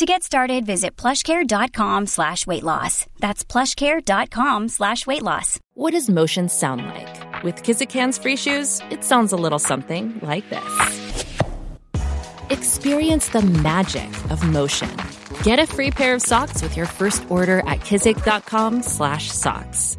To 0.00 0.06
get 0.06 0.22
started, 0.22 0.64
visit 0.64 0.96
plushcare.com 0.96 2.06
slash 2.06 2.46
weight 2.46 2.62
loss. 2.62 3.04
That's 3.18 3.44
plushcare.com 3.44 4.70
slash 4.70 5.06
weight 5.06 5.22
loss. 5.22 5.58
What 5.74 5.90
does 5.90 6.08
motion 6.08 6.48
sound 6.48 6.86
like? 6.86 7.42
With 7.44 7.62
Kizik 7.64 7.92
hands 7.92 8.16
free 8.16 8.36
shoes, 8.36 8.80
it 8.88 9.04
sounds 9.04 9.30
a 9.32 9.36
little 9.36 9.58
something 9.58 10.18
like 10.22 10.48
this. 10.48 11.20
Experience 12.48 13.28
the 13.28 13.42
magic 13.42 14.08
of 14.30 14.42
motion. 14.42 14.90
Get 15.42 15.58
a 15.58 15.66
free 15.66 15.90
pair 15.90 16.14
of 16.14 16.22
socks 16.22 16.62
with 16.62 16.78
your 16.78 16.86
first 16.86 17.22
order 17.30 17.58
at 17.66 17.80
kizik.com 17.80 18.82
slash 18.82 19.30
socks. 19.30 19.98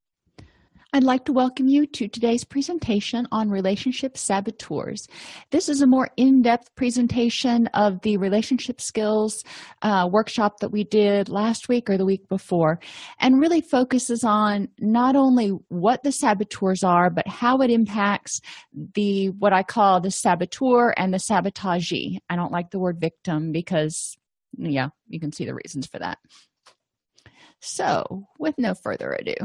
I'd 0.93 1.05
like 1.05 1.23
to 1.25 1.31
welcome 1.31 1.69
you 1.69 1.87
to 1.87 2.09
today's 2.09 2.43
presentation 2.43 3.25
on 3.31 3.49
relationship 3.49 4.17
saboteurs. 4.17 5.07
This 5.49 5.69
is 5.69 5.81
a 5.81 5.87
more 5.87 6.09
in 6.17 6.41
depth 6.41 6.75
presentation 6.75 7.67
of 7.67 8.01
the 8.01 8.17
relationship 8.17 8.81
skills 8.81 9.45
uh, 9.83 10.09
workshop 10.11 10.59
that 10.59 10.73
we 10.73 10.83
did 10.83 11.29
last 11.29 11.69
week 11.69 11.89
or 11.89 11.97
the 11.97 12.03
week 12.03 12.27
before, 12.27 12.81
and 13.21 13.39
really 13.39 13.61
focuses 13.61 14.25
on 14.25 14.67
not 14.79 15.15
only 15.15 15.51
what 15.69 16.03
the 16.03 16.11
saboteurs 16.11 16.83
are, 16.83 17.09
but 17.09 17.25
how 17.25 17.61
it 17.61 17.71
impacts 17.71 18.41
the 18.73 19.29
what 19.29 19.53
I 19.53 19.63
call 19.63 20.01
the 20.01 20.11
saboteur 20.11 20.93
and 20.97 21.13
the 21.13 21.19
sabotagee. 21.19 22.17
I 22.29 22.35
don't 22.35 22.51
like 22.51 22.71
the 22.71 22.79
word 22.79 22.99
victim 22.99 23.53
because, 23.53 24.17
yeah, 24.57 24.89
you 25.07 25.21
can 25.21 25.31
see 25.31 25.45
the 25.45 25.55
reasons 25.55 25.87
for 25.87 25.99
that. 25.99 26.17
So, 27.61 28.27
with 28.37 28.55
no 28.57 28.73
further 28.73 29.13
ado, 29.13 29.35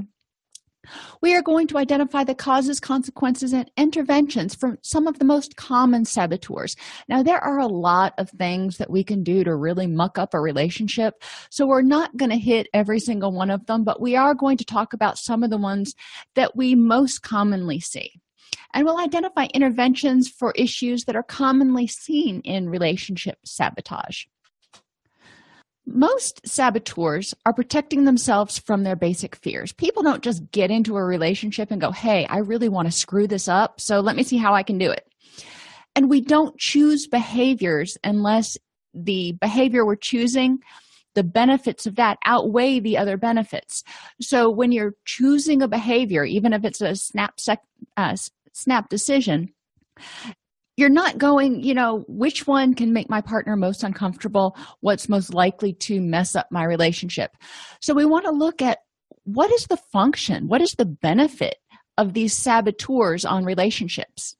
we 1.20 1.34
are 1.34 1.42
going 1.42 1.66
to 1.68 1.78
identify 1.78 2.24
the 2.24 2.34
causes, 2.34 2.80
consequences, 2.80 3.52
and 3.52 3.70
interventions 3.76 4.54
from 4.54 4.78
some 4.82 5.06
of 5.06 5.18
the 5.18 5.24
most 5.24 5.56
common 5.56 6.04
saboteurs. 6.04 6.76
Now, 7.08 7.22
there 7.22 7.42
are 7.42 7.58
a 7.58 7.66
lot 7.66 8.14
of 8.18 8.30
things 8.30 8.78
that 8.78 8.90
we 8.90 9.04
can 9.04 9.22
do 9.22 9.44
to 9.44 9.54
really 9.54 9.86
muck 9.86 10.18
up 10.18 10.34
a 10.34 10.40
relationship, 10.40 11.22
so 11.50 11.66
we're 11.66 11.82
not 11.82 12.16
going 12.16 12.30
to 12.30 12.36
hit 12.36 12.68
every 12.72 13.00
single 13.00 13.32
one 13.32 13.50
of 13.50 13.66
them, 13.66 13.84
but 13.84 14.00
we 14.00 14.16
are 14.16 14.34
going 14.34 14.56
to 14.58 14.64
talk 14.64 14.92
about 14.92 15.18
some 15.18 15.42
of 15.42 15.50
the 15.50 15.58
ones 15.58 15.94
that 16.34 16.56
we 16.56 16.74
most 16.74 17.22
commonly 17.22 17.80
see. 17.80 18.20
And 18.74 18.84
we'll 18.84 18.98
identify 18.98 19.46
interventions 19.54 20.28
for 20.28 20.52
issues 20.56 21.04
that 21.04 21.16
are 21.16 21.22
commonly 21.22 21.86
seen 21.86 22.40
in 22.42 22.68
relationship 22.68 23.38
sabotage 23.44 24.24
most 25.86 26.46
saboteurs 26.46 27.34
are 27.44 27.52
protecting 27.52 28.04
themselves 28.04 28.58
from 28.58 28.82
their 28.82 28.96
basic 28.96 29.36
fears. 29.36 29.72
People 29.72 30.02
don't 30.02 30.22
just 30.22 30.50
get 30.50 30.70
into 30.70 30.96
a 30.96 31.04
relationship 31.04 31.70
and 31.70 31.80
go, 31.80 31.92
Hey, 31.92 32.26
I 32.26 32.38
really 32.38 32.68
want 32.68 32.88
to 32.88 32.92
screw 32.92 33.26
this 33.26 33.48
up, 33.48 33.80
so 33.80 34.00
let 34.00 34.16
me 34.16 34.22
see 34.22 34.36
how 34.36 34.54
I 34.54 34.62
can 34.62 34.78
do 34.78 34.90
it. 34.90 35.06
And 35.94 36.10
we 36.10 36.20
don't 36.20 36.58
choose 36.58 37.06
behaviors 37.06 37.96
unless 38.04 38.58
the 38.92 39.32
behavior 39.40 39.86
we're 39.86 39.96
choosing, 39.96 40.58
the 41.14 41.24
benefits 41.24 41.86
of 41.86 41.96
that 41.96 42.18
outweigh 42.26 42.80
the 42.80 42.98
other 42.98 43.16
benefits. 43.16 43.82
So 44.20 44.50
when 44.50 44.72
you're 44.72 44.94
choosing 45.04 45.62
a 45.62 45.68
behavior, 45.68 46.24
even 46.24 46.52
if 46.52 46.64
it's 46.64 46.80
a 46.80 46.94
snap, 46.96 47.40
sec, 47.40 47.62
uh, 47.96 48.16
snap 48.52 48.88
decision, 48.88 49.54
you're 50.76 50.88
not 50.88 51.18
going, 51.18 51.62
you 51.62 51.74
know, 51.74 52.04
which 52.06 52.46
one 52.46 52.74
can 52.74 52.92
make 52.92 53.08
my 53.08 53.20
partner 53.20 53.56
most 53.56 53.82
uncomfortable? 53.82 54.56
What's 54.80 55.08
most 55.08 55.32
likely 55.32 55.72
to 55.74 56.00
mess 56.00 56.36
up 56.36 56.48
my 56.50 56.64
relationship? 56.64 57.36
So 57.80 57.94
we 57.94 58.04
want 58.04 58.26
to 58.26 58.30
look 58.30 58.60
at 58.60 58.78
what 59.24 59.50
is 59.52 59.66
the 59.66 59.78
function? 59.92 60.48
What 60.48 60.60
is 60.60 60.72
the 60.72 60.84
benefit 60.84 61.56
of 61.98 62.12
these 62.12 62.36
saboteurs 62.36 63.24
on 63.24 63.44
relationships? 63.44 64.36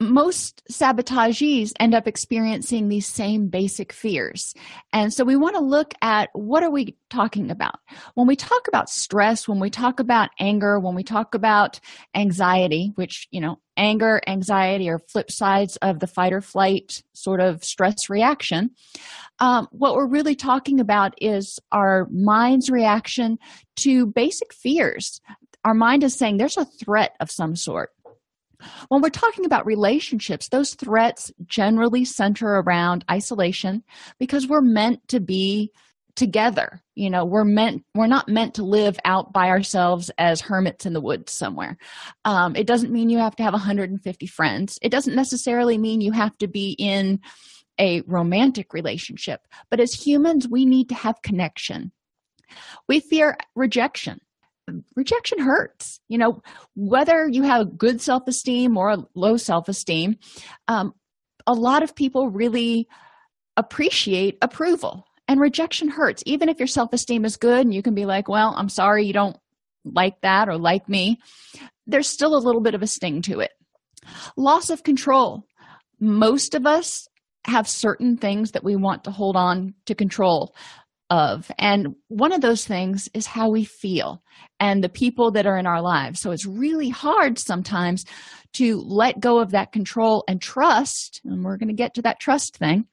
Most 0.00 0.62
sabotagees 0.70 1.72
end 1.78 1.94
up 1.94 2.08
experiencing 2.08 2.88
these 2.88 3.06
same 3.06 3.48
basic 3.48 3.92
fears. 3.92 4.54
And 4.94 5.12
so 5.12 5.24
we 5.24 5.36
want 5.36 5.56
to 5.56 5.62
look 5.62 5.92
at 6.00 6.30
what 6.32 6.62
are 6.62 6.70
we 6.70 6.96
talking 7.10 7.50
about? 7.50 7.78
When 8.14 8.26
we 8.26 8.34
talk 8.34 8.66
about 8.66 8.88
stress 8.88 9.46
when 9.46 9.60
we 9.60 9.68
talk 9.70 10.00
about 10.00 10.30
anger 10.38 10.80
when 10.80 10.94
we 10.94 11.02
talk 11.02 11.34
about 11.34 11.80
anxiety 12.14 12.92
which 12.94 13.28
you 13.30 13.40
know 13.40 13.58
anger 13.76 14.20
anxiety 14.26 14.88
are 14.88 14.98
flip 14.98 15.30
sides 15.30 15.76
of 15.76 16.00
the 16.00 16.06
fight 16.06 16.32
or 16.32 16.40
flight 16.40 17.02
sort 17.12 17.40
of 17.40 17.64
stress 17.64 18.08
reaction 18.08 18.70
um, 19.40 19.68
what 19.70 19.94
we're 19.94 20.06
really 20.06 20.34
talking 20.34 20.80
about 20.80 21.14
is 21.20 21.58
our 21.72 22.06
mind's 22.12 22.70
reaction 22.70 23.38
to 23.76 24.06
basic 24.06 24.52
fears. 24.52 25.20
Our 25.64 25.74
mind 25.74 26.04
is 26.04 26.14
saying 26.14 26.36
there's 26.36 26.58
a 26.58 26.64
threat 26.64 27.16
of 27.20 27.30
some 27.30 27.56
sort 27.56 27.90
when 28.88 29.02
we're 29.02 29.10
talking 29.10 29.44
about 29.44 29.66
relationships, 29.66 30.48
those 30.48 30.74
threats 30.74 31.32
generally 31.46 32.04
center 32.04 32.60
around 32.60 33.04
isolation 33.10 33.82
because 34.18 34.46
we're 34.46 34.60
meant 34.60 35.06
to 35.08 35.20
be 35.20 35.72
together. 36.16 36.82
You 36.94 37.08
know, 37.08 37.24
we're 37.24 37.44
meant 37.44 37.84
we're 37.94 38.06
not 38.06 38.28
meant 38.28 38.54
to 38.54 38.62
live 38.62 38.98
out 39.04 39.32
by 39.32 39.48
ourselves 39.48 40.10
as 40.18 40.40
hermits 40.40 40.84
in 40.84 40.92
the 40.92 41.00
woods 41.00 41.32
somewhere. 41.32 41.78
Um, 42.24 42.56
it 42.56 42.66
doesn't 42.66 42.92
mean 42.92 43.10
you 43.10 43.18
have 43.18 43.36
to 43.36 43.42
have 43.42 43.52
150 43.52 44.26
friends. 44.26 44.78
It 44.82 44.90
doesn't 44.90 45.14
necessarily 45.14 45.78
mean 45.78 46.00
you 46.00 46.12
have 46.12 46.36
to 46.38 46.48
be 46.48 46.76
in 46.78 47.20
a 47.78 48.02
romantic 48.02 48.74
relationship. 48.74 49.40
But 49.70 49.80
as 49.80 49.94
humans, 49.94 50.46
we 50.48 50.66
need 50.66 50.88
to 50.90 50.94
have 50.94 51.22
connection. 51.22 51.92
We 52.88 53.00
fear 53.00 53.38
rejection 53.54 54.20
rejection 54.96 55.38
hurts. 55.38 56.00
You 56.08 56.18
know 56.18 56.42
whether 56.74 57.28
you 57.28 57.42
have 57.42 57.78
good 57.78 58.00
self-esteem 58.00 58.76
or 58.76 59.08
low 59.14 59.36
self-esteem 59.36 60.16
um, 60.68 60.92
a 61.46 61.54
lot 61.54 61.82
of 61.82 61.94
people 61.94 62.28
really 62.28 62.86
appreciate 63.56 64.38
approval 64.42 65.04
and 65.26 65.40
rejection 65.40 65.88
hurts. 65.88 66.22
Even 66.26 66.48
if 66.48 66.58
your 66.58 66.66
self-esteem 66.66 67.24
is 67.24 67.36
good 67.36 67.60
and 67.60 67.74
you 67.74 67.82
can 67.82 67.94
be 67.94 68.06
like 68.06 68.28
well 68.28 68.54
i'm 68.56 68.68
sorry 68.68 69.04
you 69.04 69.12
don't 69.12 69.36
like 69.84 70.20
that 70.20 70.48
or 70.48 70.58
like 70.58 70.88
me 70.88 71.18
there's 71.90 72.08
still 72.08 72.36
a 72.36 72.38
little 72.38 72.60
bit 72.60 72.74
of 72.74 72.82
a 72.82 72.86
sting 72.86 73.22
to 73.22 73.40
it. 73.40 73.50
Loss 74.36 74.70
of 74.70 74.82
control. 74.82 75.44
Most 75.98 76.54
of 76.54 76.66
us 76.66 77.08
have 77.44 77.68
certain 77.68 78.16
things 78.16 78.52
that 78.52 78.64
we 78.64 78.76
want 78.76 79.04
to 79.04 79.10
hold 79.10 79.36
on 79.36 79.74
to 79.86 79.94
control 79.94 80.54
of. 81.10 81.50
And 81.58 81.96
one 82.08 82.32
of 82.32 82.40
those 82.40 82.64
things 82.64 83.08
is 83.12 83.26
how 83.26 83.50
we 83.50 83.64
feel 83.64 84.22
and 84.58 84.82
the 84.82 84.88
people 84.88 85.32
that 85.32 85.46
are 85.46 85.58
in 85.58 85.66
our 85.66 85.82
lives. 85.82 86.20
So 86.20 86.30
it's 86.30 86.46
really 86.46 86.88
hard 86.88 87.38
sometimes 87.38 88.04
to 88.54 88.80
let 88.80 89.20
go 89.20 89.40
of 89.40 89.50
that 89.50 89.72
control 89.72 90.24
and 90.26 90.40
trust, 90.40 91.20
and 91.24 91.44
we're 91.44 91.56
going 91.56 91.68
to 91.68 91.74
get 91.74 91.94
to 91.94 92.02
that 92.02 92.20
trust 92.20 92.56
thing, 92.56 92.86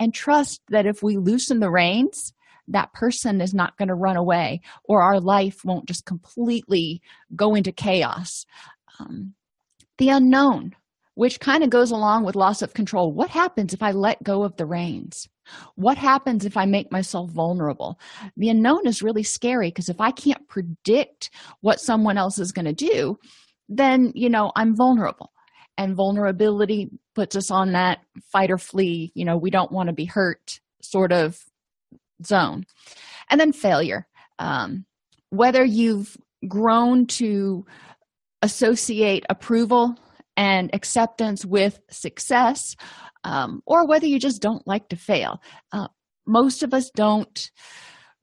and 0.00 0.12
trust 0.12 0.60
that 0.68 0.86
if 0.86 1.02
we 1.02 1.16
loosen 1.16 1.60
the 1.60 1.70
reins, 1.70 2.32
that 2.68 2.92
person 2.92 3.40
is 3.40 3.54
not 3.54 3.76
going 3.78 3.88
to 3.88 3.94
run 3.94 4.16
away 4.16 4.60
or 4.84 5.00
our 5.02 5.20
life 5.20 5.64
won't 5.64 5.86
just 5.86 6.04
completely 6.04 7.00
go 7.34 7.54
into 7.54 7.72
chaos. 7.72 8.44
Um, 9.00 9.34
the 9.96 10.10
unknown, 10.10 10.74
which 11.18 11.40
kind 11.40 11.64
of 11.64 11.70
goes 11.70 11.90
along 11.90 12.22
with 12.22 12.36
loss 12.36 12.62
of 12.62 12.74
control. 12.74 13.12
What 13.12 13.28
happens 13.28 13.74
if 13.74 13.82
I 13.82 13.90
let 13.90 14.22
go 14.22 14.44
of 14.44 14.56
the 14.56 14.64
reins? 14.64 15.28
What 15.74 15.98
happens 15.98 16.44
if 16.44 16.56
I 16.56 16.64
make 16.64 16.92
myself 16.92 17.28
vulnerable? 17.30 17.98
The 18.36 18.50
unknown 18.50 18.86
is 18.86 19.02
really 19.02 19.24
scary 19.24 19.66
because 19.66 19.88
if 19.88 20.00
I 20.00 20.12
can't 20.12 20.46
predict 20.46 21.30
what 21.60 21.80
someone 21.80 22.18
else 22.18 22.38
is 22.38 22.52
going 22.52 22.66
to 22.66 22.72
do, 22.72 23.18
then, 23.68 24.12
you 24.14 24.30
know, 24.30 24.52
I'm 24.54 24.76
vulnerable. 24.76 25.32
And 25.76 25.96
vulnerability 25.96 26.88
puts 27.16 27.34
us 27.34 27.50
on 27.50 27.72
that 27.72 27.98
fight 28.30 28.52
or 28.52 28.58
flee, 28.58 29.10
you 29.16 29.24
know, 29.24 29.36
we 29.36 29.50
don't 29.50 29.72
want 29.72 29.88
to 29.88 29.92
be 29.92 30.04
hurt 30.04 30.60
sort 30.82 31.10
of 31.10 31.44
zone. 32.24 32.64
And 33.28 33.40
then 33.40 33.52
failure. 33.52 34.06
Um, 34.38 34.84
whether 35.30 35.64
you've 35.64 36.16
grown 36.46 37.06
to 37.06 37.66
associate 38.40 39.26
approval 39.28 39.96
and 40.38 40.70
acceptance 40.72 41.44
with 41.44 41.80
success, 41.90 42.76
um, 43.24 43.60
or 43.66 43.88
whether 43.88 44.06
you 44.06 44.20
just 44.20 44.40
don't 44.40 44.64
like 44.68 44.88
to 44.88 44.96
fail. 44.96 45.42
Uh, 45.72 45.88
most 46.26 46.62
of 46.62 46.72
us 46.72 46.90
don't 46.94 47.50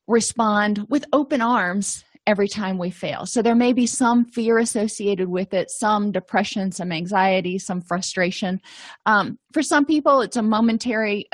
respond 0.07 0.87
with 0.87 1.03
open 1.11 1.41
arms 1.41 2.04
every 2.27 2.47
time 2.47 2.77
we 2.77 2.89
fail. 2.89 3.25
So 3.25 3.41
there 3.41 3.55
may 3.55 3.71
be 3.71 3.85
some 3.85 4.25
fear 4.25 4.57
associated 4.57 5.27
with 5.27 5.53
it, 5.53 5.69
some 5.69 6.11
depression, 6.11 6.71
some 6.71 6.91
anxiety, 6.91 7.59
some 7.59 7.81
frustration. 7.81 8.59
Um, 9.05 9.37
for 9.53 9.61
some 9.61 9.85
people, 9.85 10.21
it's 10.21 10.35
a 10.35 10.41
momentary, 10.41 11.27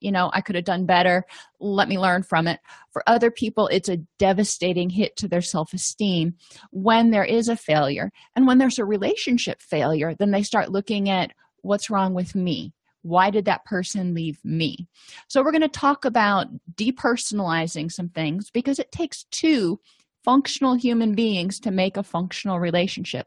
you 0.00 0.12
know, 0.12 0.30
I 0.32 0.40
could 0.40 0.54
have 0.54 0.64
done 0.64 0.86
better. 0.86 1.24
Let 1.58 1.88
me 1.88 1.98
learn 1.98 2.22
from 2.22 2.46
it. 2.46 2.60
For 2.92 3.02
other 3.08 3.30
people, 3.30 3.66
it's 3.68 3.88
a 3.88 3.98
devastating 4.18 4.90
hit 4.90 5.16
to 5.16 5.28
their 5.28 5.42
self 5.42 5.72
esteem 5.72 6.34
when 6.70 7.10
there 7.10 7.24
is 7.24 7.48
a 7.48 7.56
failure. 7.56 8.12
And 8.36 8.46
when 8.46 8.58
there's 8.58 8.78
a 8.78 8.84
relationship 8.84 9.60
failure, 9.60 10.14
then 10.14 10.30
they 10.30 10.42
start 10.44 10.70
looking 10.70 11.10
at 11.10 11.32
what's 11.62 11.90
wrong 11.90 12.14
with 12.14 12.34
me 12.34 12.72
why 13.02 13.30
did 13.30 13.44
that 13.44 13.64
person 13.64 14.12
leave 14.12 14.38
me? 14.44 14.88
So, 15.28 15.42
we're 15.42 15.52
going 15.52 15.62
to 15.62 15.68
talk 15.68 16.04
about 16.04 16.48
depersonalizing 16.74 17.92
some 17.92 18.08
things 18.08 18.50
because 18.50 18.78
it 18.78 18.90
takes 18.90 19.24
two 19.30 19.80
functional 20.28 20.74
human 20.74 21.14
beings 21.14 21.58
to 21.58 21.70
make 21.70 21.96
a 21.96 22.02
functional 22.02 22.60
relationship. 22.60 23.26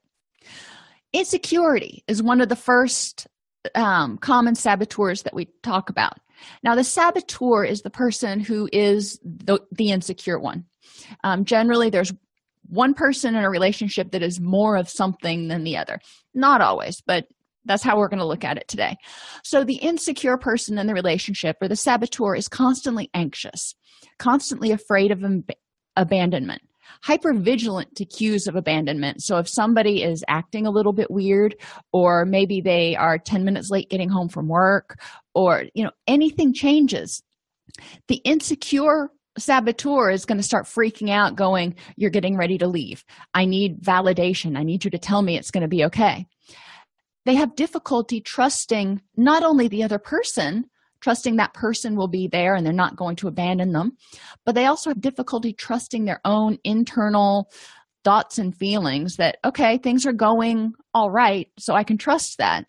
Insecurity 1.13 2.03
is 2.07 2.21
one 2.21 2.41
of 2.41 2.47
the 2.47 2.55
first 2.55 3.25
um, 3.73 4.19
common 4.19 4.53
saboteurs 4.53 5.23
that 5.23 5.33
we 5.33 5.47
talk 5.63 5.89
about. 5.89 6.19
Now, 6.61 6.75
the 6.75 6.83
saboteur 6.83 7.63
is 7.63 7.81
the 7.81 7.89
person 7.89 8.39
who 8.39 8.69
is 8.71 9.19
the, 9.23 9.57
the 9.71 9.89
insecure 9.89 10.37
one. 10.37 10.65
Um, 11.23 11.43
generally, 11.43 11.89
there's 11.89 12.13
one 12.67 12.93
person 12.93 13.35
in 13.35 13.43
a 13.43 13.49
relationship 13.49 14.11
that 14.11 14.21
is 14.21 14.39
more 14.39 14.75
of 14.75 14.87
something 14.87 15.47
than 15.47 15.63
the 15.63 15.77
other. 15.77 15.99
Not 16.35 16.61
always, 16.61 17.01
but 17.01 17.25
that's 17.65 17.81
how 17.81 17.97
we're 17.97 18.09
going 18.09 18.19
to 18.19 18.27
look 18.27 18.43
at 18.43 18.57
it 18.57 18.67
today. 18.67 18.95
So, 19.43 19.63
the 19.63 19.77
insecure 19.77 20.37
person 20.37 20.77
in 20.77 20.85
the 20.85 20.93
relationship 20.93 21.57
or 21.61 21.67
the 21.67 21.75
saboteur 21.75 22.35
is 22.35 22.47
constantly 22.47 23.09
anxious, 23.15 23.73
constantly 24.19 24.69
afraid 24.69 25.09
of 25.09 25.23
ab- 25.23 25.49
abandonment, 25.95 26.61
hyper 27.01 27.33
vigilant 27.33 27.95
to 27.95 28.05
cues 28.05 28.47
of 28.47 28.55
abandonment. 28.55 29.21
So, 29.23 29.37
if 29.37 29.47
somebody 29.47 30.03
is 30.03 30.23
acting 30.27 30.65
a 30.65 30.71
little 30.71 30.93
bit 30.93 31.11
weird, 31.11 31.55
or 31.91 32.25
maybe 32.25 32.61
they 32.61 32.95
are 32.95 33.17
10 33.17 33.43
minutes 33.43 33.69
late 33.69 33.89
getting 33.89 34.09
home 34.09 34.29
from 34.29 34.47
work, 34.47 34.99
or 35.33 35.65
you 35.73 35.83
know, 35.83 35.91
anything 36.07 36.53
changes, 36.53 37.23
the 38.07 38.17
insecure 38.17 39.09
saboteur 39.37 40.11
is 40.11 40.25
going 40.25 40.37
to 40.37 40.43
start 40.43 40.65
freaking 40.65 41.09
out, 41.09 41.35
going, 41.35 41.75
You're 41.95 42.09
getting 42.09 42.37
ready 42.37 42.57
to 42.57 42.67
leave. 42.67 43.03
I 43.33 43.45
need 43.45 43.81
validation. 43.81 44.57
I 44.57 44.63
need 44.63 44.83
you 44.83 44.91
to 44.91 44.99
tell 44.99 45.21
me 45.21 45.37
it's 45.37 45.51
going 45.51 45.61
to 45.61 45.67
be 45.67 45.85
okay 45.85 46.25
they 47.25 47.35
have 47.35 47.55
difficulty 47.55 48.19
trusting 48.19 49.01
not 49.15 49.43
only 49.43 49.67
the 49.67 49.83
other 49.83 49.99
person 49.99 50.65
trusting 51.01 51.35
that 51.35 51.53
person 51.53 51.95
will 51.95 52.07
be 52.07 52.27
there 52.27 52.55
and 52.55 52.65
they're 52.65 52.73
not 52.73 52.95
going 52.95 53.15
to 53.17 53.27
abandon 53.27 53.73
them. 53.73 53.97
But 54.45 54.55
they 54.55 54.65
also 54.65 54.89
have 54.91 55.01
difficulty 55.01 55.53
trusting 55.53 56.05
their 56.05 56.21
own 56.23 56.57
internal 56.63 57.51
thoughts 58.03 58.37
and 58.37 58.57
feelings 58.57 59.17
that 59.17 59.37
okay 59.45 59.77
things 59.77 60.07
are 60.07 60.13
going 60.13 60.73
all 60.95 61.11
right 61.11 61.47
so 61.59 61.75
i 61.75 61.83
can 61.83 61.97
trust 61.97 62.37
that. 62.39 62.65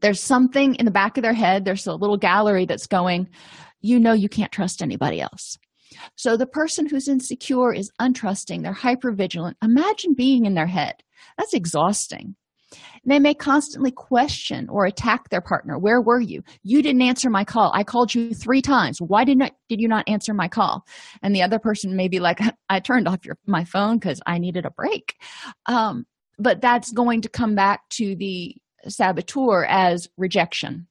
There's 0.00 0.20
something 0.20 0.74
in 0.74 0.84
the 0.84 0.90
back 0.90 1.16
of 1.16 1.22
their 1.22 1.32
head 1.32 1.64
there's 1.64 1.86
a 1.86 1.94
little 1.94 2.16
gallery 2.16 2.66
that's 2.66 2.86
going 2.86 3.28
you 3.80 3.98
know 4.00 4.12
you 4.12 4.28
can't 4.28 4.52
trust 4.52 4.82
anybody 4.82 5.20
else. 5.20 5.56
So 6.16 6.36
the 6.36 6.46
person 6.46 6.88
who's 6.88 7.08
insecure 7.08 7.72
is 7.72 7.92
untrusting 8.00 8.62
they're 8.62 8.72
hyper 8.72 9.12
vigilant 9.12 9.56
imagine 9.62 10.14
being 10.16 10.46
in 10.46 10.54
their 10.54 10.66
head. 10.66 10.94
That's 11.38 11.54
exhausting 11.54 12.34
they 13.04 13.18
may 13.18 13.34
constantly 13.34 13.90
question 13.90 14.68
or 14.68 14.84
attack 14.84 15.28
their 15.28 15.40
partner. 15.40 15.78
Where 15.78 16.00
were 16.00 16.20
you? 16.20 16.42
You 16.62 16.82
didn't 16.82 17.02
answer 17.02 17.30
my 17.30 17.44
call. 17.44 17.72
I 17.74 17.84
called 17.84 18.14
you 18.14 18.34
three 18.34 18.62
times. 18.62 19.00
Why 19.00 19.24
did 19.24 19.38
not 19.38 19.52
did 19.68 19.80
you 19.80 19.88
not 19.88 20.08
answer 20.08 20.34
my 20.34 20.48
call? 20.48 20.84
And 21.22 21.34
the 21.34 21.42
other 21.42 21.58
person 21.58 21.96
may 21.96 22.08
be 22.08 22.20
like, 22.20 22.40
I 22.68 22.80
turned 22.80 23.08
off 23.08 23.24
your 23.24 23.36
my 23.46 23.64
phone 23.64 23.98
because 23.98 24.20
I 24.26 24.38
needed 24.38 24.66
a 24.66 24.70
break. 24.70 25.14
Um, 25.66 26.06
but 26.38 26.60
that's 26.60 26.92
going 26.92 27.22
to 27.22 27.28
come 27.28 27.54
back 27.54 27.88
to 27.90 28.16
the 28.16 28.56
saboteur 28.88 29.64
as 29.64 30.08
rejection. 30.16 30.86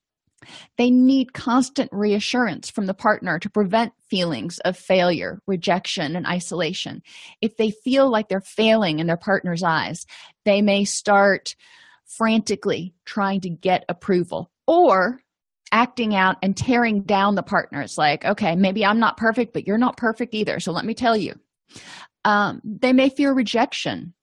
They 0.77 0.89
need 0.89 1.33
constant 1.33 1.89
reassurance 1.91 2.69
from 2.69 2.85
the 2.85 2.93
partner 2.93 3.39
to 3.39 3.49
prevent 3.49 3.93
feelings 4.09 4.59
of 4.59 4.77
failure, 4.77 5.41
rejection, 5.47 6.15
and 6.15 6.25
isolation. 6.25 7.01
If 7.41 7.57
they 7.57 7.71
feel 7.71 8.09
like 8.09 8.29
they're 8.29 8.41
failing 8.41 8.99
in 8.99 9.07
their 9.07 9.17
partner's 9.17 9.63
eyes, 9.63 10.05
they 10.45 10.61
may 10.61 10.85
start 10.85 11.55
frantically 12.05 12.95
trying 13.05 13.41
to 13.41 13.49
get 13.49 13.85
approval 13.89 14.51
or 14.65 15.21
acting 15.71 16.15
out 16.15 16.37
and 16.41 16.57
tearing 16.57 17.03
down 17.03 17.35
the 17.35 17.43
partner. 17.43 17.81
It's 17.81 17.97
like, 17.97 18.25
okay, 18.25 18.55
maybe 18.55 18.85
I'm 18.85 18.99
not 18.99 19.17
perfect, 19.17 19.53
but 19.53 19.67
you're 19.67 19.77
not 19.77 19.97
perfect 19.97 20.33
either. 20.33 20.59
So 20.59 20.71
let 20.71 20.85
me 20.85 20.93
tell 20.93 21.15
you. 21.15 21.35
Um, 22.25 22.61
they 22.63 22.93
may 22.93 23.09
fear 23.09 23.33
rejection. 23.33 24.13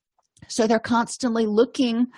So 0.49 0.67
they're 0.67 0.79
constantly 0.79 1.47
looking 1.47 2.09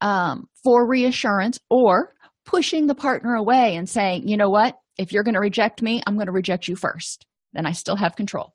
um, 0.00 0.48
for 0.62 0.86
reassurance 0.86 1.58
or 1.70 2.14
pushing 2.48 2.86
the 2.86 2.94
partner 2.94 3.34
away 3.34 3.76
and 3.76 3.86
saying, 3.86 4.26
you 4.26 4.38
know 4.38 4.48
what? 4.48 4.78
If 4.96 5.12
you're 5.12 5.22
going 5.22 5.34
to 5.34 5.40
reject 5.40 5.82
me, 5.82 6.02
I'm 6.06 6.14
going 6.14 6.26
to 6.26 6.32
reject 6.32 6.66
you 6.66 6.76
first. 6.76 7.26
Then 7.52 7.66
I 7.66 7.72
still 7.72 7.94
have 7.94 8.16
control. 8.16 8.54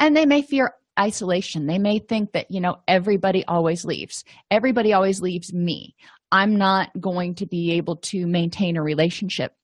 And 0.00 0.16
they 0.16 0.26
may 0.26 0.42
fear 0.42 0.74
isolation. 0.98 1.68
They 1.68 1.78
may 1.78 2.00
think 2.00 2.32
that, 2.32 2.50
you 2.50 2.60
know, 2.60 2.78
everybody 2.88 3.44
always 3.44 3.84
leaves. 3.84 4.24
Everybody 4.50 4.92
always 4.92 5.20
leaves 5.20 5.52
me. 5.52 5.94
I'm 6.32 6.56
not 6.56 6.90
going 7.00 7.36
to 7.36 7.46
be 7.46 7.74
able 7.74 7.96
to 7.96 8.26
maintain 8.26 8.76
a 8.76 8.82
relationship. 8.82 9.54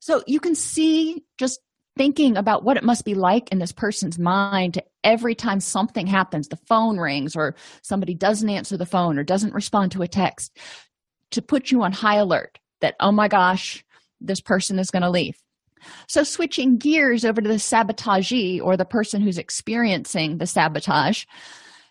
So 0.00 0.24
you 0.26 0.40
can 0.40 0.56
see 0.56 1.24
just 1.38 1.60
thinking 1.96 2.36
about 2.36 2.64
what 2.64 2.76
it 2.76 2.84
must 2.84 3.04
be 3.04 3.14
like 3.14 3.50
in 3.52 3.60
this 3.60 3.72
person's 3.72 4.18
mind 4.18 4.74
to 4.74 4.84
every 5.04 5.36
time 5.36 5.60
something 5.60 6.08
happens, 6.08 6.48
the 6.48 6.58
phone 6.66 6.98
rings 6.98 7.36
or 7.36 7.54
somebody 7.82 8.14
doesn't 8.14 8.50
answer 8.50 8.76
the 8.76 8.84
phone 8.84 9.18
or 9.18 9.22
doesn't 9.22 9.54
respond 9.54 9.92
to 9.92 10.02
a 10.02 10.08
text, 10.08 10.58
to 11.36 11.42
put 11.42 11.70
you 11.70 11.82
on 11.82 11.92
high 11.92 12.16
alert 12.16 12.58
that, 12.80 12.96
oh 13.00 13.12
my 13.12 13.28
gosh, 13.28 13.84
this 14.20 14.40
person 14.40 14.78
is 14.78 14.90
going 14.90 15.02
to 15.02 15.10
leave. 15.10 15.36
So, 16.08 16.24
switching 16.24 16.78
gears 16.78 17.24
over 17.24 17.40
to 17.40 17.48
the 17.48 17.54
sabotagee 17.54 18.60
or 18.60 18.76
the 18.76 18.84
person 18.84 19.22
who's 19.22 19.38
experiencing 19.38 20.38
the 20.38 20.46
sabotage, 20.46 21.24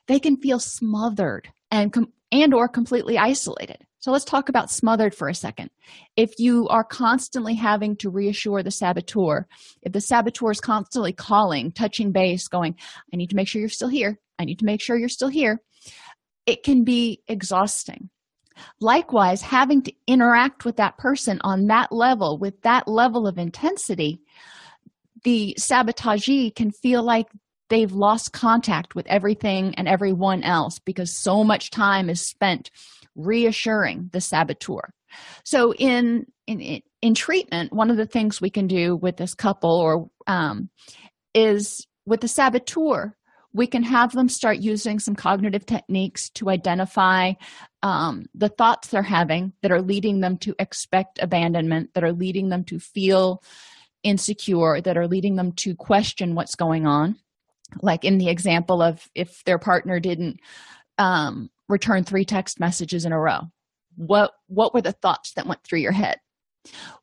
they 0.07 0.19
can 0.19 0.37
feel 0.37 0.59
smothered 0.59 1.47
and 1.71 1.93
com- 1.93 2.11
and 2.31 2.53
or 2.53 2.67
completely 2.67 3.17
isolated. 3.17 3.85
So 4.05 4.11
let's 4.11 4.25
talk 4.25 4.49
about 4.49 4.69
smothered 4.69 5.15
for 5.15 5.29
a 5.29 5.33
second. 5.33 5.71
If 6.15 6.37
you 6.37 6.67
are 6.67 6.83
constantly 6.83 7.55
having 7.55 7.95
to 7.97 8.09
reassure 8.11 8.61
the 8.61 8.69
saboteur, 8.69 9.47
if 9.81 9.93
the 9.93 9.99
saboteur 9.99 10.51
is 10.51 10.61
constantly 10.61 11.11
calling, 11.11 11.71
touching 11.71 12.11
base, 12.11 12.47
going, 12.47 12.75
I 13.11 13.15
need 13.15 13.31
to 13.31 13.35
make 13.35 13.47
sure 13.47 13.61
you're 13.61 13.69
still 13.69 13.87
here. 13.87 14.19
I 14.37 14.45
need 14.45 14.59
to 14.59 14.65
make 14.65 14.79
sure 14.79 14.95
you're 14.95 15.09
still 15.09 15.29
here. 15.29 15.59
It 16.45 16.61
can 16.61 16.83
be 16.83 17.23
exhausting. 17.27 18.11
Likewise, 18.79 19.41
having 19.41 19.81
to 19.83 19.93
interact 20.07 20.65
with 20.65 20.77
that 20.77 20.97
person 20.97 21.39
on 21.43 21.67
that 21.67 21.91
level, 21.91 22.37
with 22.37 22.61
that 22.61 22.87
level 22.87 23.27
of 23.27 23.37
intensity, 23.37 24.21
the 25.23 25.55
sabotagee 25.59 26.55
can 26.55 26.71
feel 26.71 27.03
like 27.03 27.27
they've 27.69 27.91
lost 27.91 28.31
contact 28.31 28.95
with 28.95 29.07
everything 29.07 29.75
and 29.75 29.87
everyone 29.87 30.43
else 30.43 30.79
because 30.79 31.17
so 31.17 31.43
much 31.43 31.71
time 31.71 32.09
is 32.09 32.21
spent 32.21 32.69
reassuring 33.15 34.09
the 34.13 34.21
saboteur. 34.21 34.93
So, 35.43 35.73
in 35.73 36.25
in 36.47 36.81
in 37.01 37.15
treatment, 37.15 37.73
one 37.73 37.89
of 37.89 37.97
the 37.97 38.05
things 38.05 38.41
we 38.41 38.49
can 38.49 38.67
do 38.67 38.95
with 38.95 39.17
this 39.17 39.33
couple 39.33 39.71
or 39.71 40.09
um, 40.27 40.69
is 41.33 41.87
with 42.05 42.21
the 42.21 42.27
saboteur 42.27 43.15
we 43.55 43.65
can 43.65 43.83
have 43.83 44.11
them 44.11 44.27
start 44.27 44.57
using 44.57 44.99
some 44.99 45.15
cognitive 45.15 45.65
techniques 45.65 46.29
to 46.31 46.49
identify 46.49 47.31
um, 47.83 48.25
the 48.35 48.49
thoughts 48.49 48.89
they're 48.89 49.01
having 49.01 49.53
that 49.61 49.71
are 49.71 49.81
leading 49.81 50.19
them 50.19 50.37
to 50.37 50.53
expect 50.59 51.19
abandonment, 51.21 51.93
that 51.93 52.03
are 52.03 52.11
leading 52.11 52.49
them 52.49 52.65
to 52.65 52.79
feel 52.79 53.41
insecure, 54.03 54.81
that 54.81 54.97
are 54.97 55.07
leading 55.07 55.37
them 55.37 55.53
to 55.53 55.73
question 55.73 56.35
what's 56.35 56.55
going 56.55 56.85
on. 56.85 57.15
Like 57.81 58.03
in 58.03 58.17
the 58.17 58.27
example 58.27 58.81
of 58.81 59.07
if 59.15 59.41
their 59.45 59.57
partner 59.57 60.01
didn't 60.01 60.41
um, 60.97 61.49
return 61.69 62.03
three 62.03 62.25
text 62.25 62.59
messages 62.59 63.05
in 63.05 63.13
a 63.13 63.19
row, 63.19 63.39
what 63.95 64.33
what 64.47 64.73
were 64.73 64.81
the 64.81 64.91
thoughts 64.91 65.31
that 65.33 65.47
went 65.47 65.63
through 65.63 65.79
your 65.79 65.93
head? 65.93 66.19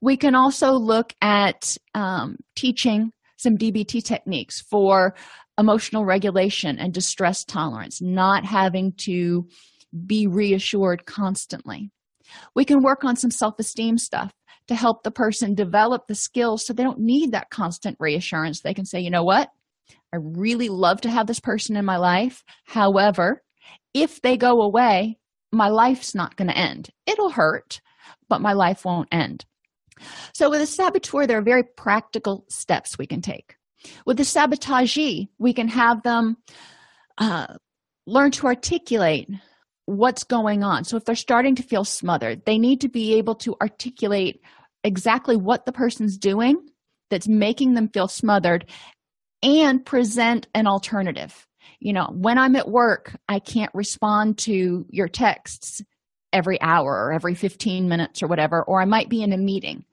We 0.02 0.18
can 0.18 0.34
also 0.34 0.72
look 0.72 1.14
at 1.22 1.78
um, 1.94 2.36
teaching 2.56 3.10
some 3.38 3.56
DBT 3.56 4.04
techniques 4.04 4.60
for 4.60 5.14
emotional 5.62 6.04
regulation 6.04 6.76
and 6.78 6.92
distress 6.92 7.44
tolerance, 7.44 8.02
not 8.02 8.44
having 8.44 8.92
to 9.04 9.46
be 10.06 10.26
reassured 10.26 11.06
constantly. 11.06 11.92
We 12.56 12.64
can 12.64 12.82
work 12.82 13.04
on 13.04 13.14
some 13.14 13.30
self 13.30 13.54
esteem 13.60 13.96
stuff 13.96 14.32
to 14.66 14.74
help 14.74 15.02
the 15.02 15.12
person 15.12 15.54
develop 15.54 16.06
the 16.08 16.14
skills 16.16 16.66
so 16.66 16.72
they 16.72 16.82
don't 16.82 16.98
need 16.98 17.30
that 17.30 17.50
constant 17.50 17.96
reassurance. 18.00 18.60
They 18.60 18.74
can 18.74 18.84
say, 18.84 19.00
you 19.00 19.10
know 19.10 19.22
what? 19.22 19.50
I 20.12 20.18
really 20.20 20.68
love 20.68 21.00
to 21.02 21.10
have 21.10 21.26
this 21.28 21.40
person 21.40 21.76
in 21.76 21.84
my 21.84 21.96
life. 21.96 22.42
However, 22.64 23.42
if 23.94 24.20
they 24.20 24.36
go 24.36 24.62
away, 24.62 25.18
my 25.52 25.68
life's 25.68 26.14
not 26.14 26.36
going 26.36 26.48
to 26.48 26.58
end. 26.58 26.90
It'll 27.06 27.30
hurt, 27.30 27.80
but 28.28 28.40
my 28.40 28.52
life 28.52 28.84
won't 28.84 29.08
end. 29.12 29.44
So, 30.34 30.50
with 30.50 30.60
a 30.60 30.66
saboteur, 30.66 31.26
there 31.26 31.38
are 31.38 31.44
very 31.44 31.62
practical 31.62 32.46
steps 32.48 32.98
we 32.98 33.06
can 33.06 33.20
take. 33.20 33.54
With 34.06 34.16
the 34.16 34.24
sabotagee, 34.24 35.28
we 35.38 35.52
can 35.52 35.68
have 35.68 36.02
them 36.02 36.36
uh, 37.18 37.54
learn 38.06 38.30
to 38.32 38.46
articulate 38.46 39.28
what's 39.86 40.24
going 40.24 40.62
on. 40.62 40.84
So, 40.84 40.96
if 40.96 41.04
they're 41.04 41.14
starting 41.14 41.54
to 41.56 41.62
feel 41.62 41.84
smothered, 41.84 42.44
they 42.44 42.58
need 42.58 42.80
to 42.82 42.88
be 42.88 43.14
able 43.14 43.34
to 43.36 43.56
articulate 43.60 44.40
exactly 44.84 45.36
what 45.36 45.66
the 45.66 45.72
person's 45.72 46.18
doing 46.18 46.68
that's 47.10 47.28
making 47.28 47.74
them 47.74 47.88
feel 47.88 48.08
smothered 48.08 48.66
and 49.42 49.84
present 49.84 50.46
an 50.54 50.66
alternative. 50.66 51.46
You 51.78 51.92
know, 51.92 52.08
when 52.12 52.38
I'm 52.38 52.56
at 52.56 52.68
work, 52.68 53.14
I 53.28 53.38
can't 53.38 53.74
respond 53.74 54.38
to 54.38 54.86
your 54.88 55.08
texts 55.08 55.82
every 56.32 56.60
hour 56.60 56.90
or 56.90 57.12
every 57.12 57.34
15 57.34 57.88
minutes 57.88 58.22
or 58.22 58.28
whatever, 58.28 58.62
or 58.62 58.80
I 58.80 58.86
might 58.86 59.08
be 59.08 59.22
in 59.22 59.32
a 59.32 59.36
meeting, 59.36 59.84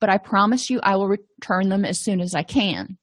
but 0.00 0.10
I 0.10 0.18
promise 0.18 0.70
you 0.70 0.80
I 0.82 0.96
will 0.96 1.08
return 1.08 1.68
them 1.68 1.84
as 1.84 1.98
soon 1.98 2.20
as 2.20 2.34
I 2.34 2.42
can. 2.42 2.96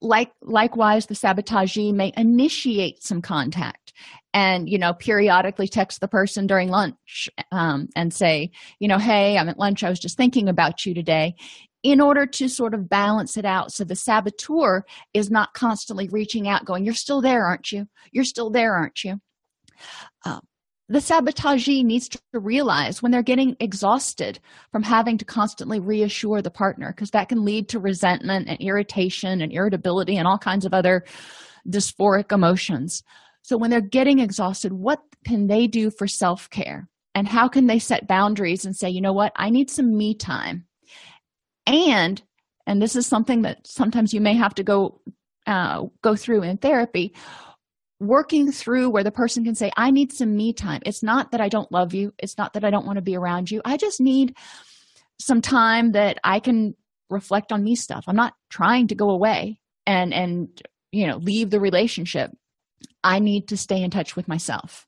Like 0.00 0.32
likewise, 0.42 1.06
the 1.06 1.14
sabotagee 1.14 1.92
may 1.92 2.12
initiate 2.16 3.02
some 3.02 3.22
contact 3.22 3.92
and 4.34 4.68
you 4.68 4.78
know 4.78 4.92
periodically 4.92 5.68
text 5.68 6.00
the 6.00 6.08
person 6.08 6.46
during 6.46 6.68
lunch 6.68 7.28
um, 7.50 7.88
and 7.96 8.12
say 8.12 8.50
you 8.78 8.86
know 8.88 8.98
hey 8.98 9.36
i'm 9.38 9.48
at 9.48 9.58
lunch. 9.58 9.82
I 9.82 9.88
was 9.88 10.00
just 10.00 10.16
thinking 10.16 10.48
about 10.48 10.86
you 10.86 10.94
today. 10.94 11.34
In 11.84 12.00
order 12.00 12.26
to 12.26 12.48
sort 12.48 12.74
of 12.74 12.88
balance 12.88 13.36
it 13.36 13.44
out 13.44 13.72
so 13.72 13.84
the 13.84 13.94
saboteur 13.94 14.84
is 15.14 15.30
not 15.30 15.54
constantly 15.54 16.08
reaching 16.08 16.48
out 16.48 16.64
going 16.64 16.84
you're 16.84 16.94
still 16.94 17.20
there 17.20 17.46
aren't 17.46 17.72
you? 17.72 17.86
You're 18.12 18.24
still 18.24 18.50
there 18.50 18.74
aren't 18.74 19.04
you? 19.04 19.20
Uh, 20.24 20.40
the 20.88 21.00
sabotagee 21.00 21.84
needs 21.84 22.08
to 22.08 22.18
realize 22.32 23.02
when 23.02 23.12
they're 23.12 23.22
getting 23.22 23.56
exhausted 23.60 24.38
from 24.72 24.82
having 24.82 25.18
to 25.18 25.24
constantly 25.24 25.78
reassure 25.78 26.40
the 26.40 26.50
partner 26.50 26.92
because 26.94 27.10
that 27.10 27.28
can 27.28 27.44
lead 27.44 27.68
to 27.68 27.78
resentment 27.78 28.48
and 28.48 28.58
irritation 28.60 29.42
and 29.42 29.52
irritability 29.52 30.16
and 30.16 30.26
all 30.26 30.38
kinds 30.38 30.64
of 30.64 30.72
other 30.72 31.04
dysphoric 31.68 32.32
emotions. 32.32 33.02
So 33.42 33.58
when 33.58 33.70
they're 33.70 33.80
getting 33.80 34.18
exhausted 34.18 34.72
what 34.72 35.00
can 35.26 35.46
they 35.46 35.66
do 35.66 35.90
for 35.90 36.06
self-care? 36.06 36.88
And 37.14 37.28
how 37.28 37.48
can 37.48 37.66
they 37.66 37.78
set 37.78 38.08
boundaries 38.08 38.64
and 38.64 38.74
say 38.74 38.88
you 38.88 39.02
know 39.02 39.12
what? 39.12 39.32
I 39.36 39.50
need 39.50 39.68
some 39.70 39.96
me 39.96 40.14
time. 40.14 40.64
And 41.66 42.22
and 42.66 42.80
this 42.80 42.96
is 42.96 43.06
something 43.06 43.42
that 43.42 43.66
sometimes 43.66 44.14
you 44.14 44.20
may 44.20 44.34
have 44.34 44.54
to 44.54 44.62
go 44.62 45.00
uh, 45.46 45.84
go 46.02 46.14
through 46.14 46.42
in 46.42 46.58
therapy 46.58 47.14
working 48.00 48.52
through 48.52 48.90
where 48.90 49.04
the 49.04 49.10
person 49.10 49.44
can 49.44 49.54
say 49.54 49.70
i 49.76 49.90
need 49.90 50.12
some 50.12 50.36
me 50.36 50.52
time. 50.52 50.80
It's 50.86 51.02
not 51.02 51.32
that 51.32 51.40
i 51.40 51.48
don't 51.48 51.70
love 51.72 51.94
you. 51.94 52.12
It's 52.18 52.38
not 52.38 52.52
that 52.52 52.64
i 52.64 52.70
don't 52.70 52.86
want 52.86 52.96
to 52.96 53.02
be 53.02 53.16
around 53.16 53.50
you. 53.50 53.60
I 53.64 53.76
just 53.76 54.00
need 54.00 54.36
some 55.20 55.40
time 55.40 55.92
that 55.92 56.18
i 56.24 56.40
can 56.40 56.74
reflect 57.10 57.52
on 57.52 57.64
me 57.64 57.74
stuff. 57.74 58.04
I'm 58.06 58.16
not 58.16 58.34
trying 58.50 58.88
to 58.88 58.94
go 58.94 59.10
away 59.10 59.60
and 59.86 60.12
and 60.12 60.48
you 60.92 61.06
know 61.06 61.16
leave 61.16 61.50
the 61.50 61.60
relationship. 61.60 62.30
I 63.02 63.18
need 63.18 63.48
to 63.48 63.56
stay 63.56 63.82
in 63.82 63.90
touch 63.90 64.16
with 64.16 64.28
myself. 64.28 64.86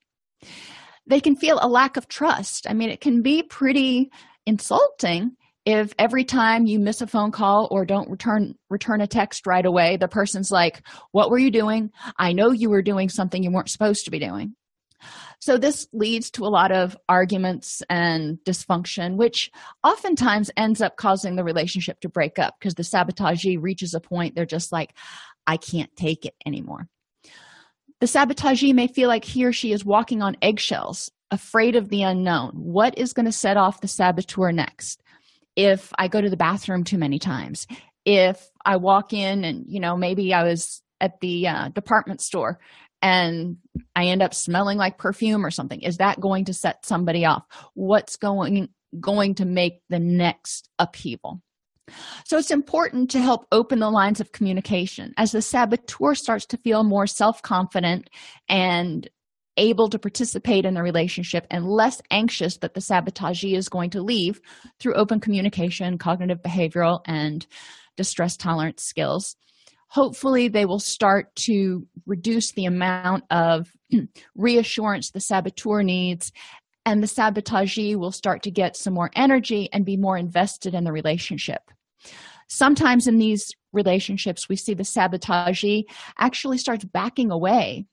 They 1.07 1.21
can 1.21 1.35
feel 1.35 1.59
a 1.61 1.69
lack 1.69 1.97
of 1.97 2.09
trust. 2.09 2.67
I 2.69 2.75
mean 2.75 2.91
it 2.91 3.01
can 3.01 3.23
be 3.23 3.43
pretty 3.43 4.11
insulting 4.47 5.37
if 5.65 5.93
every 5.99 6.25
time 6.25 6.67
you 6.67 6.79
miss 6.79 7.01
a 7.01 7.07
phone 7.07 7.31
call 7.31 7.69
or 7.71 7.85
don't 7.85 8.11
return 8.11 8.55
return 8.69 9.01
a 9.01 9.07
text 9.07 9.47
right 9.47 9.67
away 9.67 9.97
the 9.97 10.09
person's 10.09 10.51
like 10.51 10.83
what 11.13 11.31
were 11.31 11.39
you 11.39 11.51
doing? 11.51 11.91
I 12.19 12.33
know 12.33 12.51
you 12.51 12.71
were 12.71 12.83
doing 12.83 13.09
something 13.09 13.43
you 13.43 13.51
weren't 13.51 13.69
supposed 13.69 14.05
to 14.05 14.11
be 14.11 14.19
doing. 14.19 14.55
So 15.41 15.57
this 15.57 15.89
leads 15.95 16.31
to 16.33 16.45
a 16.45 16.49
lot 16.49 16.73
of 16.73 16.97
arguments 17.09 17.83
and 17.89 18.39
dysfunction 18.45 19.17
which 19.17 19.51
oftentimes 19.85 20.51
ends 20.57 20.81
up 20.81 20.97
causing 20.97 21.37
the 21.37 21.45
relationship 21.45 22.01
to 22.01 22.09
break 22.09 22.39
up 22.39 22.57
because 22.59 22.75
the 22.75 22.83
sabotagee 22.83 23.61
reaches 23.61 23.95
a 23.95 24.01
point 24.01 24.35
they're 24.35 24.47
just 24.47 24.73
like 24.73 24.95
i 25.47 25.57
can't 25.57 25.95
take 25.97 26.25
it 26.25 26.35
anymore. 26.47 26.89
The 28.01 28.07
sabotagee 28.07 28.75
may 28.75 28.87
feel 28.87 29.09
like 29.09 29.27
he 29.27 29.45
or 29.45 29.53
she 29.53 29.73
is 29.73 29.85
walking 29.85 30.23
on 30.23 30.37
eggshells 30.41 31.11
afraid 31.31 31.77
of 31.77 31.91
the 31.91 32.03
unknown. 32.03 32.53
What 32.55 32.99
is 32.99 33.13
going 33.13 33.27
to 33.27 33.33
set 33.33 33.59
off 33.59 33.83
the 33.83 33.89
saboteur 33.89 34.53
next 34.53 35.03
if 35.61 35.93
I 35.99 36.09
go 36.09 36.23
to 36.23 36.31
the 36.31 36.39
bathroom 36.39 36.85
too 36.85 36.97
many 36.97 37.19
times, 37.19 37.67
if 38.07 38.49
I 38.65 38.77
walk 38.77 39.13
in 39.13 39.45
and, 39.45 39.67
you 39.69 39.79
know, 39.79 39.95
maybe 39.95 40.33
I 40.33 40.43
was 40.43 40.81
at 41.03 41.21
the 41.21 41.49
uh, 41.49 41.69
department 41.69 42.23
store 42.23 42.59
and 43.03 43.59
I 43.95 44.07
end 44.07 44.23
up 44.23 44.33
smelling 44.33 44.79
like 44.79 44.97
perfume 44.97 45.45
or 45.45 45.51
something, 45.51 45.83
is 45.83 45.99
that 45.99 46.19
going 46.19 46.47
to 46.47 46.55
set 46.55 46.87
somebody 46.87 47.27
off? 47.27 47.45
What's 47.75 48.17
going 48.17 48.71
going 48.99 49.35
to 49.35 49.45
make 49.45 49.83
the 49.91 49.99
next 49.99 50.71
upheaval? 50.79 51.43
So 52.25 52.39
it's 52.39 52.51
important 52.51 53.11
to 53.11 53.21
help 53.21 53.47
open 53.53 53.81
the 53.81 53.91
lines 53.91 54.19
of 54.21 54.33
communication 54.33 55.13
as 55.19 55.33
the 55.33 55.43
saboteur 55.43 56.15
starts 56.15 56.47
to 56.47 56.57
feel 56.57 56.85
more 56.85 57.07
self 57.07 57.43
confident 57.43 58.09
and 58.49 59.07
able 59.61 59.89
to 59.91 59.99
participate 59.99 60.65
in 60.65 60.75
the 60.75 60.83
relationship 60.83 61.47
and 61.51 61.67
less 61.67 62.01
anxious 62.11 62.57
that 62.59 62.75
the 62.75 62.81
sabotagee 62.81 63.57
is 63.57 63.69
going 63.69 63.91
to 63.91 64.03
leave 64.03 64.41
through 64.81 64.95
open 64.95 65.21
communication, 65.21 65.99
cognitive 65.99 66.43
behavioral, 66.43 67.01
and 67.05 67.47
distress 67.97 68.37
tolerance 68.37 68.83
skills. 68.83 69.37
Hopefully, 69.89 70.49
they 70.49 70.65
will 70.65 70.79
start 70.79 71.35
to 71.35 71.87
reduce 72.07 72.53
the 72.53 72.65
amount 72.65 73.25
of 73.31 73.71
reassurance 74.35 75.11
the 75.11 75.21
saboteur 75.21 75.83
needs, 75.83 76.33
and 76.87 77.03
the 77.03 77.07
sabotagee 77.07 77.97
will 77.97 78.13
start 78.13 78.43
to 78.43 78.51
get 78.51 78.77
some 78.77 78.95
more 78.95 79.11
energy 79.15 79.69
and 79.73 79.85
be 79.85 79.97
more 79.97 80.17
invested 80.17 80.75
in 80.75 80.85
the 80.85 80.93
relationship. 80.93 81.71
Sometimes 82.49 83.07
in 83.07 83.19
these 83.19 83.53
relationships, 83.73 84.49
we 84.49 84.57
see 84.57 84.75
the 84.75 84.85
sabotagee 84.85 85.85
actually 86.19 86.59
starts 86.59 86.85
backing 86.85 87.31
away 87.31 87.87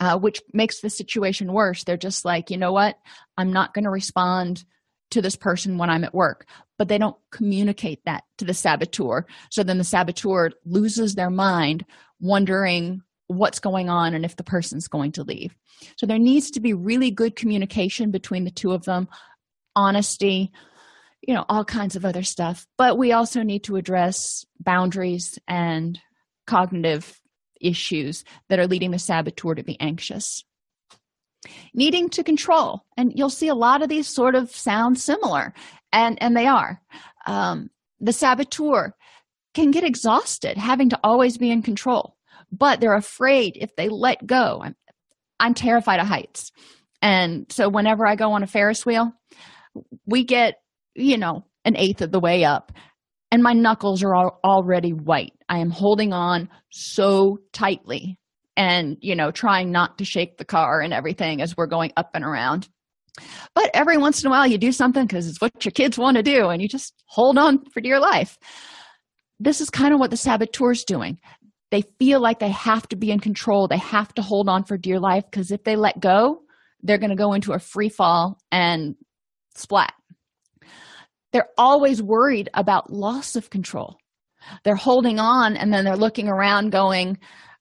uh, 0.00 0.18
which 0.18 0.42
makes 0.52 0.80
the 0.80 0.90
situation 0.90 1.52
worse. 1.52 1.84
They're 1.84 1.96
just 1.96 2.24
like, 2.24 2.50
you 2.50 2.56
know 2.56 2.72
what? 2.72 2.98
I'm 3.36 3.52
not 3.52 3.74
going 3.74 3.84
to 3.84 3.90
respond 3.90 4.64
to 5.10 5.22
this 5.22 5.36
person 5.36 5.78
when 5.78 5.90
I'm 5.90 6.04
at 6.04 6.14
work. 6.14 6.46
But 6.78 6.88
they 6.88 6.98
don't 6.98 7.16
communicate 7.30 8.04
that 8.04 8.24
to 8.38 8.44
the 8.44 8.54
saboteur. 8.54 9.26
So 9.50 9.62
then 9.62 9.78
the 9.78 9.84
saboteur 9.84 10.50
loses 10.64 11.14
their 11.14 11.30
mind, 11.30 11.84
wondering 12.20 13.02
what's 13.28 13.60
going 13.60 13.88
on 13.88 14.14
and 14.14 14.24
if 14.24 14.36
the 14.36 14.44
person's 14.44 14.88
going 14.88 15.12
to 15.12 15.24
leave. 15.24 15.54
So 15.96 16.06
there 16.06 16.18
needs 16.18 16.50
to 16.52 16.60
be 16.60 16.74
really 16.74 17.10
good 17.10 17.36
communication 17.36 18.10
between 18.10 18.44
the 18.44 18.50
two 18.50 18.72
of 18.72 18.84
them, 18.84 19.08
honesty, 19.74 20.52
you 21.22 21.34
know, 21.34 21.44
all 21.48 21.64
kinds 21.64 21.96
of 21.96 22.04
other 22.04 22.22
stuff. 22.22 22.66
But 22.78 22.98
we 22.98 23.12
also 23.12 23.42
need 23.42 23.64
to 23.64 23.76
address 23.76 24.44
boundaries 24.60 25.38
and 25.48 25.98
cognitive 26.46 27.20
issues 27.60 28.24
that 28.48 28.58
are 28.58 28.66
leading 28.66 28.90
the 28.90 28.98
saboteur 28.98 29.54
to 29.54 29.62
be 29.62 29.80
anxious. 29.80 30.44
Needing 31.74 32.08
to 32.10 32.24
control, 32.24 32.84
and 32.96 33.12
you'll 33.14 33.30
see 33.30 33.48
a 33.48 33.54
lot 33.54 33.82
of 33.82 33.88
these 33.88 34.08
sort 34.08 34.34
of 34.34 34.50
sound 34.50 34.98
similar, 34.98 35.54
and, 35.92 36.20
and 36.20 36.36
they 36.36 36.46
are. 36.46 36.80
Um, 37.26 37.70
the 38.00 38.12
saboteur 38.12 38.94
can 39.54 39.70
get 39.70 39.84
exhausted 39.84 40.58
having 40.58 40.90
to 40.90 41.00
always 41.02 41.38
be 41.38 41.50
in 41.50 41.62
control, 41.62 42.16
but 42.50 42.80
they're 42.80 42.94
afraid 42.94 43.56
if 43.60 43.74
they 43.76 43.88
let 43.88 44.26
go. 44.26 44.60
I'm, 44.62 44.76
I'm 45.38 45.54
terrified 45.54 46.00
of 46.00 46.06
heights. 46.06 46.50
And 47.00 47.46
so 47.50 47.68
whenever 47.68 48.06
I 48.06 48.16
go 48.16 48.32
on 48.32 48.42
a 48.42 48.46
Ferris 48.46 48.84
wheel, 48.84 49.12
we 50.06 50.24
get, 50.24 50.60
you 50.94 51.18
know, 51.18 51.44
an 51.64 51.76
eighth 51.76 52.02
of 52.02 52.10
the 52.10 52.20
way 52.20 52.44
up 52.44 52.72
and 53.30 53.42
my 53.42 53.52
knuckles 53.52 54.02
are 54.02 54.14
already 54.44 54.92
white. 54.92 55.32
I 55.48 55.58
am 55.58 55.70
holding 55.70 56.12
on 56.12 56.48
so 56.70 57.38
tightly 57.52 58.18
and, 58.56 58.96
you 59.00 59.14
know, 59.14 59.30
trying 59.30 59.70
not 59.70 59.98
to 59.98 60.04
shake 60.04 60.38
the 60.38 60.44
car 60.44 60.80
and 60.80 60.92
everything 60.92 61.42
as 61.42 61.56
we're 61.56 61.66
going 61.66 61.92
up 61.96 62.10
and 62.14 62.24
around. 62.24 62.68
But 63.54 63.70
every 63.74 63.96
once 63.96 64.22
in 64.22 64.28
a 64.28 64.30
while, 64.30 64.46
you 64.46 64.58
do 64.58 64.72
something 64.72 65.06
because 65.06 65.28
it's 65.28 65.40
what 65.40 65.64
your 65.64 65.72
kids 65.72 65.98
want 65.98 66.16
to 66.16 66.22
do 66.22 66.48
and 66.48 66.62
you 66.62 66.68
just 66.68 66.94
hold 67.06 67.38
on 67.38 67.64
for 67.70 67.80
dear 67.80 67.98
life. 67.98 68.38
This 69.40 69.60
is 69.60 69.70
kind 69.70 69.92
of 69.92 70.00
what 70.00 70.10
the 70.10 70.16
saboteur's 70.16 70.84
doing. 70.84 71.18
They 71.70 71.82
feel 71.98 72.20
like 72.20 72.38
they 72.38 72.50
have 72.50 72.88
to 72.88 72.96
be 72.96 73.10
in 73.10 73.18
control, 73.18 73.68
they 73.68 73.78
have 73.78 74.14
to 74.14 74.22
hold 74.22 74.48
on 74.48 74.64
for 74.64 74.78
dear 74.78 75.00
life 75.00 75.24
because 75.30 75.50
if 75.50 75.64
they 75.64 75.76
let 75.76 76.00
go, 76.00 76.42
they're 76.82 76.98
going 76.98 77.10
to 77.10 77.16
go 77.16 77.32
into 77.32 77.52
a 77.52 77.58
free 77.58 77.88
fall 77.88 78.38
and 78.52 78.94
splat 79.54 79.92
they're 81.36 81.50
always 81.58 82.02
worried 82.02 82.48
about 82.54 82.90
loss 82.90 83.36
of 83.36 83.50
control. 83.50 83.98
They're 84.64 84.74
holding 84.74 85.18
on 85.18 85.54
and 85.54 85.70
then 85.70 85.84
they're 85.84 85.94
looking 85.94 86.28
around 86.28 86.72
going 86.72 87.18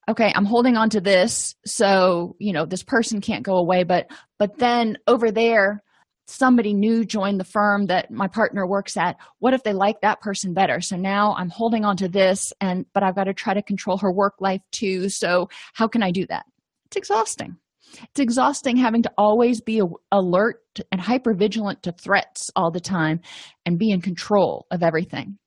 okay 0.08 0.32
i'm 0.34 0.46
holding 0.46 0.78
on 0.78 0.88
to 0.92 1.02
this 1.02 1.56
so 1.66 2.36
you 2.40 2.54
know 2.54 2.66
this 2.66 2.84
person 2.84 3.20
can't 3.20 3.44
go 3.44 3.58
away. 3.58 3.84
But 3.84 4.10
but 4.40 4.58
then 4.60 4.98
over 5.08 5.30
there 5.30 5.84
somebody 6.26 6.74
new 6.74 7.04
joined 7.04 7.38
the 7.38 7.44
firm 7.44 7.88
that 7.88 8.10
my 8.12 8.30
partner 8.30 8.66
works 8.66 8.96
at. 8.96 9.18
What 9.40 9.54
if 9.54 9.64
they 9.64 9.74
like 9.74 10.00
that 10.02 10.22
person 10.22 10.54
better? 10.54 10.80
So 10.80 10.96
now 10.96 11.36
i'm 11.38 11.50
holding 11.50 11.84
on 11.84 11.98
to 11.98 12.08
this 12.08 12.54
and 12.62 12.86
but 12.94 13.04
i've 13.04 13.16
got 13.16 13.26
to 13.26 13.34
try 13.34 13.54
to 13.54 13.62
control 13.62 13.98
her 13.98 14.12
work 14.12 14.36
life 14.40 14.62
too. 14.72 15.10
So 15.10 15.50
how 15.74 15.90
can 15.90 16.02
i 16.02 16.12
do 16.12 16.26
that? 16.28 16.46
It's 16.86 16.96
exhausting 16.96 17.58
it's 18.04 18.20
exhausting 18.20 18.78
having 18.78 19.04
to 19.04 19.12
always 19.18 19.62
be 19.62 19.82
alert 20.12 20.62
and 20.92 21.02
hyper 21.02 21.34
vigilant 21.34 21.84
to 21.84 21.92
threats 21.92 22.50
all 22.56 22.72
the 22.72 22.80
time 22.80 23.22
and 23.66 23.80
be 23.80 23.92
in 23.92 24.02
control 24.02 24.66
of 24.72 24.84
everything. 24.84 25.38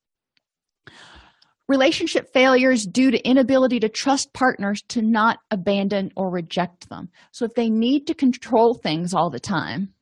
Relationship 1.68 2.32
failures 2.32 2.86
due 2.86 3.10
to 3.10 3.28
inability 3.28 3.78
to 3.80 3.90
trust 3.90 4.32
partners 4.32 4.82
to 4.88 5.02
not 5.02 5.38
abandon 5.50 6.10
or 6.16 6.30
reject 6.30 6.88
them. 6.88 7.10
So 7.30 7.44
if 7.44 7.52
they 7.54 7.68
need 7.68 8.06
to 8.06 8.14
control 8.14 8.74
things 8.74 9.12
all 9.12 9.28
the 9.28 9.40
time 9.40 9.92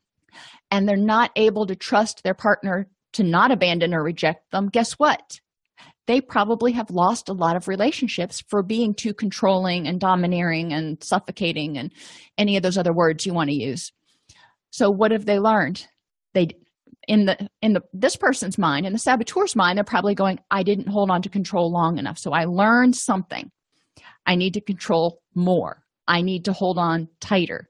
and 0.71 0.88
they're 0.88 0.97
not 0.97 1.33
able 1.35 1.67
to 1.67 1.75
trust 1.75 2.23
their 2.23 2.35
partner 2.35 2.88
to 3.15 3.25
not 3.25 3.50
abandon 3.50 3.95
or 3.95 4.03
reject 4.03 4.50
them 4.53 4.69
guess 4.69 4.93
what 4.93 5.41
they 6.07 6.21
probably 6.21 6.73
have 6.73 6.91
lost 6.91 7.29
a 7.29 7.35
lot 7.35 7.57
of 7.57 7.69
relationships 7.69 8.43
for 8.49 8.63
being 8.63 8.95
too 8.95 9.13
controlling 9.13 9.87
and 9.87 10.01
domineering 10.01 10.73
and 10.73 11.03
suffocating 11.03 11.77
and 11.77 11.93
any 12.39 12.57
of 12.57 12.63
those 12.63 12.79
other 12.79 12.93
words 12.93 13.27
you 13.27 13.35
want 13.35 13.51
to 13.51 13.57
use. 13.57 13.93
So 14.71 14.91
what 14.91 15.11
have 15.11 15.27
they 15.27 15.39
learned? 15.39 15.87
They 16.35 16.51
in 17.09 17.27
the 17.27 17.49
in 17.63 17.73
the 17.73 17.83
this 17.93 18.17
person's 18.17 18.59
mind 18.59 18.85
in 18.85 18.93
the 18.93 18.99
saboteur's 18.99 19.55
mind 19.55 19.79
they're 19.79 19.85
probably 19.85 20.15
going 20.15 20.41
i 20.51 20.65
didn't 20.65 20.89
hold 20.89 21.09
on 21.09 21.23
to 21.23 21.29
control 21.29 21.71
long 21.71 21.99
enough 21.99 22.19
so 22.19 22.33
i 22.33 22.45
learned 22.45 22.97
something. 22.97 23.51
I 24.29 24.35
need 24.35 24.55
to 24.55 24.61
control 24.61 25.23
more. 25.37 25.85
I 26.09 26.21
need 26.21 26.47
to 26.47 26.53
hold 26.53 26.79
on 26.79 27.09
tighter. 27.21 27.69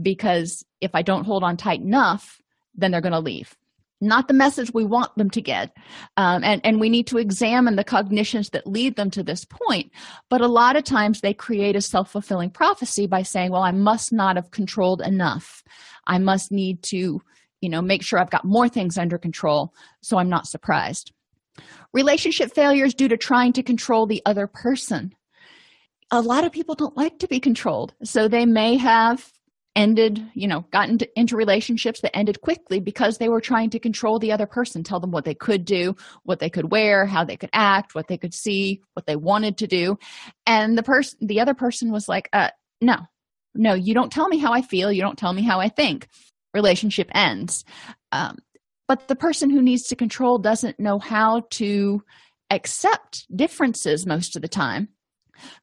Because 0.00 0.64
if 0.80 0.92
i 0.94 1.02
don't 1.02 1.24
hold 1.24 1.42
on 1.42 1.56
tight 1.56 1.80
enough 1.80 2.40
then 2.74 2.92
they're 2.92 3.00
going 3.00 3.12
to 3.12 3.18
leave 3.18 3.56
not 4.00 4.28
the 4.28 4.34
message 4.34 4.72
we 4.72 4.84
want 4.84 5.14
them 5.16 5.30
to 5.30 5.40
get. 5.40 5.76
Um, 6.16 6.44
and 6.44 6.60
and 6.64 6.80
we 6.80 6.88
need 6.88 7.06
to 7.08 7.18
examine 7.18 7.76
the 7.76 7.84
cognitions 7.84 8.50
that 8.50 8.66
lead 8.66 8.96
them 8.96 9.10
to 9.10 9.22
this 9.22 9.44
point. 9.44 9.90
But 10.28 10.40
a 10.40 10.46
lot 10.46 10.76
of 10.76 10.84
times 10.84 11.20
they 11.20 11.34
create 11.34 11.76
a 11.76 11.80
self-fulfilling 11.80 12.50
prophecy 12.50 13.06
by 13.06 13.22
saying 13.22 13.50
well 13.50 13.62
i 13.62 13.72
must 13.72 14.12
not 14.12 14.36
have 14.36 14.50
controlled 14.50 15.02
enough. 15.02 15.62
I 16.06 16.18
must 16.18 16.52
need 16.52 16.82
to 16.84 17.20
you 17.60 17.68
know 17.68 17.82
make 17.82 18.02
sure 18.02 18.18
i've 18.18 18.30
got 18.30 18.44
more 18.44 18.68
things 18.68 18.98
under 18.98 19.18
control 19.18 19.74
so 20.00 20.18
i'm 20.18 20.28
not 20.28 20.46
surprised. 20.46 21.12
Relationship 21.92 22.54
failures 22.54 22.94
due 22.94 23.08
to 23.08 23.16
trying 23.16 23.52
to 23.54 23.62
control 23.62 24.06
the 24.06 24.22
other 24.24 24.46
person. 24.46 25.12
A 26.10 26.20
lot 26.20 26.44
of 26.44 26.52
people 26.52 26.74
don't 26.74 26.96
like 26.96 27.18
to 27.18 27.28
be 27.28 27.40
controlled. 27.40 27.94
So 28.02 28.28
they 28.28 28.46
may 28.46 28.76
have 28.76 29.30
ended 29.78 30.28
you 30.34 30.48
know 30.48 30.66
gotten 30.72 30.98
to, 30.98 31.08
into 31.18 31.36
relationships 31.36 32.00
that 32.00 32.14
ended 32.14 32.40
quickly 32.40 32.80
because 32.80 33.18
they 33.18 33.28
were 33.28 33.40
trying 33.40 33.70
to 33.70 33.78
control 33.78 34.18
the 34.18 34.32
other 34.32 34.44
person 34.44 34.82
tell 34.82 34.98
them 34.98 35.12
what 35.12 35.24
they 35.24 35.36
could 35.36 35.64
do 35.64 35.94
what 36.24 36.40
they 36.40 36.50
could 36.50 36.72
wear 36.72 37.06
how 37.06 37.22
they 37.22 37.36
could 37.36 37.48
act 37.52 37.94
what 37.94 38.08
they 38.08 38.18
could 38.18 38.34
see 38.34 38.82
what 38.94 39.06
they 39.06 39.16
wanted 39.16 39.56
to 39.58 39.66
do. 39.68 39.96
And 40.46 40.76
the 40.76 40.82
person 40.82 41.18
the 41.22 41.40
other 41.40 41.54
person 41.54 41.92
was 41.92 42.08
like 42.08 42.28
uh 42.32 42.50
no 42.80 42.96
no 43.54 43.74
you 43.74 43.94
don't 43.94 44.12
tell 44.12 44.28
me 44.28 44.38
how 44.38 44.52
i 44.52 44.62
feel. 44.62 44.90
You 44.90 45.00
don't 45.00 45.18
tell 45.18 45.32
me 45.32 45.42
how 45.42 45.60
i 45.60 45.68
think. 45.68 46.08
Relationship 46.54 47.08
ends. 47.14 47.64
Um, 48.10 48.38
but 48.88 49.06
the 49.06 49.16
person 49.16 49.50
who 49.50 49.62
needs 49.62 49.84
to 49.84 49.96
control 49.96 50.38
doesn't 50.38 50.80
know 50.80 50.98
how 50.98 51.42
to 51.50 52.02
accept 52.50 53.26
differences 53.36 54.06
most 54.06 54.34
of 54.34 54.42
the 54.42 54.48
time 54.48 54.88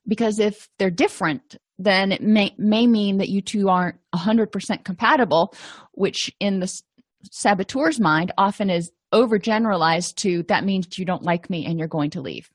because 0.07 0.39
if 0.39 0.69
they're 0.77 0.91
different 0.91 1.57
then 1.77 2.11
it 2.11 2.21
may, 2.21 2.53
may 2.57 2.87
mean 2.87 3.17
that 3.17 3.29
you 3.29 3.41
two 3.41 3.69
aren't 3.69 3.97
100% 4.13 4.83
compatible, 4.83 5.53
which 5.91 6.33
in 6.39 6.59
the 6.59 6.81
saboteur's 7.31 7.99
mind 7.99 8.31
often 8.37 8.69
is 8.69 8.91
overgeneralized 9.13 10.15
to 10.15 10.43
that 10.43 10.65
means 10.65 10.97
you 10.97 11.05
don't 11.05 11.23
like 11.23 11.49
me 11.49 11.65
and 11.65 11.79
you're 11.79 11.87
going 11.87 12.09
to 12.11 12.21
leave. 12.21 12.49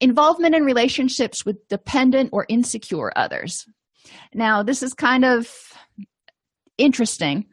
Involvement 0.00 0.54
in 0.54 0.64
relationships 0.64 1.44
with 1.44 1.56
dependent 1.68 2.30
or 2.32 2.46
insecure 2.48 3.12
others. 3.16 3.66
Now, 4.34 4.62
this 4.62 4.82
is 4.82 4.94
kind 4.94 5.24
of 5.24 5.50
interesting 6.78 7.46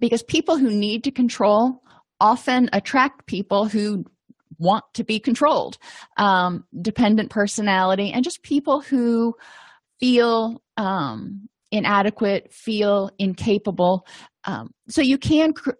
because 0.00 0.22
people 0.22 0.56
who 0.56 0.70
need 0.70 1.04
to 1.04 1.10
control 1.10 1.82
often 2.20 2.68
attract 2.72 3.26
people 3.26 3.66
who 3.66 4.04
want 4.58 4.84
to 4.94 5.04
be 5.04 5.20
controlled, 5.20 5.78
um, 6.16 6.64
dependent 6.82 7.30
personality, 7.30 8.10
and 8.12 8.24
just 8.24 8.42
people 8.42 8.80
who 8.80 9.34
feel 10.00 10.62
um, 10.76 11.48
inadequate, 11.70 12.52
feel 12.52 13.10
incapable. 13.18 14.06
Um, 14.44 14.70
so 14.88 15.02
you 15.02 15.18
can 15.18 15.52
cr- 15.52 15.70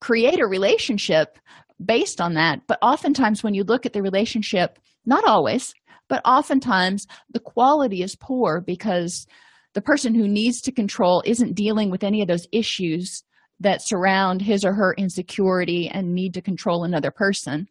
create 0.00 0.40
a 0.40 0.46
relationship 0.46 1.38
based 1.84 2.20
on 2.20 2.34
that. 2.34 2.60
But 2.68 2.78
oftentimes, 2.82 3.42
when 3.42 3.54
you 3.54 3.64
look 3.64 3.86
at 3.86 3.92
the 3.92 4.02
relationship, 4.02 4.78
not 5.04 5.24
always, 5.24 5.74
but 6.08 6.22
oftentimes 6.24 7.06
the 7.32 7.40
quality 7.40 8.02
is 8.02 8.16
poor 8.16 8.60
because 8.60 9.26
the 9.74 9.80
person 9.80 10.14
who 10.14 10.28
needs 10.28 10.60
to 10.62 10.72
control 10.72 11.22
isn't 11.24 11.54
dealing 11.54 11.90
with 11.90 12.04
any 12.04 12.20
of 12.20 12.28
those 12.28 12.46
issues 12.52 13.24
that 13.60 13.80
surround 13.80 14.42
his 14.42 14.64
or 14.64 14.74
her 14.74 14.94
insecurity 14.98 15.88
and 15.88 16.14
need 16.14 16.34
to 16.34 16.42
control 16.42 16.84
another 16.84 17.10
person. 17.10 17.66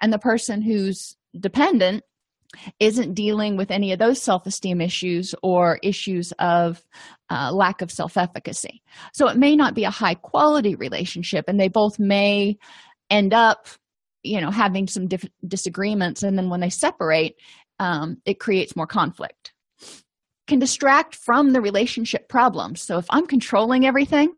And 0.00 0.12
the 0.12 0.18
person 0.18 0.62
who's 0.62 1.16
dependent 1.38 2.04
isn't 2.80 3.14
dealing 3.14 3.56
with 3.56 3.70
any 3.70 3.92
of 3.92 3.98
those 3.98 4.20
self 4.20 4.46
esteem 4.46 4.80
issues 4.80 5.34
or 5.42 5.78
issues 5.82 6.32
of 6.38 6.82
uh, 7.30 7.52
lack 7.52 7.82
of 7.82 7.90
self 7.90 8.16
efficacy. 8.16 8.82
So 9.12 9.28
it 9.28 9.36
may 9.36 9.56
not 9.56 9.74
be 9.74 9.84
a 9.84 9.90
high 9.90 10.14
quality 10.14 10.74
relationship, 10.74 11.44
and 11.48 11.60
they 11.60 11.68
both 11.68 11.98
may 11.98 12.58
end 13.10 13.34
up, 13.34 13.66
you 14.22 14.40
know, 14.40 14.50
having 14.50 14.86
some 14.86 15.08
disagreements. 15.46 16.22
And 16.22 16.38
then 16.38 16.48
when 16.48 16.60
they 16.60 16.70
separate, 16.70 17.36
um, 17.78 18.18
it 18.24 18.40
creates 18.40 18.76
more 18.76 18.86
conflict. 18.86 19.52
Can 20.46 20.58
distract 20.58 21.14
from 21.14 21.52
the 21.52 21.60
relationship 21.60 22.28
problems. 22.28 22.80
So 22.80 22.96
if 22.96 23.06
I'm 23.10 23.26
controlling 23.26 23.84
everything, 23.84 24.32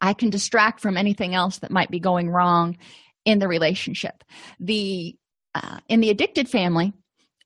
I 0.00 0.14
can 0.14 0.30
distract 0.30 0.80
from 0.80 0.96
anything 0.96 1.34
else 1.34 1.58
that 1.58 1.70
might 1.70 1.90
be 1.90 2.00
going 2.00 2.30
wrong 2.30 2.78
in 3.24 3.38
the 3.38 3.48
relationship. 3.48 4.24
The 4.60 5.16
uh, 5.54 5.78
in 5.88 6.00
the 6.00 6.10
addicted 6.10 6.48
family, 6.48 6.92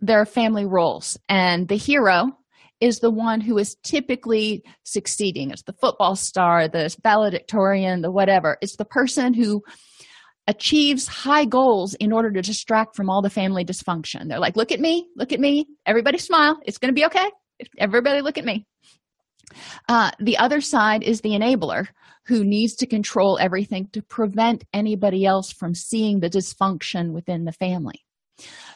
there 0.01 0.21
are 0.21 0.27
family 0.27 0.67
roles. 0.67 1.19
And 1.29 1.69
the 1.69 1.77
hero 1.77 2.29
is 2.81 3.01
the 3.01 3.11
one 3.11 3.41
who 3.41 3.59
is 3.59 3.77
typically 3.83 4.63
succeeding. 4.85 5.51
It's 5.51 5.63
the 5.63 5.75
football 5.81 6.15
star 6.15 6.69
the 6.69 6.95
valedictorian 7.03 8.03
the 8.03 8.11
whatever. 8.11 8.57
It's 8.61 8.77
the 8.77 8.85
person 8.85 9.35
who 9.35 9.63
achieves 10.47 11.07
high 11.07 11.45
goals 11.45 11.95
in 11.95 12.13
order 12.13 12.31
to 12.31 12.41
distract 12.41 12.97
from 12.97 13.11
all 13.11 13.21
the 13.21 13.31
family 13.31 13.65
dysfunction. 13.65 14.29
They're 14.29 14.39
like 14.39 14.57
look 14.57 14.73
at 14.73 14.81
me 14.81 15.09
look 15.17 15.33
at 15.33 15.41
me. 15.41 15.67
Everybody 15.87 16.19
smile. 16.19 16.59
It's 16.65 16.79
going 16.79 16.95
to 16.95 16.99
be 16.99 17.07
okay. 17.07 17.31
Everybody 17.79 18.23
look 18.23 18.39
at 18.39 18.45
me. 18.45 18.67
Uh, 19.89 20.11
the 20.21 20.37
other 20.39 20.61
side 20.61 21.03
is 21.03 21.21
the 21.21 21.31
enabler 21.31 21.89
who 22.27 22.45
needs 22.45 22.75
to 22.77 22.87
control 22.87 23.39
everything 23.41 23.89
to 23.93 24.03
prevent 24.03 24.63
anybody 24.75 25.25
else 25.25 25.51
from 25.51 25.75
seeing 25.75 26.21
the 26.21 26.29
dysfunction 26.29 27.13
within 27.13 27.45
the 27.45 27.53
family 27.53 28.05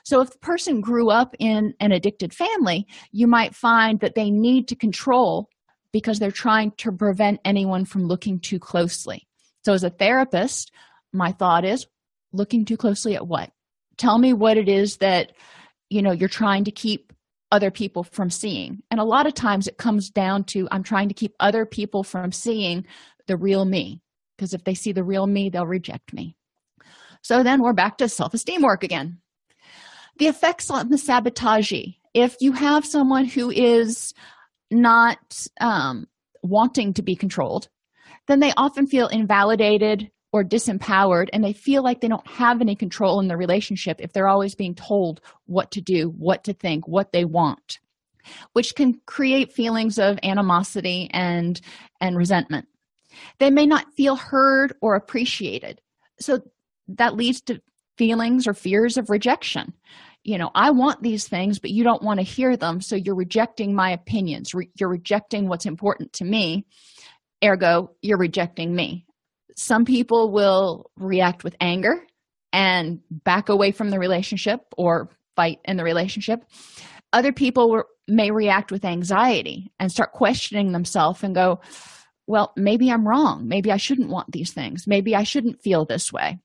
so, 0.04 0.20
if 0.20 0.30
the 0.30 0.38
person 0.38 0.80
grew 0.80 1.10
up 1.10 1.34
in 1.38 1.74
an 1.80 1.92
addicted 1.92 2.34
family, 2.34 2.86
you 3.12 3.26
might 3.26 3.54
find 3.54 4.00
that 4.00 4.14
they 4.14 4.30
need 4.30 4.68
to 4.68 4.76
control 4.76 5.48
because 5.92 6.18
they're 6.18 6.30
trying 6.30 6.72
to 6.78 6.90
prevent 6.90 7.40
anyone 7.44 7.84
from 7.84 8.06
looking 8.06 8.40
too 8.40 8.58
closely. 8.58 9.26
So, 9.64 9.72
as 9.72 9.84
a 9.84 9.90
therapist, 9.90 10.72
my 11.12 11.32
thought 11.32 11.64
is 11.64 11.86
looking 12.32 12.64
too 12.64 12.76
closely 12.76 13.14
at 13.14 13.26
what? 13.26 13.52
Tell 13.96 14.18
me 14.18 14.32
what 14.32 14.56
it 14.56 14.68
is 14.68 14.96
that 14.98 15.32
you 15.88 16.02
know 16.02 16.12
you're 16.12 16.28
trying 16.28 16.64
to 16.64 16.72
keep 16.72 17.12
other 17.52 17.70
people 17.70 18.02
from 18.02 18.30
seeing. 18.30 18.82
And 18.90 18.98
a 18.98 19.04
lot 19.04 19.26
of 19.26 19.34
times 19.34 19.68
it 19.68 19.76
comes 19.76 20.10
down 20.10 20.44
to 20.44 20.66
I'm 20.72 20.82
trying 20.82 21.08
to 21.08 21.14
keep 21.14 21.34
other 21.38 21.66
people 21.66 22.02
from 22.02 22.32
seeing 22.32 22.86
the 23.26 23.36
real 23.36 23.64
me 23.64 24.00
because 24.36 24.54
if 24.54 24.64
they 24.64 24.74
see 24.74 24.92
the 24.92 25.04
real 25.04 25.26
me, 25.26 25.50
they'll 25.50 25.66
reject 25.66 26.12
me. 26.12 26.34
So 27.22 27.44
then 27.44 27.62
we're 27.62 27.74
back 27.74 27.98
to 27.98 28.08
self 28.08 28.34
esteem 28.34 28.62
work 28.62 28.82
again 28.82 29.21
the 30.18 30.26
effects 30.26 30.70
on 30.70 30.88
the 30.88 30.96
sabotagee 30.96 31.96
if 32.14 32.36
you 32.40 32.52
have 32.52 32.84
someone 32.84 33.24
who 33.24 33.50
is 33.50 34.12
not 34.70 35.46
um, 35.60 36.06
wanting 36.42 36.94
to 36.94 37.02
be 37.02 37.16
controlled 37.16 37.68
then 38.28 38.40
they 38.40 38.52
often 38.56 38.86
feel 38.86 39.08
invalidated 39.08 40.10
or 40.32 40.42
disempowered 40.42 41.28
and 41.32 41.44
they 41.44 41.52
feel 41.52 41.82
like 41.82 42.00
they 42.00 42.08
don't 42.08 42.26
have 42.26 42.60
any 42.60 42.74
control 42.74 43.20
in 43.20 43.28
the 43.28 43.36
relationship 43.36 43.96
if 44.00 44.12
they're 44.12 44.28
always 44.28 44.54
being 44.54 44.74
told 44.74 45.20
what 45.46 45.70
to 45.70 45.80
do 45.80 46.08
what 46.08 46.44
to 46.44 46.52
think 46.52 46.86
what 46.88 47.12
they 47.12 47.24
want 47.24 47.78
which 48.52 48.74
can 48.74 49.00
create 49.06 49.52
feelings 49.52 49.98
of 49.98 50.18
animosity 50.22 51.08
and 51.12 51.60
and 52.00 52.16
resentment. 52.16 52.66
They 53.38 53.50
may 53.50 53.66
not 53.66 53.92
feel 53.94 54.16
heard 54.16 54.74
or 54.80 54.94
appreciated. 54.94 55.80
So 56.20 56.40
that 56.88 57.14
leads 57.16 57.40
to 57.42 57.60
feelings 57.96 58.46
or 58.46 58.54
fears 58.54 58.96
of 58.96 59.10
rejection. 59.10 59.72
You 60.24 60.38
know 60.38 60.50
i 60.54 60.70
want 60.70 61.02
these 61.02 61.26
things 61.26 61.58
but 61.58 61.72
you 61.72 61.82
don't 61.82 62.02
want 62.02 62.20
to 62.20 62.24
hear 62.24 62.56
them 62.56 62.80
so 62.80 62.94
you're 62.94 63.16
rejecting 63.16 63.74
my 63.74 63.90
opinions. 63.90 64.54
Re- 64.54 64.70
you're 64.78 64.88
rejecting 64.88 65.48
what's 65.48 65.66
important 65.66 66.12
to 66.14 66.24
me 66.24 66.64
ergo 67.44 67.90
you're 68.02 68.18
rejecting 68.18 68.74
me. 68.74 69.04
Some 69.56 69.84
people 69.84 70.30
will 70.30 70.90
react 70.96 71.44
with 71.44 71.56
anger 71.60 72.06
and 72.52 73.00
back 73.10 73.48
away 73.48 73.72
from 73.72 73.90
the 73.90 73.98
relationship 73.98 74.60
or 74.76 75.10
fight 75.34 75.58
in 75.64 75.76
the 75.76 75.84
relationship. 75.84 76.44
Other 77.12 77.32
people 77.32 77.82
may 78.06 78.30
react 78.30 78.70
with 78.70 78.84
anxiety 78.84 79.72
and 79.78 79.90
start 79.90 80.12
questioning 80.12 80.72
themselves 80.72 81.22
and 81.22 81.34
go 81.34 81.60
well 82.28 82.52
maybe 82.56 82.90
i'm 82.92 83.08
wrong. 83.08 83.48
Maybe 83.48 83.72
i 83.72 83.76
shouldn't 83.76 84.08
want 84.08 84.30
these 84.30 84.52
things. 84.52 84.86
Maybe 84.86 85.16
i 85.16 85.24
shouldn't 85.24 85.62
feel 85.62 85.84
this 85.84 86.12
way 86.12 86.38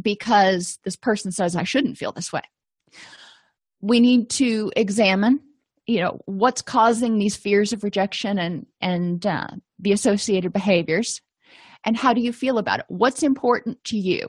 because 0.00 0.78
this 0.84 0.96
person 0.96 1.32
says 1.32 1.56
i 1.56 1.64
shouldn't 1.64 1.98
feel 1.98 2.12
this 2.12 2.32
way. 2.32 2.42
We 3.80 4.00
need 4.00 4.30
to 4.30 4.72
examine 4.76 5.40
you 5.86 6.00
know 6.00 6.20
what's 6.24 6.62
causing 6.62 7.18
these 7.18 7.36
fears 7.36 7.72
of 7.72 7.84
rejection 7.84 8.38
and 8.38 8.66
and 8.80 9.26
uh, 9.26 9.48
the 9.78 9.92
associated 9.92 10.52
behaviors 10.52 11.20
and 11.84 11.96
how 11.96 12.14
do 12.14 12.20
you 12.20 12.32
feel 12.32 12.58
about 12.58 12.80
it? 12.80 12.86
What's 12.88 13.22
important 13.22 13.82
to 13.84 13.98
you? 13.98 14.28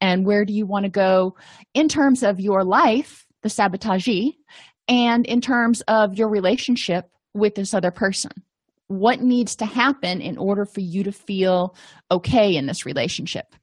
And 0.00 0.24
where 0.24 0.44
do 0.44 0.52
you 0.52 0.66
want 0.66 0.84
to 0.84 0.90
go 0.90 1.36
in 1.74 1.88
terms 1.88 2.22
of 2.22 2.40
your 2.40 2.64
life 2.64 3.26
the 3.42 3.48
sabotagee 3.48 4.36
and 4.88 5.26
in 5.26 5.40
terms 5.40 5.80
of 5.82 6.16
your 6.16 6.28
relationship 6.28 7.10
with 7.34 7.54
this 7.54 7.74
other 7.74 7.90
person? 7.90 8.32
What 8.88 9.20
needs 9.20 9.56
to 9.56 9.66
happen 9.66 10.20
in 10.20 10.36
order 10.36 10.64
for 10.64 10.80
you 10.80 11.04
to 11.04 11.12
feel 11.12 11.76
okay 12.10 12.56
in 12.56 12.66
this 12.66 12.84
relationship 12.84 13.54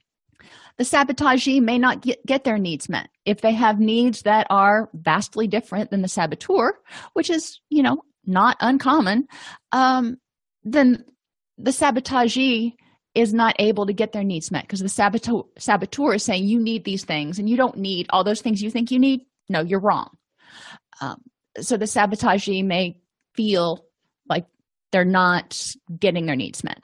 the 0.77 0.83
sabotagee 0.83 1.61
may 1.61 1.77
not 1.77 2.01
get, 2.01 2.23
get 2.25 2.43
their 2.43 2.57
needs 2.57 2.87
met. 2.87 3.09
If 3.25 3.41
they 3.41 3.53
have 3.53 3.79
needs 3.79 4.21
that 4.23 4.47
are 4.49 4.89
vastly 4.93 5.47
different 5.47 5.91
than 5.91 6.01
the 6.01 6.07
saboteur 6.07 6.77
which 7.13 7.29
is 7.29 7.59
you 7.69 7.83
know 7.83 8.03
not 8.25 8.57
uncommon 8.59 9.27
um, 9.71 10.17
then 10.63 11.03
the 11.57 11.71
sabotagee 11.71 12.73
is 13.15 13.33
not 13.33 13.55
able 13.57 13.87
to 13.87 13.93
get 13.93 14.11
their 14.11 14.23
needs 14.23 14.51
met 14.51 14.61
because 14.61 14.79
the 14.79 14.89
saboteur, 14.89 15.41
saboteur 15.57 16.13
is 16.13 16.23
saying 16.23 16.43
you 16.43 16.59
need 16.59 16.83
these 16.83 17.03
things 17.03 17.39
and 17.39 17.49
you 17.49 17.57
don't 17.57 17.77
need 17.77 18.05
all 18.11 18.23
those 18.23 18.41
things 18.41 18.61
you 18.61 18.69
think 18.69 18.91
you 18.91 18.99
need. 18.99 19.21
No 19.49 19.61
you're 19.61 19.79
wrong. 19.79 20.09
Um, 21.01 21.21
so 21.59 21.77
the 21.77 21.85
sabotagee 21.85 22.63
may 22.63 22.99
feel 23.33 23.85
like 24.29 24.45
they're 24.91 25.03
not 25.03 25.59
getting 25.99 26.27
their 26.27 26.35
needs 26.35 26.63
met 26.63 26.79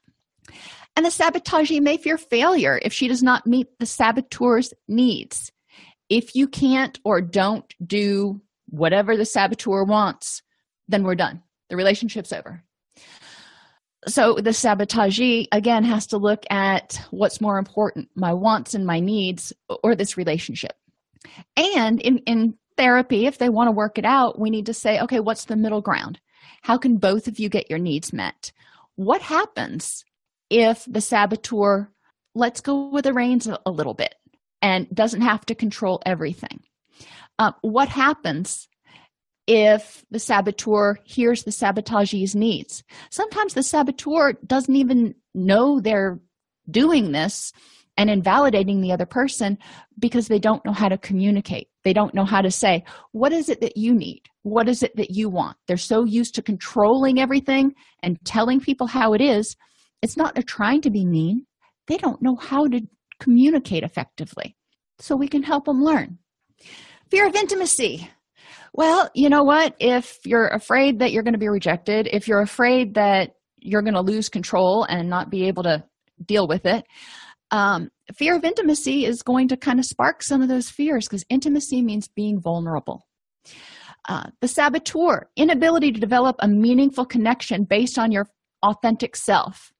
and 0.96 1.06
the 1.06 1.10
sabotagee 1.10 1.82
may 1.82 1.98
fear 1.98 2.18
failure 2.18 2.80
if 2.84 2.94
she 2.94 3.08
does 3.08 3.24
not 3.24 3.48
meet 3.48 3.68
the 3.80 3.86
saboteur's 3.86 4.74
needs. 4.88 5.52
If 6.10 6.36
you 6.36 6.48
can't 6.48 7.00
or 7.04 7.22
don't 7.22 7.74
do 7.86 8.42
whatever 8.70 9.18
the 9.18 9.26
saboteur 9.26 9.84
wants 9.84 10.42
then 10.88 11.04
we're 11.04 11.16
done. 11.16 11.42
The 11.70 11.76
relationship's 11.76 12.34
over. 12.34 12.64
So 14.06 14.36
the 14.36 14.50
sabotagee 14.50 15.48
again 15.52 15.84
has 15.86 16.08
to 16.08 16.18
look 16.18 16.44
at 16.50 17.02
what's 17.12 17.40
more 17.40 17.58
important 17.58 18.10
my 18.16 18.34
wants 18.34 18.74
and 18.74 18.86
my 18.86 19.00
needs 19.00 19.54
or 19.82 19.96
this 19.96 20.18
relationship. 20.18 20.74
And 21.56 22.02
in 22.02 22.18
in 22.20 22.58
therapy 22.76 23.28
if 23.28 23.38
they 23.38 23.50
want 23.50 23.68
to 23.68 23.72
work 23.72 24.00
it 24.00 24.06
out 24.06 24.40
we 24.40 24.50
need 24.50 24.66
to 24.66 24.74
say 24.74 25.00
okay 25.00 25.20
what's 25.20 25.46
the 25.46 25.56
middle 25.56 25.82
ground? 25.82 26.20
How 26.64 26.78
can 26.78 26.98
both 26.98 27.28
of 27.28 27.40
you 27.40 27.48
get 27.48 27.70
your 27.70 27.80
needs 27.80 28.12
met? 28.12 28.52
What 28.96 29.22
happens 29.22 30.04
if 30.54 30.86
the 30.88 31.02
saboteur 31.02 31.90
lets 32.36 32.62
go 32.62 32.90
with 32.90 33.06
the 33.06 33.14
reins 33.14 33.48
a, 33.48 33.72
little 33.72 33.96
bit 33.96 34.14
and 34.62 34.88
doesn't 34.94 35.22
have 35.22 35.46
to 35.46 35.56
control 35.56 36.02
everything 36.06 36.60
uh, 37.40 37.52
what 37.62 37.90
happens 37.90 38.68
if 39.48 40.06
the 40.12 40.20
saboteur 40.20 40.98
hears 41.04 41.44
the 41.44 41.52
sabotagee's 41.52 42.36
needs. 42.36 42.84
Sometimes 43.10 43.54
the 43.54 43.64
saboteur 43.64 44.34
doesn't 44.46 44.76
even 44.76 45.16
know 45.34 45.80
they're 45.80 46.20
doing 46.70 47.12
this 47.12 47.52
and 47.98 48.10
invalidating 48.10 48.82
the 48.82 48.92
other 48.92 49.06
person 49.06 49.58
because 50.00 50.28
they 50.28 50.40
don't 50.40 50.64
know 50.66 50.72
how 50.72 50.90
to 50.90 50.98
communicate. 50.98 51.68
They 51.84 51.94
don't 51.94 52.14
know 52.14 52.26
how 52.26 52.42
to 52.42 52.50
say, 52.50 52.86
What 53.12 53.34
is 53.34 53.50
it 53.50 53.62
that 53.62 53.76
you 53.76 53.94
need? 53.94 54.22
What 54.44 54.70
is 54.70 54.82
it 54.82 54.96
that 54.96 55.12
you 55.12 55.30
want? 55.30 55.58
They're 55.68 55.78
so 55.78 56.06
used 56.06 56.36
to 56.36 56.42
controlling 56.42 57.20
everything 57.20 57.74
and 58.02 58.24
telling 58.24 58.60
people 58.60 58.88
how 58.88 59.14
it 59.14 59.22
is. 59.22 59.56
It's 60.04 60.18
not 60.18 60.36
they're 60.36 60.44
trying 60.44 60.82
to 60.82 60.92
be 60.92 61.06
mean, 61.06 61.46
they 61.88 61.98
don't 61.98 62.22
know 62.22 62.36
how 62.36 62.68
to 62.68 62.82
communicate 63.20 63.84
effectively. 63.84 64.56
So 65.00 65.16
we 65.16 65.30
can 65.30 65.44
help 65.44 65.66
them 65.66 65.82
learn. 65.82 66.20
Fear 67.10 67.28
of 67.28 67.36
intimacy. 67.36 68.10
Well, 68.74 69.10
you 69.16 69.30
know 69.30 69.44
what? 69.44 69.76
If 69.80 70.20
you're 70.26 70.48
afraid 70.48 71.00
that 71.00 71.12
you're 71.12 71.24
going 71.24 71.36
to 71.36 71.40
be 71.40 71.48
rejected, 71.48 72.10
if 72.12 72.28
you're 72.28 72.42
afraid 72.42 72.96
that 72.96 73.36
you're 73.58 73.82
going 73.82 73.94
to 73.94 74.02
lose 74.02 74.28
control 74.28 74.84
and 74.84 75.10
not 75.10 75.30
be 75.30 75.48
able 75.48 75.64
to 75.64 75.84
deal 76.26 76.48
with 76.48 76.66
it, 76.66 76.86
um, 77.52 77.90
fear 78.14 78.36
of 78.36 78.44
intimacy 78.44 79.06
is 79.06 79.22
going 79.22 79.48
to 79.48 79.58
kind 79.58 79.80
of 79.80 79.86
spark 79.86 80.22
some 80.22 80.42
of 80.42 80.50
those 80.50 80.70
fears 80.70 81.08
because 81.08 81.24
intimacy 81.30 81.82
means 81.82 82.10
being 82.10 82.42
vulnerable. 82.42 83.08
Uh, 84.10 84.26
the 84.42 84.50
saboteur, 84.50 85.30
inability 85.38 85.94
to 85.94 86.00
develop 86.00 86.36
a 86.40 86.48
meaningful 86.48 87.06
connection 87.06 87.64
based 87.64 87.98
on 87.98 88.12
your 88.12 88.26
authentic 88.64 89.16
self, 89.16 89.73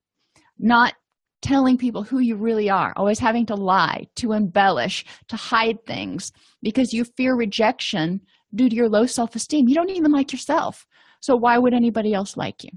not 0.64 0.94
telling 1.42 1.78
people 1.78 2.04
who 2.04 2.20
you 2.20 2.38
really 2.38 2.70
are, 2.70 2.94
always 2.96 3.20
having 3.20 3.46
to 3.46 3.56
lie, 3.56 4.08
to 4.16 4.32
embellish, 4.32 5.06
to 5.28 5.36
hide 5.36 5.86
things 5.86 6.32
because 6.62 6.94
you 6.94 7.04
fear 7.04 7.36
rejection 7.36 8.22
due 8.56 8.70
to 8.70 8.76
your 8.76 8.90
low 8.90 9.06
self 9.06 9.36
esteem. 9.36 9.68
You 9.68 9.76
don't 9.76 9.90
even 9.90 10.12
like 10.12 10.32
yourself. 10.32 10.86
So, 11.20 11.36
why 11.36 11.58
would 11.58 11.74
anybody 11.74 12.14
else 12.14 12.38
like 12.38 12.64
you? 12.64 12.72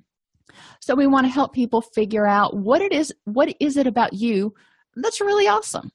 So, 0.80 0.94
we 0.94 1.06
want 1.06 1.26
to 1.26 1.32
help 1.32 1.54
people 1.54 1.80
figure 1.80 2.26
out 2.26 2.56
what 2.56 2.82
it 2.82 2.92
is, 2.92 3.14
what 3.24 3.54
is 3.60 3.76
it 3.76 3.86
about 3.86 4.12
you 4.12 4.52
that's 4.96 5.20
really 5.20 5.46
awesome? 5.46 5.92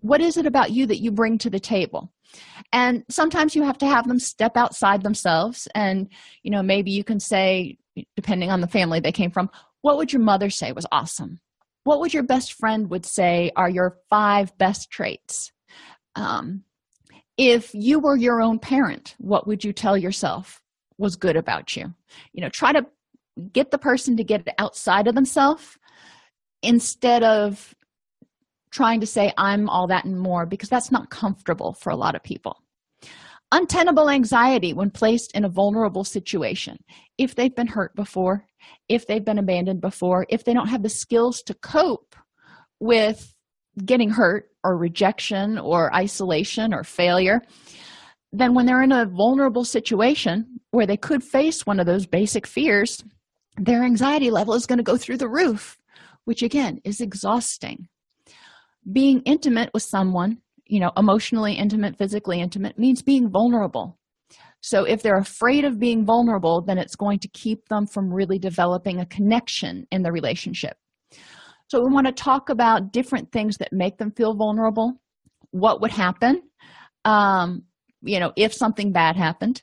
What 0.00 0.20
is 0.20 0.36
it 0.36 0.46
about 0.46 0.72
you 0.72 0.86
that 0.86 1.00
you 1.00 1.12
bring 1.12 1.38
to 1.38 1.50
the 1.50 1.60
table? 1.60 2.12
And 2.72 3.04
sometimes 3.08 3.54
you 3.54 3.62
have 3.62 3.78
to 3.78 3.86
have 3.86 4.08
them 4.08 4.18
step 4.18 4.56
outside 4.56 5.02
themselves. 5.02 5.68
And, 5.74 6.08
you 6.42 6.50
know, 6.50 6.62
maybe 6.62 6.90
you 6.90 7.04
can 7.04 7.20
say, 7.20 7.78
depending 8.16 8.50
on 8.50 8.60
the 8.60 8.66
family 8.66 9.00
they 9.00 9.12
came 9.12 9.30
from, 9.30 9.50
what 9.82 9.96
would 9.96 10.12
your 10.12 10.22
mother 10.22 10.50
say 10.50 10.72
was 10.72 10.86
awesome? 10.92 11.38
What 11.84 12.00
would 12.00 12.12
your 12.12 12.22
best 12.22 12.54
friend 12.54 12.90
would 12.90 13.06
say 13.06 13.50
are 13.56 13.70
your 13.70 13.98
five 14.10 14.56
best 14.58 14.90
traits? 14.90 15.52
Um, 16.16 16.64
if 17.38 17.70
you 17.72 18.00
were 18.00 18.16
your 18.16 18.42
own 18.42 18.58
parent 18.58 19.14
what 19.18 19.46
would 19.46 19.64
you 19.64 19.72
tell 19.72 19.96
yourself 19.96 20.60
was 20.98 21.16
good 21.16 21.36
about 21.36 21.76
you 21.76 21.94
you 22.32 22.42
know 22.42 22.48
try 22.50 22.72
to 22.72 22.84
get 23.52 23.70
the 23.70 23.78
person 23.78 24.16
to 24.16 24.24
get 24.24 24.40
it 24.40 24.54
outside 24.58 25.06
of 25.06 25.14
themselves 25.14 25.78
instead 26.62 27.22
of 27.22 27.74
trying 28.70 29.00
to 29.00 29.06
say 29.06 29.32
i'm 29.38 29.68
all 29.70 29.86
that 29.86 30.04
and 30.04 30.20
more 30.20 30.44
because 30.44 30.68
that's 30.68 30.90
not 30.90 31.08
comfortable 31.08 31.72
for 31.72 31.90
a 31.90 31.96
lot 31.96 32.16
of 32.16 32.22
people 32.22 32.60
untenable 33.52 34.10
anxiety 34.10 34.72
when 34.72 34.90
placed 34.90 35.32
in 35.34 35.44
a 35.44 35.48
vulnerable 35.48 36.04
situation 36.04 36.76
if 37.16 37.34
they've 37.34 37.54
been 37.54 37.66
hurt 37.66 37.94
before 37.94 38.44
if 38.88 39.06
they've 39.06 39.24
been 39.24 39.38
abandoned 39.38 39.80
before 39.80 40.26
if 40.28 40.44
they 40.44 40.52
don't 40.52 40.68
have 40.68 40.82
the 40.82 40.88
skills 40.88 41.42
to 41.42 41.54
cope 41.54 42.14
with 42.80 43.34
getting 43.84 44.10
hurt 44.10 44.50
or 44.64 44.76
rejection 44.76 45.58
or 45.58 45.94
isolation 45.94 46.74
or 46.74 46.84
failure, 46.84 47.42
then 48.32 48.54
when 48.54 48.66
they're 48.66 48.82
in 48.82 48.92
a 48.92 49.06
vulnerable 49.06 49.64
situation 49.64 50.60
where 50.70 50.86
they 50.86 50.96
could 50.96 51.24
face 51.24 51.64
one 51.64 51.80
of 51.80 51.86
those 51.86 52.06
basic 52.06 52.46
fears, 52.46 53.02
their 53.56 53.82
anxiety 53.82 54.30
level 54.30 54.54
is 54.54 54.66
going 54.66 54.78
to 54.78 54.82
go 54.82 54.96
through 54.96 55.16
the 55.16 55.28
roof, 55.28 55.78
which 56.24 56.42
again 56.42 56.80
is 56.84 57.00
exhausting. 57.00 57.88
Being 58.90 59.22
intimate 59.22 59.70
with 59.72 59.82
someone, 59.82 60.38
you 60.68 60.80
know, 60.80 60.92
emotionally 60.96 61.54
intimate, 61.54 61.96
physically 61.96 62.40
intimate, 62.40 62.78
means 62.78 63.02
being 63.02 63.28
vulnerable. 63.28 63.98
So 64.60 64.84
if 64.84 65.02
they're 65.02 65.18
afraid 65.18 65.64
of 65.64 65.78
being 65.78 66.04
vulnerable, 66.04 66.60
then 66.60 66.78
it's 66.78 66.96
going 66.96 67.20
to 67.20 67.28
keep 67.28 67.68
them 67.68 67.86
from 67.86 68.12
really 68.12 68.38
developing 68.38 69.00
a 69.00 69.06
connection 69.06 69.86
in 69.90 70.02
the 70.02 70.12
relationship. 70.12 70.76
So, 71.68 71.84
we 71.84 71.92
want 71.92 72.06
to 72.06 72.12
talk 72.12 72.48
about 72.48 72.92
different 72.92 73.30
things 73.30 73.58
that 73.58 73.72
make 73.72 73.98
them 73.98 74.10
feel 74.12 74.34
vulnerable. 74.34 74.94
What 75.50 75.82
would 75.82 75.90
happen, 75.90 76.42
um, 77.04 77.64
you 78.00 78.18
know, 78.20 78.32
if 78.36 78.54
something 78.54 78.90
bad 78.90 79.16
happened, 79.16 79.62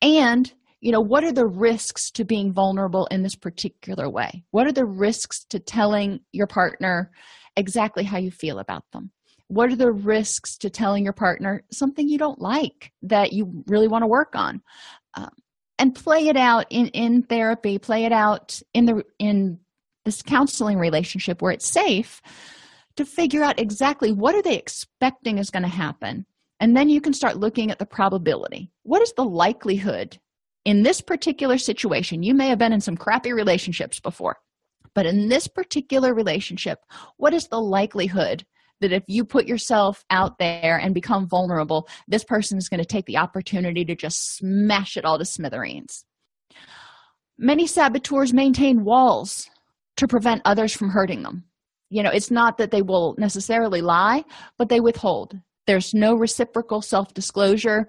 and 0.00 0.50
you 0.80 0.92
know, 0.92 1.00
what 1.00 1.24
are 1.24 1.32
the 1.32 1.46
risks 1.46 2.10
to 2.12 2.24
being 2.24 2.52
vulnerable 2.52 3.06
in 3.10 3.22
this 3.22 3.34
particular 3.34 4.08
way? 4.08 4.44
What 4.50 4.66
are 4.66 4.72
the 4.72 4.86
risks 4.86 5.44
to 5.50 5.58
telling 5.58 6.20
your 6.32 6.46
partner 6.46 7.10
exactly 7.54 8.02
how 8.02 8.16
you 8.16 8.30
feel 8.30 8.58
about 8.58 8.84
them? 8.92 9.10
What 9.50 9.70
are 9.72 9.76
the 9.76 9.90
risks 9.90 10.56
to 10.58 10.70
telling 10.70 11.02
your 11.02 11.12
partner 11.12 11.64
something 11.72 12.08
you 12.08 12.18
don't 12.18 12.40
like 12.40 12.92
that 13.02 13.32
you 13.32 13.64
really 13.66 13.88
want 13.88 14.02
to 14.02 14.06
work 14.06 14.36
on? 14.36 14.62
Um, 15.14 15.30
and 15.78 15.94
play 15.94 16.28
it 16.28 16.36
out 16.36 16.66
in 16.70 16.86
in 16.88 17.22
therapy 17.22 17.78
play 17.78 18.04
it 18.04 18.12
out 18.12 18.60
in 18.74 18.84
the 18.84 19.02
in 19.18 19.58
this 20.04 20.22
counseling 20.22 20.78
relationship 20.78 21.42
where 21.42 21.52
it's 21.52 21.68
safe 21.68 22.22
to 22.96 23.04
figure 23.04 23.42
out 23.42 23.58
exactly 23.58 24.12
what 24.12 24.34
are 24.34 24.42
they 24.42 24.56
expecting 24.56 25.38
is 25.38 25.50
going 25.50 25.62
to 25.62 25.68
happen. 25.68 26.26
And 26.60 26.76
then 26.76 26.88
you 26.88 27.00
can 27.00 27.12
start 27.12 27.38
looking 27.38 27.70
at 27.70 27.78
the 27.78 27.86
probability. 27.86 28.70
What 28.82 29.02
is 29.02 29.12
the 29.14 29.24
likelihood 29.24 30.18
in 30.64 30.82
this 30.82 31.00
particular 31.00 31.56
situation? 31.56 32.22
You 32.22 32.34
may 32.34 32.48
have 32.48 32.58
been 32.58 32.72
in 32.72 32.80
some 32.80 32.96
crappy 32.96 33.32
relationships 33.32 33.98
before 33.98 34.36
but 34.94 35.06
in 35.06 35.28
this 35.28 35.46
particular 35.46 36.14
relationship 36.14 36.84
what 37.16 37.34
is 37.34 37.48
the 37.48 37.60
likelihood 37.60 38.44
that 38.80 38.92
if 38.92 39.04
you 39.06 39.24
put 39.24 39.46
yourself 39.46 40.04
out 40.10 40.38
there 40.38 40.78
and 40.78 40.94
become 40.94 41.28
vulnerable, 41.28 41.88
this 42.08 42.24
person 42.24 42.58
is 42.58 42.68
going 42.68 42.80
to 42.80 42.86
take 42.86 43.06
the 43.06 43.18
opportunity 43.18 43.84
to 43.84 43.94
just 43.94 44.36
smash 44.36 44.96
it 44.96 45.04
all 45.04 45.18
to 45.18 45.24
smithereens. 45.24 46.04
Many 47.38 47.66
saboteurs 47.66 48.32
maintain 48.32 48.84
walls 48.84 49.48
to 49.96 50.08
prevent 50.08 50.42
others 50.44 50.74
from 50.74 50.90
hurting 50.90 51.22
them. 51.22 51.44
You 51.88 52.02
know, 52.02 52.10
it's 52.10 52.30
not 52.30 52.58
that 52.58 52.70
they 52.70 52.82
will 52.82 53.14
necessarily 53.18 53.80
lie, 53.80 54.24
but 54.58 54.68
they 54.68 54.80
withhold. 54.80 55.38
There's 55.66 55.94
no 55.94 56.14
reciprocal 56.14 56.82
self 56.82 57.12
disclosure. 57.14 57.88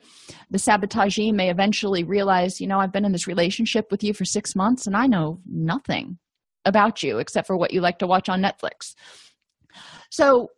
The 0.49 0.57
sabotagee 0.57 1.33
may 1.33 1.49
eventually 1.49 2.03
realize, 2.03 2.59
you 2.59 2.67
know, 2.67 2.79
I've 2.79 2.91
been 2.91 3.05
in 3.05 3.11
this 3.11 3.27
relationship 3.27 3.91
with 3.91 4.03
you 4.03 4.13
for 4.13 4.25
six 4.25 4.55
months 4.55 4.87
and 4.87 4.95
I 4.95 5.07
know 5.07 5.39
nothing 5.45 6.17
about 6.65 7.01
you 7.01 7.19
except 7.19 7.47
for 7.47 7.57
what 7.57 7.73
you 7.73 7.81
like 7.81 7.99
to 7.99 8.07
watch 8.07 8.29
on 8.29 8.41
Netflix. 8.41 8.93
So 10.09 10.49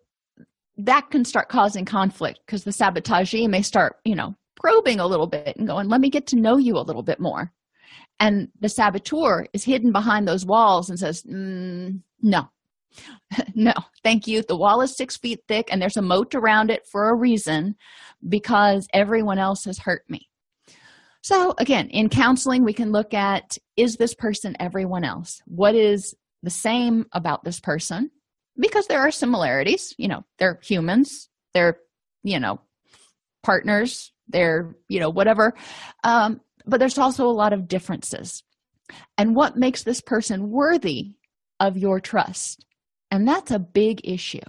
that 0.77 1.09
can 1.11 1.25
start 1.25 1.49
causing 1.49 1.85
conflict 1.85 2.39
because 2.45 2.63
the 2.63 2.71
sabotagee 2.71 3.49
may 3.49 3.61
start, 3.61 3.97
you 4.03 4.15
know, 4.15 4.35
probing 4.55 4.99
a 4.99 5.07
little 5.07 5.27
bit 5.27 5.55
and 5.57 5.67
going, 5.67 5.89
let 5.89 6.01
me 6.01 6.09
get 6.09 6.27
to 6.27 6.35
know 6.35 6.57
you 6.57 6.77
a 6.77 6.81
little 6.81 7.03
bit 7.03 7.19
more. 7.19 7.51
And 8.19 8.49
the 8.59 8.69
saboteur 8.69 9.47
is 9.53 9.63
hidden 9.63 9.91
behind 9.91 10.27
those 10.27 10.45
walls 10.45 10.89
and 10.89 10.97
says, 10.97 11.23
mm, 11.23 11.99
no, 12.21 12.49
no, 13.55 13.73
thank 14.03 14.27
you. 14.27 14.43
The 14.47 14.57
wall 14.57 14.81
is 14.81 14.95
six 14.95 15.17
feet 15.17 15.41
thick 15.47 15.67
and 15.71 15.81
there's 15.81 15.97
a 15.97 16.01
moat 16.01 16.35
around 16.35 16.69
it 16.69 16.87
for 16.91 17.09
a 17.09 17.15
reason 17.15 17.75
because 18.27 18.87
everyone 18.93 19.39
else 19.39 19.65
has 19.65 19.79
hurt 19.79 20.03
me. 20.09 20.29
So, 21.21 21.53
again, 21.57 21.89
in 21.89 22.09
counseling, 22.09 22.65
we 22.65 22.73
can 22.73 22.91
look 22.91 23.13
at 23.13 23.57
is 23.77 23.95
this 23.95 24.13
person 24.13 24.57
everyone 24.59 25.05
else? 25.05 25.41
What 25.45 25.73
is 25.73 26.13
the 26.41 26.49
same 26.49 27.05
about 27.13 27.45
this 27.45 27.61
person? 27.61 28.11
Because 28.57 28.87
there 28.87 28.99
are 28.99 29.11
similarities. 29.11 29.93
You 29.97 30.07
know, 30.07 30.25
they're 30.37 30.59
humans, 30.61 31.29
they're, 31.53 31.79
you 32.23 32.39
know, 32.39 32.61
partners, 33.41 34.11
they're, 34.27 34.75
you 34.87 34.99
know, 34.99 35.09
whatever. 35.09 35.53
Um, 36.03 36.41
but 36.65 36.79
there's 36.79 36.97
also 36.97 37.27
a 37.27 37.31
lot 37.31 37.53
of 37.53 37.67
differences. 37.67 38.43
And 39.17 39.35
what 39.35 39.57
makes 39.57 39.83
this 39.83 40.01
person 40.01 40.49
worthy 40.49 41.13
of 41.59 41.77
your 41.77 41.99
trust? 41.99 42.65
And 43.11 43.27
that's 43.27 43.51
a 43.51 43.59
big 43.59 44.01
issue. 44.03 44.41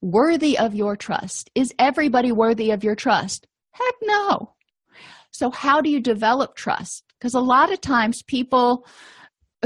Worthy 0.00 0.58
of 0.58 0.74
your 0.74 0.96
trust. 0.96 1.50
Is 1.54 1.74
everybody 1.78 2.32
worthy 2.32 2.70
of 2.70 2.84
your 2.84 2.94
trust? 2.94 3.46
Heck 3.72 3.94
no. 4.02 4.54
So, 5.30 5.50
how 5.50 5.80
do 5.80 5.90
you 5.90 6.00
develop 6.00 6.54
trust? 6.54 7.04
Because 7.18 7.34
a 7.34 7.40
lot 7.40 7.72
of 7.72 7.80
times 7.80 8.22
people 8.22 8.86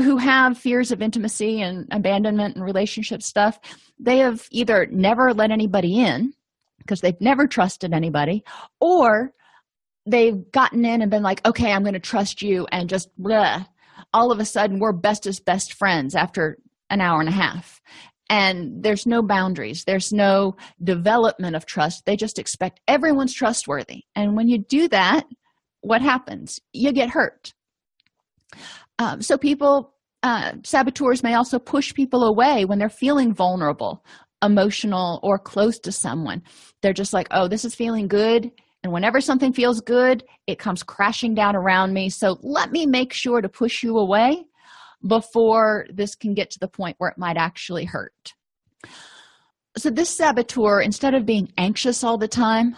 who 0.00 0.16
have 0.16 0.58
fears 0.58 0.92
of 0.92 1.02
intimacy 1.02 1.60
and 1.60 1.86
abandonment 1.90 2.56
and 2.56 2.64
relationship 2.64 3.22
stuff, 3.22 3.58
they 3.98 4.18
have 4.18 4.46
either 4.50 4.86
never 4.90 5.32
let 5.32 5.50
anybody 5.50 6.00
in 6.00 6.32
because 6.78 7.00
they've 7.00 7.20
never 7.20 7.46
trusted 7.46 7.92
anybody, 7.92 8.42
or 8.80 9.32
they've 10.06 10.50
gotten 10.50 10.84
in 10.84 11.02
and 11.02 11.10
been 11.10 11.22
like, 11.22 11.46
okay, 11.46 11.72
I'm 11.72 11.82
going 11.82 11.94
to 11.94 12.00
trust 12.00 12.42
you, 12.42 12.66
and 12.72 12.88
just 12.88 13.10
all 14.12 14.32
of 14.32 14.40
a 14.40 14.44
sudden 14.44 14.78
we're 14.78 14.92
bestest 14.92 15.44
best 15.44 15.74
friends 15.74 16.14
after 16.14 16.58
an 16.88 17.00
hour 17.00 17.20
and 17.20 17.28
a 17.28 17.32
half. 17.32 17.80
And 18.28 18.82
there's 18.82 19.06
no 19.06 19.22
boundaries. 19.22 19.84
There's 19.84 20.12
no 20.12 20.56
development 20.82 21.56
of 21.56 21.66
trust. 21.66 22.06
They 22.06 22.16
just 22.16 22.38
expect 22.38 22.80
everyone's 22.88 23.34
trustworthy. 23.34 24.04
And 24.14 24.36
when 24.36 24.48
you 24.48 24.58
do 24.58 24.88
that 24.88 25.26
what 25.80 26.02
happens? 26.02 26.60
You 26.72 26.92
get 26.92 27.10
hurt 27.10 27.52
um, 29.00 29.20
so 29.20 29.36
people 29.36 29.94
uh, 30.22 30.52
saboteurs 30.62 31.22
may 31.22 31.34
also 31.34 31.58
push 31.58 31.94
people 31.94 32.24
away 32.24 32.64
when 32.64 32.78
they're 32.78 32.88
feeling 32.88 33.34
vulnerable 33.34 34.04
emotional 34.42 35.20
or 35.22 35.38
close 35.38 35.78
to 35.80 35.92
someone. 35.92 36.42
They're 36.82 36.92
just 36.92 37.12
like 37.12 37.28
oh 37.30 37.48
this 37.48 37.64
is 37.64 37.74
feeling 37.74 38.06
good. 38.06 38.50
And 38.82 38.92
whenever 38.92 39.20
something 39.20 39.52
feels 39.52 39.80
good 39.80 40.24
it 40.46 40.58
comes 40.58 40.82
crashing 40.82 41.34
down 41.34 41.56
around 41.56 41.92
me. 41.92 42.08
So 42.08 42.38
let 42.42 42.70
me 42.70 42.86
make 42.86 43.12
sure 43.12 43.40
to 43.40 43.48
push 43.48 43.82
you 43.82 43.98
away 43.98 44.44
before 45.06 45.86
this 45.92 46.14
can 46.14 46.34
get 46.34 46.50
to 46.50 46.58
the 46.58 46.68
point 46.68 46.96
where 46.98 47.10
it 47.10 47.18
might 47.18 47.36
actually 47.36 47.84
hurt. 47.84 48.34
So, 49.76 49.88
this 49.90 50.10
saboteur, 50.10 50.80
instead 50.80 51.14
of 51.14 51.24
being 51.24 51.52
anxious 51.56 52.02
all 52.02 52.18
the 52.18 52.28
time, 52.28 52.76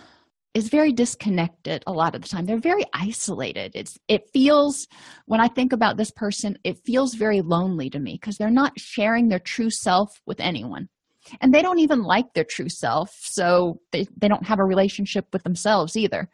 is 0.55 0.69
very 0.69 0.93
disconnected 0.93 1.83
a 1.87 1.93
lot 1.93 2.15
of 2.15 2.23
the 2.23 2.29
time. 2.29 2.45
They're 2.45 2.59
very 2.59 2.85
isolated. 2.93 3.73
It's 3.75 3.99
it 4.09 4.29
feels 4.33 4.87
when 5.27 5.41
I 5.41 5.49
think 5.49 5.73
about 5.73 5.97
this 5.97 6.11
person, 6.11 6.59
it 6.65 6.79
feels 6.85 7.15
very 7.15 7.41
lonely 7.41 7.89
to 7.91 7.99
me 7.99 8.19
because 8.21 8.37
they're 8.37 8.51
not 8.51 8.79
sharing 8.79 9.29
their 9.29 9.39
true 9.39 9.71
self 9.71 10.21
with 10.27 10.41
anyone. 10.41 10.89
And 11.41 11.55
they 11.55 11.63
don't 11.63 11.79
even 11.79 12.03
like 12.03 12.35
their 12.35 12.45
true 12.45 12.69
self, 12.69 13.11
so 13.21 13.81
they, 13.93 14.09
they 14.21 14.27
don't 14.27 14.45
have 14.45 14.59
a 14.59 14.65
relationship 14.65 15.27
with 15.33 15.45
themselves 15.45 15.97
either. 15.97 16.29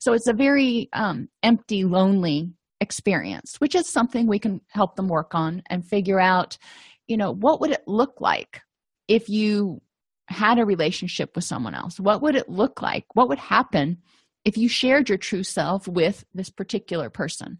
So 0.00 0.12
it's 0.12 0.26
a 0.26 0.34
very 0.34 0.90
um, 0.92 1.28
empty, 1.42 1.82
lonely 1.84 2.52
experience 2.80 3.56
which 3.60 3.74
is 3.74 3.88
something 3.88 4.26
we 4.26 4.38
can 4.38 4.60
help 4.68 4.94
them 4.94 5.08
work 5.08 5.34
on 5.34 5.62
and 5.70 5.86
figure 5.86 6.20
out 6.20 6.58
you 7.06 7.16
know 7.16 7.32
what 7.32 7.60
would 7.60 7.70
it 7.70 7.82
look 7.86 8.20
like 8.20 8.60
if 9.08 9.28
you 9.28 9.80
had 10.28 10.58
a 10.58 10.64
relationship 10.64 11.34
with 11.34 11.44
someone 11.44 11.74
else 11.74 12.00
what 12.00 12.22
would 12.22 12.34
it 12.34 12.48
look 12.48 12.80
like? 12.80 13.04
What 13.14 13.28
would 13.28 13.38
happen 13.38 13.98
if 14.44 14.56
you 14.56 14.68
shared 14.68 15.08
your 15.08 15.18
true 15.18 15.42
self 15.42 15.86
with 15.86 16.24
this 16.34 16.50
particular 16.50 17.10
person? 17.10 17.58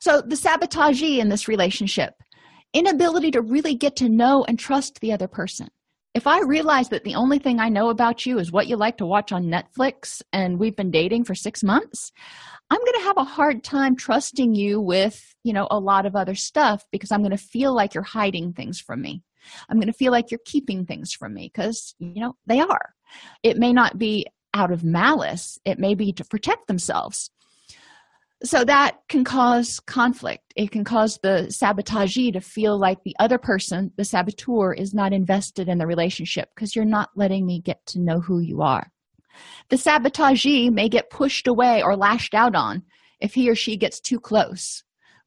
So 0.00 0.20
the 0.20 0.36
sabotagee 0.36 1.18
in 1.18 1.28
this 1.28 1.48
relationship 1.48 2.14
inability 2.72 3.30
to 3.32 3.42
really 3.42 3.74
get 3.74 3.96
to 3.96 4.08
know 4.08 4.44
and 4.44 4.58
trust 4.58 5.00
the 5.00 5.12
other 5.12 5.28
person. 5.28 5.68
If 6.14 6.26
I 6.26 6.40
realize 6.40 6.90
that 6.90 7.04
the 7.04 7.14
only 7.14 7.38
thing 7.38 7.58
I 7.58 7.70
know 7.70 7.88
about 7.88 8.26
you 8.26 8.38
is 8.38 8.52
what 8.52 8.66
you 8.66 8.76
like 8.76 8.98
to 8.98 9.06
watch 9.06 9.32
on 9.32 9.44
Netflix 9.44 10.20
and 10.32 10.58
we've 10.58 10.76
been 10.76 10.90
dating 10.90 11.24
for 11.24 11.34
six 11.34 11.62
months, 11.62 12.12
I'm 12.70 12.80
going 12.80 12.98
to 13.00 13.04
have 13.04 13.16
a 13.16 13.24
hard 13.24 13.64
time 13.64 13.96
trusting 13.96 14.54
you 14.54 14.80
with, 14.80 15.34
you 15.42 15.52
know, 15.52 15.68
a 15.70 15.78
lot 15.78 16.04
of 16.04 16.14
other 16.14 16.34
stuff 16.34 16.84
because 16.90 17.12
I'm 17.12 17.20
going 17.20 17.30
to 17.30 17.38
feel 17.38 17.74
like 17.74 17.94
you're 17.94 18.02
hiding 18.02 18.52
things 18.52 18.78
from 18.78 19.00
me. 19.00 19.22
I'm 19.68 19.78
going 19.78 19.86
to 19.86 19.92
feel 19.92 20.12
like 20.12 20.30
you're 20.30 20.40
keeping 20.44 20.84
things 20.84 21.12
from 21.12 21.34
me 21.34 21.50
because, 21.52 21.94
you 21.98 22.20
know, 22.20 22.36
they 22.46 22.60
are. 22.60 22.94
It 23.42 23.58
may 23.58 23.72
not 23.72 23.98
be 23.98 24.26
out 24.54 24.70
of 24.70 24.84
malice, 24.84 25.58
it 25.64 25.78
may 25.78 25.94
be 25.94 26.12
to 26.12 26.24
protect 26.24 26.66
themselves. 26.66 27.30
So 28.44 28.64
that 28.64 28.98
can 29.08 29.22
cause 29.22 29.78
conflict. 29.80 30.52
It 30.56 30.72
can 30.72 30.82
cause 30.82 31.18
the 31.22 31.46
sabotagee 31.48 32.32
to 32.32 32.40
feel 32.40 32.78
like 32.78 32.98
the 33.04 33.14
other 33.20 33.38
person 33.38 33.92
the 33.96 34.04
saboteur 34.04 34.72
is 34.72 34.92
not 34.92 35.12
invested 35.12 35.68
in 35.68 35.78
the 35.78 35.86
relationship 35.86 36.48
because 36.54 36.74
you're 36.74 36.84
not 36.84 37.10
letting 37.14 37.46
me 37.46 37.60
get 37.60 37.86
to 37.86 38.00
know 38.00 38.20
who 38.20 38.40
you 38.40 38.60
are. 38.60 38.90
The 39.68 39.76
sabotagee 39.76 40.72
may 40.72 40.88
get 40.88 41.08
pushed 41.08 41.46
away 41.46 41.82
or 41.82 41.96
lashed 41.96 42.34
out 42.34 42.56
on 42.56 42.82
if 43.20 43.34
he 43.34 43.48
or 43.48 43.54
she 43.54 43.76
gets 43.76 44.00
too 44.00 44.18
close 44.18 44.82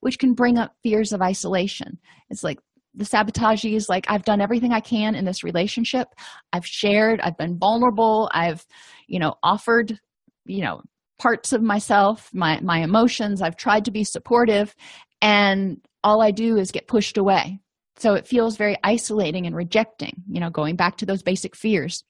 which 0.06 0.20
can 0.20 0.36
bring 0.36 0.56
up 0.56 0.76
fears 0.84 1.14
of 1.14 1.22
isolation. 1.24 1.98
It's 2.30 2.44
like 2.44 2.60
the 2.96 3.06
sabotagee 3.06 3.76
is 3.76 3.90
like 3.90 4.06
i've 4.10 4.24
done 4.24 4.42
everything 4.42 4.72
i 4.72 4.80
can 4.80 5.16
in 5.16 5.26
this 5.26 5.44
relationship. 5.44 6.08
I've 6.54 6.66
shared 6.66 7.20
i've 7.22 7.38
been 7.38 7.58
vulnerable 7.58 8.30
i've 8.34 8.66
you 9.08 9.20
know 9.20 9.36
offered 9.44 10.00
you 10.46 10.62
know 10.62 10.82
parts 11.20 11.54
of 11.54 11.62
myself 11.62 12.30
my 12.34 12.60
my 12.62 12.80
emotions. 12.80 13.42
I've 13.42 13.58
tried 13.58 13.86
to 13.86 13.92
be 13.92 14.04
supportive 14.04 14.76
and 15.22 15.78
all 16.04 16.22
i 16.22 16.32
do 16.32 16.58
is 16.58 16.72
get 16.72 16.88
pushed 16.88 17.18
away. 17.18 17.60
So 17.98 18.14
it 18.14 18.28
feels 18.28 18.58
very 18.58 18.76
isolating 18.84 19.46
and 19.46 19.56
rejecting 19.56 20.24
you 20.30 20.40
know 20.40 20.50
going 20.50 20.76
back 20.76 20.98
to 20.98 21.06
those 21.06 21.24
basic 21.24 21.56
fears 21.56 22.04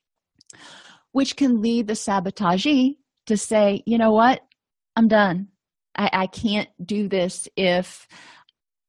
which 1.12 1.36
can 1.36 1.62
lead 1.62 1.86
the 1.86 1.94
sabotagee 1.94 2.96
to 3.26 3.36
say 3.36 3.82
you 3.86 3.98
know 3.98 4.12
what? 4.12 4.40
I'm 4.96 5.08
done. 5.08 5.48
I, 5.96 6.10
I 6.12 6.26
can't 6.26 6.68
do 6.84 7.08
this 7.08 7.48
if 7.56 8.06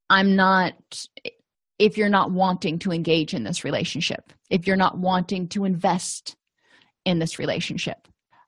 i'm 0.10 0.36
not 0.36 0.73
if 1.79 1.97
you're 1.97 2.09
not 2.09 2.31
wanting 2.31 2.79
to 2.79 2.91
engage 2.91 3.33
in 3.33 3.43
this 3.43 3.63
relationship 3.63 4.33
if 4.49 4.67
you're 4.67 4.75
not 4.75 4.97
wanting 4.97 5.47
to 5.47 5.65
invest 5.65 6.35
in 7.05 7.19
this 7.19 7.39
relationship 7.39 8.07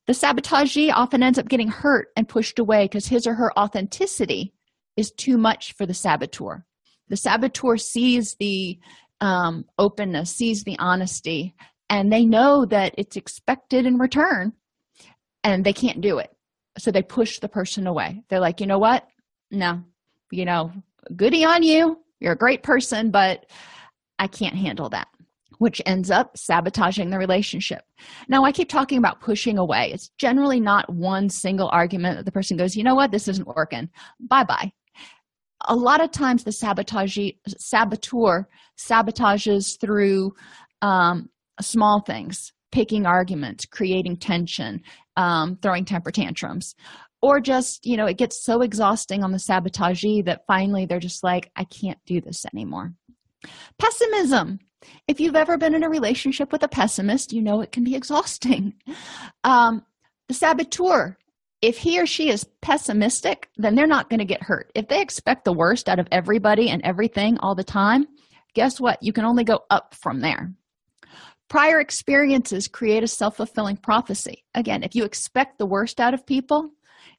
the 0.09 0.15
sabotagee 0.15 0.91
often 0.91 1.21
ends 1.21 1.37
up 1.37 1.47
getting 1.47 1.67
hurt 1.67 2.07
and 2.17 2.27
pushed 2.27 2.57
away 2.57 2.85
because 2.85 3.05
his 3.05 3.27
or 3.27 3.35
her 3.35 3.57
authenticity 3.59 4.51
is 4.97 5.11
too 5.11 5.37
much 5.37 5.73
for 5.73 5.85
the 5.85 5.93
saboteur. 5.93 6.65
The 7.09 7.15
saboteur 7.15 7.77
sees 7.77 8.35
the 8.39 8.79
um, 9.21 9.65
openness, 9.77 10.35
sees 10.35 10.63
the 10.63 10.79
honesty, 10.79 11.53
and 11.91 12.11
they 12.11 12.25
know 12.25 12.65
that 12.65 12.95
it's 12.97 13.17
expected 13.17 13.85
in 13.85 13.99
return, 13.99 14.53
and 15.43 15.63
they 15.63 15.73
can't 15.73 16.01
do 16.01 16.17
it. 16.17 16.31
So 16.79 16.89
they 16.89 17.03
push 17.03 17.37
the 17.37 17.47
person 17.47 17.85
away. 17.85 18.23
They're 18.29 18.39
like, 18.39 18.61
you 18.61 18.65
know 18.65 18.79
what? 18.79 19.07
No, 19.51 19.83
you 20.31 20.45
know, 20.45 20.71
goody 21.15 21.45
on 21.45 21.61
you. 21.61 21.99
You're 22.19 22.33
a 22.33 22.37
great 22.37 22.63
person, 22.63 23.11
but 23.11 23.45
I 24.17 24.27
can't 24.27 24.55
handle 24.55 24.89
that 24.89 25.07
which 25.59 25.81
ends 25.85 26.09
up 26.09 26.37
sabotaging 26.37 27.09
the 27.09 27.17
relationship. 27.17 27.83
Now, 28.27 28.45
I 28.45 28.51
keep 28.51 28.69
talking 28.69 28.97
about 28.97 29.19
pushing 29.19 29.57
away. 29.57 29.91
It's 29.93 30.09
generally 30.17 30.59
not 30.59 30.89
one 30.89 31.29
single 31.29 31.69
argument 31.71 32.17
that 32.17 32.23
the 32.23 32.31
person 32.31 32.57
goes, 32.57 32.75
you 32.75 32.83
know 32.83 32.95
what, 32.95 33.11
this 33.11 33.27
isn't 33.27 33.47
working. 33.47 33.89
Bye 34.21 34.45
bye. 34.45 34.71
A 35.67 35.75
lot 35.75 36.01
of 36.01 36.11
times, 36.11 36.45
the 36.45 36.53
sabotage 36.53 37.17
saboteur 37.57 38.47
sabotages 38.77 39.77
through 39.79 40.33
um, 40.81 41.29
small 41.61 42.01
things 42.01 42.53
picking 42.71 43.05
arguments 43.05 43.65
creating 43.65 44.15
tension 44.15 44.79
um, 45.17 45.57
throwing 45.61 45.83
temper 45.83 46.11
tantrums 46.11 46.75
or 47.21 47.39
just 47.39 47.85
you 47.85 47.97
know 47.97 48.05
it 48.05 48.17
gets 48.17 48.43
so 48.43 48.61
exhausting 48.61 49.23
on 49.23 49.31
the 49.31 49.37
sabotagee 49.37 50.23
that 50.25 50.45
finally 50.47 50.85
they're 50.85 50.99
just 50.99 51.23
like 51.23 51.51
i 51.55 51.63
can't 51.65 51.99
do 52.05 52.21
this 52.21 52.45
anymore. 52.53 52.93
Pessimism. 53.77 54.59
If 55.07 55.19
you've 55.19 55.35
ever 55.35 55.57
been 55.57 55.75
in 55.75 55.83
a 55.83 55.89
relationship 55.89 56.51
with 56.51 56.63
a 56.63 56.67
pessimist 56.67 57.33
you 57.33 57.41
know 57.41 57.61
it 57.61 57.71
can 57.71 57.83
be 57.83 57.95
exhausting. 57.95 58.73
Um, 59.43 59.85
the 60.27 60.33
saboteur. 60.33 61.17
If 61.61 61.77
he 61.77 61.99
or 61.99 62.05
she 62.05 62.29
is 62.29 62.45
pessimistic 62.61 63.49
then 63.57 63.75
they're 63.75 63.87
not 63.87 64.09
going 64.09 64.19
to 64.19 64.25
get 64.25 64.43
hurt. 64.43 64.71
If 64.75 64.87
they 64.87 65.01
expect 65.01 65.45
the 65.45 65.53
worst 65.53 65.89
out 65.89 65.99
of 65.99 66.07
everybody 66.11 66.69
and 66.69 66.81
everything 66.83 67.37
all 67.39 67.55
the 67.55 67.63
time 67.63 68.07
guess 68.55 68.79
what? 68.79 69.01
You 69.01 69.13
can 69.13 69.25
only 69.25 69.43
go 69.43 69.61
up 69.69 69.93
from 69.93 70.21
there. 70.21 70.51
Prior 71.49 71.79
experiences 71.79 72.67
create 72.67 73.03
a 73.03 73.07
self-fulfilling 73.07 73.77
prophecy. 73.77 74.43
Again 74.55 74.83
if 74.83 74.95
you 74.95 75.03
expect 75.03 75.57
the 75.57 75.65
worst 75.65 75.99
out 75.99 76.13
of 76.13 76.25
people 76.25 76.71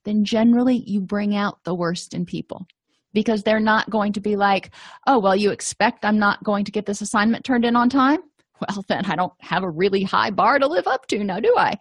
then 0.05 0.25
generally 0.25 0.83
you 0.87 1.01
bring 1.01 1.35
out 1.37 1.63
the 1.65 1.75
worst 1.75 2.15
in 2.15 2.25
people 2.25 2.67
because 3.13 3.43
they're 3.43 3.61
not 3.61 3.91
going 3.91 4.13
to 4.13 4.21
be 4.21 4.37
like, 4.37 4.71
oh, 5.07 5.19
well, 5.19 5.37
you 5.37 5.51
expect 5.51 6.05
I'm 6.05 6.19
not 6.19 6.43
going 6.45 6.65
to 6.65 6.73
get 6.73 6.87
this 6.87 7.01
assignment 7.01 7.45
turned 7.45 7.65
in 7.65 7.77
on 7.77 7.89
time? 7.89 8.21
Well, 8.69 8.85
then 8.89 9.07
I 9.07 9.17
don't 9.17 9.33
have 9.41 9.63
a 9.63 9.71
really 9.71 10.03
high 10.03 10.31
bar 10.31 10.59
to 10.59 10.67
live 10.67 10.87
up 10.87 11.07
to 11.07 11.25
now, 11.25 11.41
do 11.41 11.55
I? 11.57 11.79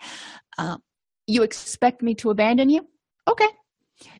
Uh, 0.57 0.77
you 1.27 1.43
expect 1.43 2.01
me 2.01 2.15
to 2.15 2.29
abandon 2.29 2.69
you? 2.69 2.87
Okay. 3.27 3.49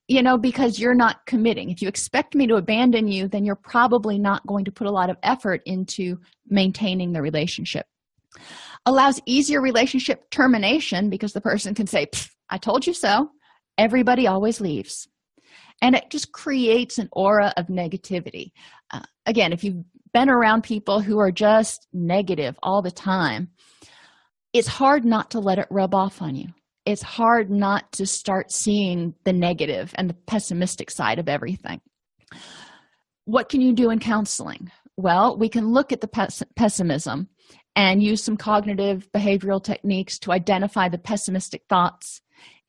You 0.10 0.22
know, 0.22 0.38
because 0.38 0.78
you're 0.78 0.94
not 0.94 1.26
committing. 1.26 1.70
If 1.70 1.82
you 1.82 1.88
expect 1.88 2.36
me 2.36 2.48
to 2.48 2.56
abandon 2.56 3.08
you, 3.08 3.30
then 3.30 3.46
you're 3.46 3.56
probably 3.56 4.20
not 4.20 4.46
going 4.46 4.66
to 4.66 4.74
put 4.74 4.88
a 4.88 4.92
lot 4.92 5.10
of 5.10 5.16
effort 5.24 5.62
into 5.66 6.20
maintaining 6.48 7.14
the 7.14 7.22
relationship. 7.22 7.86
Allows 8.86 9.22
easier 9.26 9.62
relationship 9.62 10.30
termination 10.30 11.10
because 11.10 11.32
the 11.32 11.40
person 11.40 11.74
can 11.74 11.88
say, 11.88 12.08
I 12.50 12.58
told 12.58 12.86
you 12.86 12.94
so 12.94 13.30
everybody 13.80 14.28
always 14.28 14.62
leaves. 14.62 15.08
And 15.82 15.96
it 15.96 16.10
just 16.10 16.34
creates 16.34 17.00
an 17.00 17.08
aura 17.14 17.54
of 17.58 17.68
negativity. 17.68 18.52
Uh, 18.92 19.02
again 19.26 19.54
if 19.54 19.64
you've 19.64 19.84
been 20.14 20.30
around 20.30 20.64
people 20.64 21.00
who 21.00 21.20
are 21.20 21.32
just 21.32 21.88
negative 21.94 22.58
all 22.62 22.82
the 22.82 22.92
time 22.92 23.50
it's 24.52 24.68
hard 24.68 25.06
not 25.06 25.32
to 25.32 25.40
let 25.40 25.60
it 25.60 25.68
rub 25.70 25.94
off 25.94 26.24
on 26.24 26.36
you. 26.36 26.48
It's 26.84 27.04
hard 27.04 27.52
not 27.52 27.92
to 27.94 28.08
start 28.08 28.52
seeing 28.52 29.14
the 29.24 29.32
negative 29.32 29.94
and 29.94 30.10
the 30.10 30.16
pessimistic 30.16 30.90
side 30.90 31.20
of 31.20 31.30
everything. 31.30 31.82
What 33.26 33.48
can 33.48 33.62
you 33.62 33.74
do 33.74 33.92
in 33.92 34.00
counseling? 34.00 34.72
Well 34.98 35.38
we 35.38 35.50
can 35.50 35.72
look 35.72 35.92
at 35.94 36.02
the 36.02 36.08
pes- 36.08 36.44
pessimism 36.56 37.30
and 37.76 38.02
use 38.02 38.24
some 38.24 38.38
cognitive 38.38 39.08
behavioral 39.12 39.64
techniques 39.64 40.18
to 40.20 40.32
identify 40.32 40.90
the 40.90 40.98
pessimistic 40.98 41.62
thoughts 41.70 42.22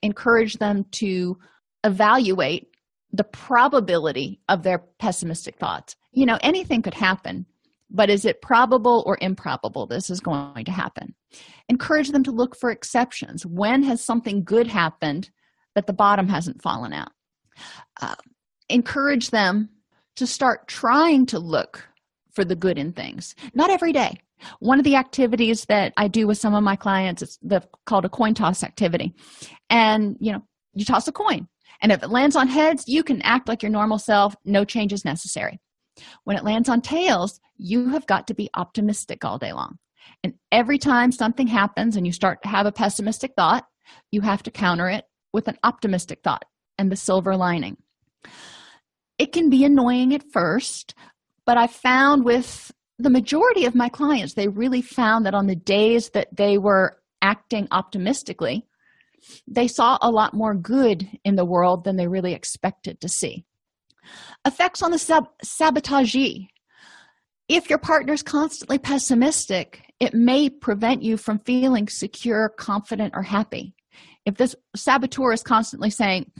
encourage 0.03 0.55
them 0.55 0.85
to 0.93 1.39
evaluate 1.85 2.69
the 3.13 3.25
probability 3.25 4.41
of 4.49 4.63
their 4.63 4.79
pessimistic 4.99 5.59
thoughts. 5.59 5.97
You 6.13 6.27
know, 6.27 6.39
anything 6.43 6.83
could 6.83 6.95
happen, 6.95 7.47
but 7.91 8.11
is 8.11 8.25
it 8.25 8.43
probable 8.43 9.03
or 9.07 9.19
improbable 9.21 9.87
this 9.87 10.11
is 10.11 10.21
going 10.21 10.65
to 10.65 10.73
happen? 10.73 11.15
Encourage 11.69 12.11
them 12.11 12.23
to 12.25 12.31
look 12.31 12.57
for 12.57 12.71
exceptions. 12.71 13.45
When 13.45 13.83
has 13.83 14.01
something 14.01 14.45
good 14.45 14.69
happened 14.69 15.31
that 15.75 15.87
the 15.87 15.93
bottom 15.93 16.29
hasn't 16.29 16.63
fallen 16.63 16.93
out? 16.93 17.11
Uh, 18.01 18.15
encourage 18.69 19.31
them 19.31 19.71
to 20.17 20.27
start 20.27 20.69
trying 20.69 21.27
to 21.27 21.39
look 21.39 21.89
for 22.33 22.45
the 22.45 22.57
good 22.57 22.79
in 22.79 22.93
things. 22.93 23.35
Not 23.55 23.71
every 23.71 23.93
day, 23.93 24.21
one 24.61 24.79
of 24.79 24.85
the 24.85 24.97
activities 24.97 25.65
that 25.67 25.93
i 25.97 26.09
do 26.09 26.27
with 26.27 26.39
some 26.39 26.55
of 26.55 26.63
my 26.63 26.77
clients 26.77 27.23
is 27.23 27.39
the, 27.43 27.63
called 27.87 28.05
a 28.05 28.09
coin 28.09 28.35
toss 28.35 28.63
activity. 28.63 29.15
And 29.69 30.17
you 30.21 30.33
know 30.33 30.43
you 30.75 30.85
toss 30.85 31.09
a 31.09 31.13
coin 31.13 31.49
and 31.83 31.93
if 31.93 32.03
it 32.03 32.11
lands 32.11 32.37
on 32.37 32.49
heads 32.49 32.85
you 32.87 33.03
can 33.03 33.23
act 33.23 33.49
like 33.49 33.63
your 33.63 33.71
normal 33.71 33.99
self. 33.99 34.35
No 34.45 34.65
change 34.65 34.93
is 34.93 35.05
necessary. 35.05 35.61
When 36.25 36.37
it 36.37 36.45
lands 36.45 36.69
on 36.69 36.81
tails 36.81 37.41
you 37.57 37.89
have 37.91 38.07
got 38.07 38.27
to 38.29 38.35
be 38.35 38.51
optimistic 38.55 39.25
all 39.25 39.39
day 39.39 39.53
long. 39.53 39.79
And 40.25 40.35
every 40.51 40.79
time 40.79 41.13
something 41.13 41.47
happens 41.47 41.97
and 41.97 42.07
you 42.07 42.13
start 42.13 42.43
to 42.43 42.49
have 42.49 42.67
a 42.67 42.73
pessimistic 42.73 43.33
thought 43.37 43.65
you 44.13 44.21
have 44.21 44.43
to 44.45 44.51
counter 44.51 44.89
it 44.89 45.05
with 45.33 45.49
an 45.49 45.59
optimistic 45.65 46.21
thought 46.23 46.45
and 46.79 46.91
the 46.91 46.97
silver 46.97 47.37
lining. 47.37 47.77
It 49.19 49.33
can 49.33 49.51
be 49.51 49.65
annoying 49.65 50.15
at 50.15 50.33
first 50.33 50.95
but 51.51 51.59
i 51.59 51.67
found 51.67 52.25
with 52.25 52.71
the 53.03 53.11
majority 53.11 53.65
of 53.65 53.75
my 53.75 53.89
clients 53.89 54.35
they 54.35 54.49
really 54.49 54.83
found 54.83 55.27
that 55.27 55.35
on 55.35 55.47
the 55.47 55.57
days 55.57 56.11
that 56.11 56.29
they 56.37 56.59
were 56.59 56.99
acting 57.23 57.67
optimistically 57.71 58.67
they 59.47 59.69
saw 59.69 59.99
a 60.01 60.11
lot 60.11 60.35
more 60.35 60.55
good 60.55 61.07
in 61.25 61.37
the 61.37 61.45
world 61.45 61.85
than 61.85 61.97
they 61.97 62.09
really 62.09 62.33
expected 62.33 63.01
to 63.03 63.09
see. 63.09 63.45
Effects 64.47 64.83
on 64.83 64.93
the 64.93 64.99
sab- 64.99 65.29
sabotagee. 65.45 66.49
If 67.47 67.69
your 67.69 67.79
partner's 67.79 68.23
constantly 68.23 68.79
pessimistic 68.79 69.83
it 70.01 70.15
may 70.15 70.49
prevent 70.49 71.03
you 71.03 71.19
from 71.19 71.41
feeling 71.41 71.87
secure 71.87 72.49
confident 72.49 73.13
or 73.15 73.23
happy. 73.23 73.75
If 74.25 74.37
this 74.37 74.57
saboteur 74.75 75.33
is 75.33 75.43
constantly 75.43 75.91
saying 75.91 76.33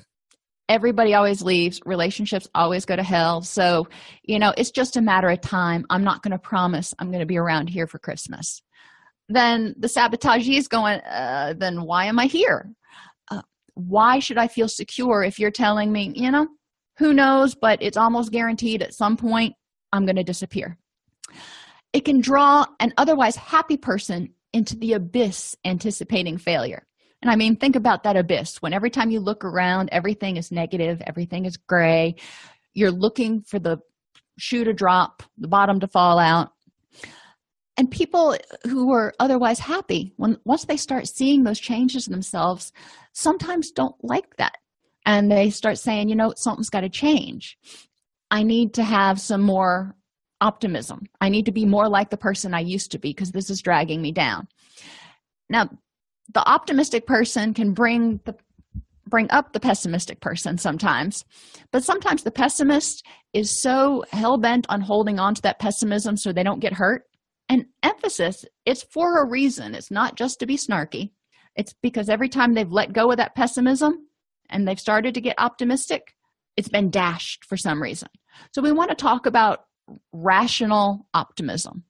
everybody 0.71 1.15
always 1.15 1.43
leaves 1.43 1.81
relationships 1.85 2.49
always 2.55 2.87
go 2.87 2.95
to 2.95 3.03
hell. 3.03 3.43
So 3.43 3.89
you 4.23 4.39
know 4.39 4.55
it's 4.57 4.71
just 4.71 4.97
a 4.97 5.03
matter 5.03 5.29
of 5.29 5.41
time. 5.43 5.85
I'm 5.91 6.05
not 6.05 6.23
going 6.23 6.31
to 6.33 6.39
promise 6.39 6.95
i'm 6.99 7.09
going 7.09 7.21
to 7.21 7.27
be 7.27 7.37
around 7.37 7.69
here 7.69 7.87
for 7.87 7.99
christmas. 7.99 8.63
Then 9.29 9.75
the 9.79 9.89
sabotagee 9.89 10.57
is 10.57 10.69
going 10.69 11.01
uh, 11.01 11.55
then 11.59 11.83
why 11.83 12.07
am 12.07 12.19
i 12.19 12.27
here? 12.27 12.73
Uh, 13.31 13.43
why 13.75 14.21
should 14.21 14.39
i 14.39 14.47
feel 14.47 14.69
secure 14.69 15.25
if 15.25 15.39
you're 15.39 15.51
telling 15.51 15.93
me 15.93 16.13
you 16.15 16.31
know 16.31 16.47
who 16.99 17.13
knows 17.13 17.55
but 17.55 17.83
it's 17.83 17.97
almost 17.97 18.31
guaranteed 18.31 18.83
at 18.83 18.95
some 18.95 19.17
point 19.17 19.55
i'm 19.93 20.07
going 20.07 20.17
to 20.17 20.25
disappear. 20.25 20.79
It 21.93 22.05
can 22.05 22.21
draw 22.21 22.65
an 22.79 22.95
otherwise 22.97 23.35
happy 23.35 23.77
person 23.77 24.35
into 24.53 24.77
the 24.77 24.93
abyss 24.93 25.57
anticipating 25.65 26.39
failure 26.39 26.87
and 27.23 27.31
I 27.31 27.37
mean, 27.37 27.57
think 27.57 27.77
about 27.77 28.05
that 28.05 28.17
abyss 28.17 28.63
when 28.63 28.73
every 28.73 28.91
time 28.91 29.11
you 29.11 29.21
look 29.21 29.45
around, 29.45 29.91
everything 29.93 30.37
is 30.37 30.51
negative, 30.51 31.03
everything 31.07 31.45
is 31.45 31.57
gray. 31.57 32.17
You're 32.73 32.91
looking 32.91 33.43
for 33.43 33.59
the 33.59 33.79
shoe 34.39 34.65
to 34.65 34.73
drop, 34.73 35.23
the 35.37 35.49
bottom 35.49 35.81
to 35.81 35.87
fall 35.87 36.19
out. 36.19 36.53
And 37.77 37.91
people 37.91 38.37
who 38.65 38.93
are 38.93 39.15
otherwise 39.19 39.59
happy, 39.59 40.13
when 40.17 40.39
once 40.45 40.65
they 40.65 40.77
start 40.77 41.09
seeing 41.09 41.45
those 41.45 41.59
changes 41.59 42.07
in 42.07 42.13
themselves, 42.13 42.73
sometimes 43.13 43.71
don't 43.71 43.97
like 44.03 44.37
that. 44.37 44.57
And 45.07 45.31
they 45.31 45.51
start 45.51 45.79
saying, 45.79 46.09
you 46.09 46.17
know, 46.17 46.33
something's 46.37 46.71
got 46.71 46.83
to 46.83 46.89
change. 46.89 47.59
I 48.31 48.43
need 48.43 48.75
to 48.75 48.83
have 48.83 49.21
some 49.21 49.43
more 49.43 49.97
optimism. 50.41 51.07
I 51.21 51.29
need 51.29 51.47
to 51.47 51.53
be 51.53 51.65
more 51.65 51.89
like 51.89 52.11
the 52.11 52.17
person 52.17 52.55
I 52.55 52.61
used 52.61 52.93
to 52.93 52.99
be 52.99 53.11
because 53.11 53.33
this 53.33 53.51
is 53.51 53.63
dragging 53.63 54.01
me 54.01 54.13
down. 54.13 54.49
Now, 55.49 55.71
the 56.35 56.49
optimistic 56.49 57.07
person 57.07 57.55
can 57.55 57.73
bring 57.73 58.21
the 58.25 58.35
bring 59.07 59.31
up 59.31 59.53
the 59.53 59.61
pessimistic 59.61 60.21
person 60.21 60.57
sometimes 60.57 61.25
but 61.73 61.83
sometimes 61.83 62.23
the 62.23 62.31
pessimist 62.31 63.05
is 63.33 63.61
so 63.61 64.05
hell-bent 64.11 64.67
on 64.69 64.81
holding 64.81 65.19
on 65.19 65.35
to 65.35 65.43
that 65.43 65.59
pessimism 65.59 66.17
so 66.17 66.33
they 66.33 66.43
don't 66.43 66.61
get 66.61 66.73
hurt. 66.73 67.05
And 67.49 67.67
emphasis 67.83 68.45
it's 68.65 68.83
for 68.83 69.21
a 69.21 69.29
reason. 69.29 69.75
It's 69.75 69.91
not 69.91 70.17
just 70.17 70.41
to 70.41 70.47
be 70.47 70.57
snarky. 70.57 71.13
It's 71.57 71.75
because 71.83 72.09
every 72.09 72.29
time 72.29 72.55
they've 72.55 72.71
let 72.71 72.93
go 72.93 73.11
of 73.11 73.17
that 73.19 73.35
pessimism 73.35 74.07
and 74.49 74.67
they've 74.67 74.81
started 74.81 75.15
to 75.15 75.21
get 75.21 75.37
optimistic 75.39 76.15
it's 76.57 76.69
been 76.69 76.91
dashed 76.91 77.45
for 77.45 77.57
some 77.57 77.83
reason. 77.83 78.09
So 78.53 78.61
we 78.61 78.73
want 78.73 78.91
to 78.91 78.97
talk 78.97 79.25
about 79.25 79.65
rational 80.13 81.07
optimism 81.15 81.85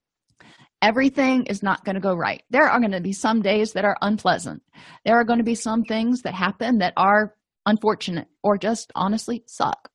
everything 0.83 1.47
is 1.47 1.63
not 1.63 1.85
going 1.85 1.95
to 1.95 2.01
go 2.01 2.15
right. 2.15 2.43
There 2.51 2.69
are 2.69 2.79
going 2.81 2.93
to 2.93 3.01
be 3.01 3.13
some 3.13 3.43
days 3.43 3.73
that 3.73 3.85
are 3.85 3.97
unpleasant. 4.01 4.63
There 5.05 5.19
are 5.19 5.25
going 5.25 5.39
to 5.39 5.45
be 5.45 5.55
some 5.55 5.85
things 5.85 6.23
that 6.23 6.35
happen 6.35 6.79
that 6.79 6.95
are 6.97 7.35
unfortunate 7.67 8.29
or 8.43 8.57
just 8.57 8.91
honestly 8.95 9.45
suck. 9.47 9.91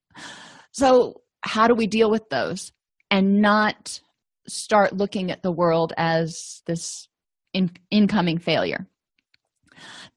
So, 0.72 1.22
how 1.42 1.68
do 1.68 1.76
we 1.76 1.88
deal 1.88 2.10
with 2.10 2.28
those 2.30 2.72
and 3.12 3.42
not 3.42 4.00
start 4.48 4.94
looking 4.94 5.32
at 5.32 5.44
the 5.44 5.52
world 5.52 5.94
as 5.98 6.62
this 6.66 7.08
in- 7.54 7.72
incoming 7.92 8.40
failure? 8.40 8.88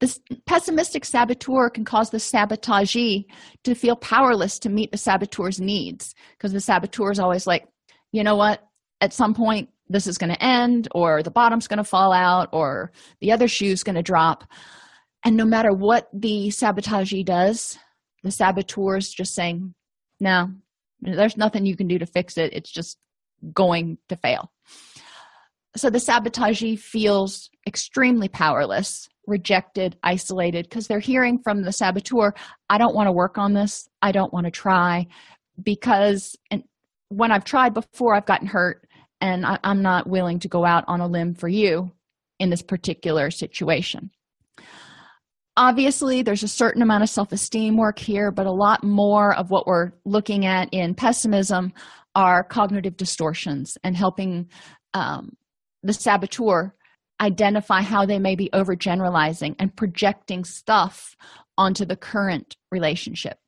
This 0.01 0.21
pessimistic 0.47 1.05
saboteur 1.05 1.71
can 1.71 1.85
cause 1.85 2.11
the 2.11 2.19
sabotagee 2.19 3.25
to 3.65 3.75
feel 3.75 3.97
powerless 3.97 4.59
to 4.61 4.69
meet 4.69 4.93
the 4.93 4.99
saboteur's 4.99 5.61
needs 5.61 6.15
because 6.33 6.53
the 6.53 6.61
saboteur 6.61 7.11
is 7.11 7.19
always 7.19 7.47
like, 7.47 7.67
you 8.13 8.23
know 8.23 8.37
what? 8.37 8.63
At 9.01 9.13
some 9.13 9.35
point, 9.35 9.71
this 9.89 10.07
is 10.07 10.19
going 10.19 10.33
to 10.33 10.43
end 10.43 10.89
or 10.93 11.23
the 11.23 11.31
bottom's 11.31 11.69
going 11.69 11.79
to 11.79 11.85
fall 11.85 12.13
out 12.13 12.49
or 12.53 12.93
the 13.21 13.33
other 13.33 13.49
shoe's 13.49 13.83
going 13.83 13.97
to 13.97 14.03
drop. 14.03 14.45
And 15.25 15.37
no 15.37 15.45
matter 15.45 15.73
what 15.73 16.09
the 16.13 16.49
sabotagee 16.49 17.25
does 17.25 17.79
the 18.23 18.31
saboteur 18.31 18.97
is 18.97 19.13
just 19.13 19.35
saying 19.35 19.75
no 20.21 20.49
there's 21.01 21.37
nothing 21.37 21.67
you 21.67 21.77
can 21.77 21.87
do 21.87 21.99
to 21.99 22.07
fix 22.07 22.37
it. 22.37 22.53
It's 22.53 22.71
just 22.71 22.99
going 23.53 23.99
to 24.09 24.17
fail. 24.17 24.51
So 25.77 25.91
the 25.91 25.99
sabotagee 25.99 26.79
feels 26.79 27.51
extremely 27.67 28.29
powerless, 28.29 29.09
rejected, 29.27 29.97
isolated, 30.03 30.69
because 30.69 30.89
they're 30.89 30.99
hearing 30.99 31.39
from 31.39 31.63
the 31.63 31.73
saboteur, 31.73 32.35
I 32.69 32.79
don't 32.79 32.95
want 32.95 33.07
to 33.07 33.13
work 33.13 33.39
on 33.39 33.53
this. 33.53 33.89
I 34.03 34.11
don't 34.11 34.33
want 34.33 34.47
to 34.47 34.51
try 34.51 35.07
because 35.63 36.37
and 36.51 36.65
when 37.11 37.33
I've 37.33 37.45
tried 37.45 37.75
before, 37.75 38.15
I've 38.15 38.27
gotten 38.27 38.49
hurt, 38.49 38.88
and 39.21 39.45
I, 39.45 39.59
I'm 39.65 39.83
not 39.83 40.09
willing 40.09 40.39
to 40.41 40.49
go 40.49 40.65
out 40.65 40.85
on 40.87 41.01
a 41.01 41.07
limb 41.07 41.35
for 41.35 41.49
you 41.49 41.93
in 42.39 42.51
this 42.51 42.63
particular 42.63 43.31
situation. 43.31 44.11
Obviously, 45.57 46.23
there's 46.23 46.45
a 46.45 46.49
certain 46.49 46.83
amount 46.83 47.03
of 47.03 47.09
self 47.09 47.33
esteem 47.33 47.77
work 47.77 47.99
here, 47.99 48.31
but 48.31 48.47
a 48.47 48.53
lot 48.53 48.85
more 48.85 49.35
of 49.35 49.51
what 49.51 49.67
we're 49.67 49.91
looking 50.05 50.47
at 50.47 50.69
in 50.73 50.95
pessimism 50.95 51.73
are 52.15 52.45
cognitive 52.45 52.97
distortions 52.97 53.77
and 53.83 53.97
helping 53.97 54.49
um, 54.95 55.37
the 55.83 55.93
saboteur 55.93 56.75
identify 57.21 57.83
how 57.83 58.07
they 58.07 58.21
may 58.21 58.37
be 58.37 58.49
overgeneralizing 58.53 59.57
and 59.59 59.75
projecting 59.75 60.45
stuff 60.45 61.17
onto 61.57 61.85
the 61.85 61.97
current 61.97 62.57
relationship 62.71 63.39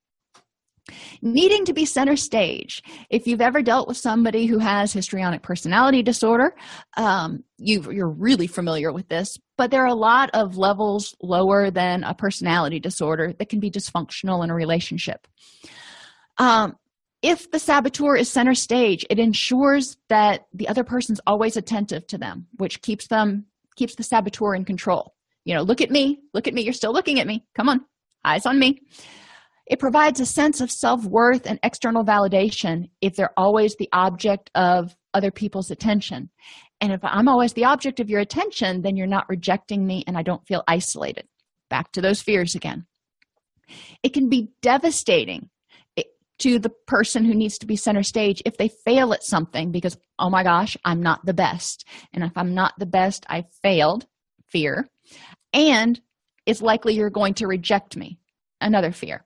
needing 1.23 1.65
to 1.65 1.73
be 1.73 1.85
center 1.85 2.17
stage. 2.17 2.83
If 3.11 3.27
you've 3.27 3.41
ever 3.41 3.63
dealt 3.63 3.89
with 3.89 3.97
somebody 3.97 4.47
who 4.47 4.59
has 4.59 4.93
histrionic 4.93 5.43
personality 5.43 6.03
disorder 6.03 6.55
um, 6.97 7.45
you 7.59 7.83
are 8.03 8.09
really 8.09 8.47
familiar 8.47 8.93
with 8.93 9.09
this 9.09 9.39
but 9.57 9.71
there 9.71 9.83
are 9.83 9.87
a 9.87 9.95
lot 9.95 10.31
of 10.33 10.57
levels 10.57 11.15
lower 11.23 11.71
than 11.71 12.03
a 12.05 12.15
personality 12.15 12.81
disorder 12.81 13.35
that 13.39 13.49
can 13.49 13.61
be 13.61 13.71
dysfunctional 13.71 14.43
in 14.43 14.51
a 14.51 14.55
relationship. 14.55 15.27
Um, 16.39 16.77
if 17.23 17.51
the 17.51 17.59
saboteur 17.59 18.17
is 18.17 18.31
center 18.31 18.55
stage 18.55 19.05
it 19.11 19.19
ensures 19.19 19.97
that 20.09 20.47
the 20.55 20.69
other 20.69 20.85
person's 20.85 21.21
always 21.27 21.57
attentive 21.57 22.07
to 22.09 22.19
them 22.19 22.47
which 22.57 22.81
keeps 22.83 23.09
them 23.09 23.47
keeps 23.77 23.95
the 23.95 24.03
saboteur 24.03 24.55
in 24.55 24.65
control. 24.65 25.15
You 25.45 25.55
know 25.55 25.63
look 25.63 25.81
at 25.81 25.91
me 25.91 26.21
look 26.33 26.49
at 26.49 26.55
me 26.55 26.63
you're 26.63 26.73
still 26.73 26.93
looking 26.93 27.21
at 27.21 27.27
me. 27.27 27.45
Come 27.55 27.69
on 27.69 27.85
eyes 28.25 28.47
on 28.47 28.59
me 28.59 28.83
it 29.71 29.79
provides 29.79 30.19
a 30.19 30.27
sense 30.27 30.61
of 30.61 30.71
self 30.71 31.05
worth 31.05 31.47
and 31.47 31.61
external 31.63 32.05
validation 32.05 32.91
if 33.01 33.15
they're 33.15 33.39
always 33.39 33.77
the 33.77 33.89
object 33.93 34.51
of 34.57 34.97
other 35.15 35.31
people's 35.31 35.71
attention. 35.71 36.29
And 36.81 36.93
if 36.93 37.01
I'm 37.05 37.29
always 37.29 37.53
the 37.53 37.65
object 37.65 38.01
of 38.01 38.11
your 38.11 38.21
attention, 38.21 38.83
then 38.83 38.97
you're 38.97 39.07
not 39.07 39.29
rejecting 39.29 39.87
me 39.87 40.03
and 40.09 40.19
I 40.19 40.23
don't 40.23 40.45
feel 40.47 40.65
isolated. 40.67 41.29
Back 41.69 41.93
to 41.93 42.01
those 42.01 42.21
fears 42.21 42.57
again. 42.57 42.87
It 44.03 44.13
can 44.13 44.29
be 44.29 44.49
devastating 44.61 45.51
to 46.41 46.59
the 46.59 46.73
person 46.89 47.25
who 47.25 47.35
needs 47.35 47.59
to 47.59 47.67
be 47.67 47.77
center 47.77 48.03
stage 48.03 48.43
if 48.45 48.57
they 48.57 48.71
fail 48.85 49.13
at 49.13 49.23
something 49.23 49.71
because, 49.71 49.97
oh 50.19 50.31
my 50.31 50.43
gosh, 50.43 50.77
I'm 50.85 51.01
not 51.01 51.25
the 51.25 51.35
best. 51.35 51.87
And 52.13 52.25
if 52.25 52.33
I'm 52.35 52.55
not 52.55 52.75
the 52.79 52.87
best, 52.87 53.25
I 53.29 53.45
failed, 53.63 54.07
fear. 54.49 54.89
And 55.53 56.01
it's 56.45 56.63
likely 56.63 56.95
you're 56.95 57.11
going 57.11 57.35
to 57.35 57.47
reject 57.47 57.97
me, 57.97 58.19
another 58.61 58.91
fear. 58.91 59.25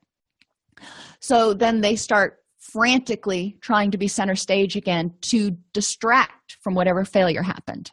So 1.25 1.55
then 1.55 1.81
they 1.81 1.97
start 1.97 2.41
frantically 2.59 3.57
trying 3.63 3.91
to 3.93 3.97
be 3.97 4.09
center 4.09 4.37
stage 4.37 4.77
again 4.77 5.15
to 5.23 5.53
distract 5.73 6.59
from 6.61 6.75
whatever 6.75 7.07
failure 7.07 7.41
happened. 7.41 7.91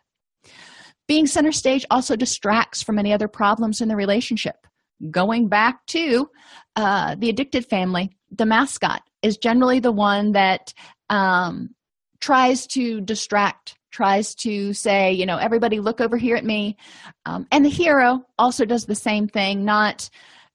Being 1.08 1.28
center 1.28 1.54
stage 1.54 1.86
also 1.90 2.18
distracts 2.18 2.84
from 2.84 3.00
any 3.00 3.14
other 3.14 3.30
problems 3.30 3.80
in 3.80 3.88
the 3.88 3.96
relationship. 3.96 4.68
Going 5.10 5.48
back 5.48 5.86
to 5.88 6.30
uh, 6.76 7.16
the 7.18 7.30
addicted 7.30 7.66
family, 7.66 8.18
the 8.32 8.46
mascot 8.46 9.02
is 9.22 9.38
generally 9.38 9.80
the 9.80 9.94
one 9.94 10.34
that 10.34 10.74
um, 11.10 11.74
tries 12.20 12.68
to 12.68 13.00
distract 13.00 13.78
tries 13.92 14.36
to 14.36 14.72
say 14.72 15.12
you 15.12 15.26
know 15.26 15.36
everybody 15.36 15.82
look 15.82 16.00
over 16.00 16.16
here 16.16 16.38
at 16.38 16.46
me 16.46 16.78
um, 17.26 17.46
and 17.52 17.66
the 17.66 17.70
hero 17.70 18.22
also 18.40 18.64
does 18.64 18.86
the 18.86 18.96
same 18.96 19.28
thing 19.28 19.66
not 19.66 20.10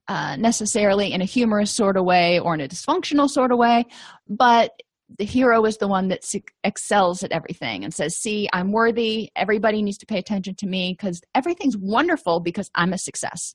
uh, 0.09 0.37
necessarily 0.37 1.13
in 1.13 1.21
a 1.21 1.25
humorous 1.25 1.73
sort 1.73 1.97
of 1.97 2.05
way 2.05 2.39
or 2.39 2.55
in 2.55 2.61
a 2.61 2.69
dysfunctional 2.69 3.29
sort 3.29 3.53
of 3.53 3.59
way, 3.59 3.85
but 4.29 4.71
the 5.19 5.25
hero 5.25 5.65
is 5.65 5.77
the 5.77 5.89
one 5.89 6.09
that 6.09 6.25
excels 6.65 7.23
at 7.23 7.33
everything 7.33 7.85
and 7.85 7.95
says, 7.95 8.17
See, 8.17 8.49
I'm 8.53 8.73
worthy. 8.73 9.31
Everybody 9.37 9.83
needs 9.83 9.99
to 9.99 10.07
pay 10.07 10.19
attention 10.19 10.55
to 10.57 10.67
me 10.67 10.97
because 10.99 11.21
everything's 11.35 11.77
wonderful 11.77 12.41
because 12.41 12.71
I'm 12.75 12.93
a 12.93 12.99
success. 12.99 13.55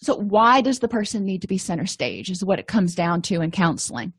So, 0.00 0.16
why 0.16 0.60
does 0.60 0.78
the 0.78 0.88
person 0.88 1.24
need 1.24 1.42
to 1.42 1.48
be 1.48 1.58
center 1.58 1.86
stage? 1.86 2.30
Is 2.30 2.44
what 2.44 2.60
it 2.60 2.68
comes 2.68 2.94
down 2.94 3.22
to 3.22 3.40
in 3.40 3.50
counseling. 3.50 4.12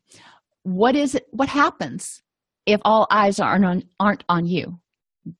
What 0.62 0.94
is 0.94 1.14
it? 1.14 1.26
What 1.30 1.48
happens 1.48 2.22
if 2.66 2.80
all 2.84 3.06
eyes 3.10 3.40
aren't 3.40 3.64
on, 3.64 3.82
aren't 3.98 4.24
on 4.28 4.46
you? 4.46 4.78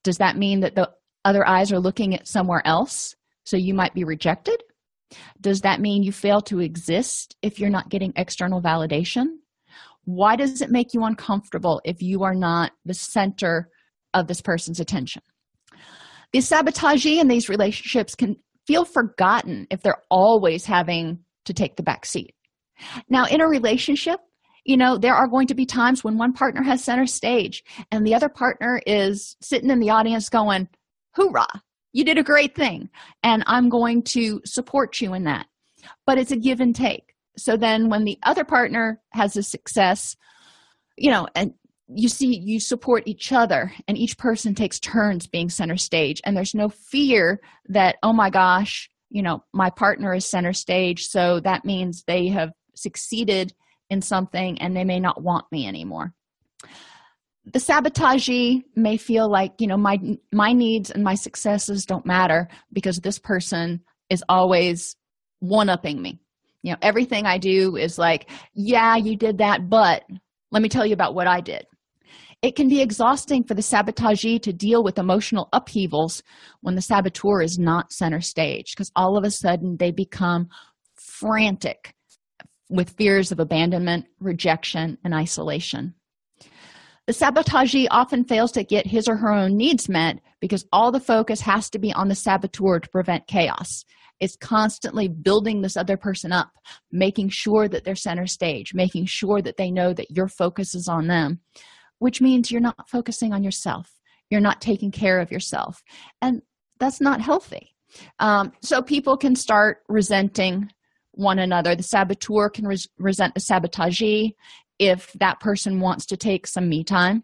Does 0.03 0.19
that 0.19 0.39
mean 0.39 0.61
that 0.61 0.75
the 0.75 0.91
other 1.25 1.47
eyes 1.47 1.71
are 1.73 1.79
looking 1.79 2.15
at 2.15 2.27
somewhere 2.27 2.63
else? 2.65 3.15
So 3.45 3.57
you 3.57 3.75
might 3.75 3.95
be 3.95 4.05
rejected? 4.05 4.63
Does 5.41 5.63
that 5.63 5.81
mean 5.81 6.03
you 6.03 6.13
fail 6.13 6.41
to 6.43 6.61
exist 6.61 7.37
if 7.43 7.59
you're 7.59 7.71
not 7.71 7.89
getting 7.89 8.13
external 8.17 8.63
validation? 8.63 9.27
Why 10.05 10.37
does 10.37 10.61
it 10.61 10.71
make 10.71 10.95
you 10.95 11.05
uncomfortable 11.05 11.81
if 11.85 12.03
you 12.03 12.23
are 12.23 12.35
not 12.35 12.73
the 12.85 12.95
center 12.95 13.69
of 14.15 14.27
this 14.27 14.41
person's 14.41 14.81
attention? 14.81 15.23
The 16.33 16.39
sabotagee 16.39 17.21
in 17.21 17.29
these 17.29 17.49
relationships 17.49 18.15
can 18.15 18.37
feel 18.67 18.85
forgotten 18.85 19.67
if 19.71 19.83
they're 19.83 20.03
always 20.11 20.65
having 20.65 21.21
to 21.45 21.53
take 21.53 21.77
the 21.77 21.83
back 21.83 22.05
seat. 22.05 22.35
Now, 23.09 23.27
in 23.27 23.41
a 23.41 23.49
relationship, 23.49 24.21
you 24.65 24.77
know, 24.77 24.99
there 24.99 25.15
are 25.15 25.27
going 25.27 25.47
to 25.49 25.55
be 25.55 25.67
times 25.67 26.05
when 26.05 26.19
one 26.19 26.33
partner 26.33 26.63
has 26.63 26.85
center 26.85 27.07
stage 27.07 27.63
and 27.91 28.07
the 28.07 28.15
other 28.15 28.29
partner 28.29 28.81
is 28.87 29.37
sitting 29.41 29.71
in 29.71 29.81
the 29.81 29.91
audience 29.91 30.29
going, 30.29 30.69
hoorah, 31.17 31.63
you 31.93 32.05
did 32.05 32.19
a 32.19 32.23
great 32.23 32.55
thing 32.55 32.89
and 33.23 33.43
i'm 33.47 33.69
going 33.69 34.03
to 34.03 34.41
support 34.45 35.01
you 35.01 35.15
in 35.15 35.25
that. 35.25 35.47
But 36.07 36.19
it's 36.19 36.31
a 36.31 36.37
give 36.37 36.61
and 36.61 36.77
take. 36.77 37.15
So 37.39 37.57
then 37.57 37.89
when 37.89 38.05
the 38.05 38.19
other 38.23 38.45
partner 38.45 39.01
has 39.13 39.37
a 39.37 39.43
success 39.43 40.17
you 41.01 41.11
know 41.11 41.27
and 41.35 41.55
you 41.89 42.09
see 42.09 42.39
you 42.39 42.61
support 42.61 43.03
each 43.07 43.33
other 43.33 43.73
and 43.89 43.99
each 43.99 44.17
person 44.17 44.55
takes 44.55 44.79
turns 44.79 45.27
being 45.27 45.49
center 45.49 45.77
stage 45.77 46.21
and 46.25 46.37
there's 46.37 46.55
no 46.55 46.69
fear 46.69 47.41
that 47.69 47.97
oh 48.03 48.13
my 48.13 48.31
gosh 48.31 48.89
you 49.09 49.23
know 49.23 49.43
my 49.53 49.71
partner 49.71 50.15
is 50.15 50.25
center 50.25 50.53
stage 50.53 51.07
so 51.07 51.41
that 51.41 51.65
means 51.65 52.05
they 52.07 52.29
have 52.29 52.53
succeeded 52.77 53.53
in 53.89 54.01
something 54.01 54.61
and 54.61 54.77
they 54.77 54.85
may 54.85 55.01
not 55.01 55.23
want 55.23 55.45
me 55.51 55.67
anymore 55.67 56.13
the 57.53 57.59
sabotagee 57.59 58.63
may 58.77 58.97
feel 58.97 59.31
like 59.31 59.53
you 59.59 59.67
know 59.67 59.77
my 59.77 59.99
my 60.33 60.53
needs 60.53 60.91
and 60.91 61.03
my 61.03 61.15
successes 61.15 61.85
don't 61.85 62.07
matter 62.07 62.49
because 62.73 62.99
this 62.99 63.19
person 63.19 63.81
is 64.09 64.23
always 64.29 64.97
one 65.41 65.69
upping 65.69 66.01
me. 66.01 66.21
You 66.63 66.73
know 66.73 66.79
everything 66.83 67.27
i 67.27 67.39
do 67.39 67.77
is 67.77 67.99
like 67.99 68.31
yeah 68.55 68.97
you 68.97 69.17
did 69.17 69.39
that 69.39 69.69
but 69.69 70.05
let 70.51 70.63
me 70.63 70.69
tell 70.69 70.85
you 70.87 70.95
about 70.95 71.15
what 71.15 71.27
i 71.27 71.41
did. 71.41 71.67
It 72.43 72.57
can 72.57 72.69
be 72.69 72.81
exhausting 72.81 73.45
for 73.45 73.53
the 73.55 73.63
sabotagee 73.63 74.41
to 74.43 74.53
deal 74.53 74.83
with 74.83 74.99
emotional 74.99 75.49
upheavals 75.53 76.23
when 76.63 76.75
the 76.75 76.83
saboteur 76.83 77.43
is 77.43 77.59
not 77.59 77.93
center 77.93 78.21
stage 78.21 78.73
because 78.75 78.91
all 78.97 79.17
of 79.17 79.25
a 79.25 79.31
sudden 79.31 79.77
they 79.79 79.91
become 79.91 80.49
frantic 80.95 81.95
with 82.69 82.91
fears 82.91 83.33
of 83.33 83.41
abandonment 83.41 84.07
rejection 84.21 84.97
and 85.05 85.13
isolation 85.15 85.95
the 87.11 87.17
sabotagee 87.17 87.89
often 87.91 88.23
fails 88.23 88.53
to 88.53 88.63
get 88.63 88.87
his 88.87 89.09
or 89.09 89.17
her 89.17 89.33
own 89.33 89.57
needs 89.57 89.89
met 89.89 90.21
because 90.39 90.65
all 90.73 90.93
the 90.93 91.01
focus 91.01 91.41
has 91.41 91.69
to 91.69 91.77
be 91.81 91.93
on 91.93 92.07
the 92.07 92.15
saboteur 92.15 92.79
to 92.79 92.89
prevent 92.89 93.27
chaos. 93.27 93.85
It's 94.21 94.37
constantly 94.37 95.09
building 95.09 95.61
this 95.61 95.77
other 95.77 95.97
person 95.97 96.31
up, 96.31 96.53
making 96.93 97.31
sure 97.31 97.67
that 97.67 97.83
they're 97.83 97.97
center 97.97 98.29
stage, 98.29 98.75
making 98.75 99.07
sure 99.07 99.43
that 99.43 99.57
they 99.57 99.73
know 99.73 99.93
that 99.93 100.13
your 100.13 100.29
focus 100.29 100.73
is 100.73 100.87
on 100.87 101.09
them, 101.09 101.41
which 101.99 102.21
means 102.21 102.49
you're 102.49 102.61
not 102.61 102.89
focusing 102.89 103.33
on 103.33 103.43
yourself. 103.43 103.91
You're 104.31 104.41
not 104.41 104.61
taking 104.61 104.93
care 104.93 105.19
of 105.19 105.33
yourself. 105.33 105.83
And 106.23 106.43
that's 106.79 107.01
not 107.01 107.21
healthy. 107.21 107.75
Um, 108.21 108.53
so 108.63 108.83
people 108.83 109.17
can 109.17 109.35
start 109.35 109.79
resenting 109.89 110.71
one 111.11 111.41
another. 111.41 111.75
The 111.75 111.83
saboteur 111.83 112.51
can 112.51 112.69
res- 112.69 112.89
resent 112.99 113.35
the 113.35 113.41
sabotagee, 113.41 114.35
if 114.81 115.13
that 115.13 115.39
person 115.39 115.79
wants 115.79 116.07
to 116.07 116.17
take 116.17 116.47
some 116.47 116.69
me 116.69 116.83
time. 116.83 117.23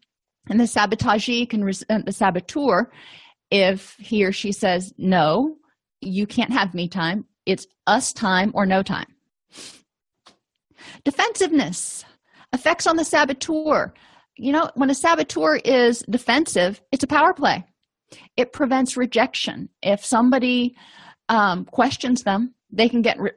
And 0.48 0.61
the 0.61 0.64
sabotagee 0.64 1.48
can 1.48 1.64
resent 1.64 2.07
the 2.07 2.12
saboteur 2.12 2.92
if 3.50 3.96
he 3.98 4.24
or 4.24 4.30
she 4.30 4.52
says, 4.52 4.92
No, 4.96 5.57
you 6.00 6.26
can't 6.26 6.52
have 6.52 6.74
me 6.74 6.86
time. 6.86 7.24
It's 7.46 7.66
us 7.88 8.12
time 8.12 8.52
or 8.54 8.66
no 8.66 8.82
time. 8.82 9.07
Defensiveness 11.04 12.04
effects 12.52 12.86
on 12.86 12.96
the 12.96 13.04
saboteur. 13.04 13.92
You 14.36 14.52
know, 14.52 14.70
when 14.74 14.90
a 14.90 14.94
saboteur 14.94 15.57
is 15.64 16.04
defensive, 16.11 16.82
it's 16.92 17.04
a 17.04 17.09
power 17.09 17.32
play. 17.32 17.64
It 18.36 18.52
prevents 18.52 18.96
rejection. 18.96 19.70
If 19.82 20.04
somebody 20.04 20.76
um, 21.28 21.64
questions 21.64 22.22
them, 22.22 22.54
they 22.70 22.88
can 22.88 23.02
get 23.02 23.18
re- 23.18 23.32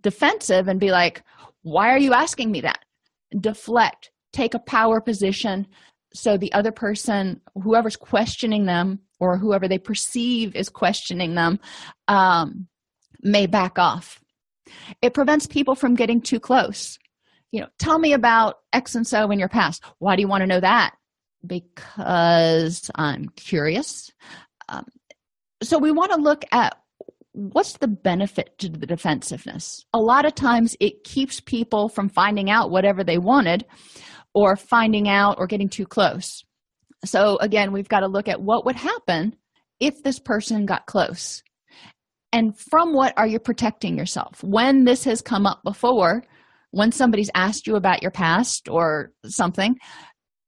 defensive 0.00 0.66
and 0.66 0.80
be 0.80 0.90
like, 0.90 1.22
Why 1.62 1.90
are 1.90 1.98
you 1.98 2.12
asking 2.12 2.50
me 2.50 2.62
that? 2.62 2.80
Deflect, 3.38 4.10
take 4.32 4.54
a 4.54 4.58
power 4.58 5.00
position, 5.00 5.66
so 6.12 6.36
the 6.36 6.52
other 6.52 6.72
person 6.72 7.40
whoever's 7.62 7.96
questioning 7.96 8.66
them 8.66 9.00
or 9.20 9.36
whoever 9.36 9.68
they 9.68 9.78
perceive 9.78 10.56
is 10.56 10.68
questioning 10.68 11.34
them 11.34 11.60
um, 12.08 12.66
may 13.22 13.46
back 13.46 13.78
off. 13.78 14.20
It 15.02 15.14
prevents 15.14 15.46
people 15.46 15.74
from 15.74 15.94
getting 15.94 16.20
too 16.20 16.40
close. 16.40 16.98
You 17.52 17.62
know 17.62 17.68
tell 17.78 17.98
me 17.98 18.12
about 18.12 18.56
x 18.72 18.94
and 18.94 19.06
so 19.06 19.30
in 19.30 19.38
your 19.38 19.48
past. 19.48 19.82
Why 19.98 20.16
do 20.16 20.22
you 20.22 20.28
want 20.28 20.42
to 20.42 20.46
know 20.46 20.60
that? 20.60 20.94
Because 21.46 22.90
i'm 22.94 23.28
curious. 23.30 24.10
Um, 24.68 24.86
so 25.62 25.78
we 25.78 25.90
want 25.90 26.12
to 26.12 26.18
look 26.18 26.44
at 26.52 26.79
what's 27.32 27.78
the 27.78 27.88
benefit 27.88 28.58
to 28.58 28.68
the 28.68 28.86
defensiveness? 28.86 29.84
A 29.94 29.98
lot 29.98 30.24
of 30.24 30.34
times 30.34 30.76
it 30.80 31.04
keeps 31.04 31.40
people 31.40 31.88
from 31.88 32.08
finding 32.08 32.50
out 32.50 32.70
whatever 32.70 33.04
they 33.04 33.18
wanted 33.18 33.64
or 34.34 34.56
finding 34.56 35.08
out 35.08 35.36
or 35.38 35.46
getting 35.46 35.68
too 35.68 35.86
close. 35.86 36.44
So 37.04 37.38
again 37.40 37.72
we've 37.72 37.88
got 37.88 38.00
to 38.00 38.08
look 38.08 38.28
at 38.28 38.42
what 38.42 38.64
would 38.66 38.76
happen 38.76 39.36
if 39.78 40.02
this 40.02 40.18
person 40.18 40.66
got 40.66 40.86
close. 40.86 41.42
And 42.32 42.56
from 42.58 42.92
what 42.92 43.12
are 43.16 43.26
you 43.26 43.40
protecting 43.40 43.96
yourself? 43.96 44.42
When 44.44 44.84
this 44.84 45.04
has 45.04 45.22
come 45.22 45.46
up 45.46 45.60
before 45.64 46.24
when 46.72 46.92
somebody's 46.92 47.30
asked 47.34 47.66
you 47.66 47.74
about 47.74 48.00
your 48.02 48.12
past 48.12 48.68
or 48.68 49.12
something 49.26 49.76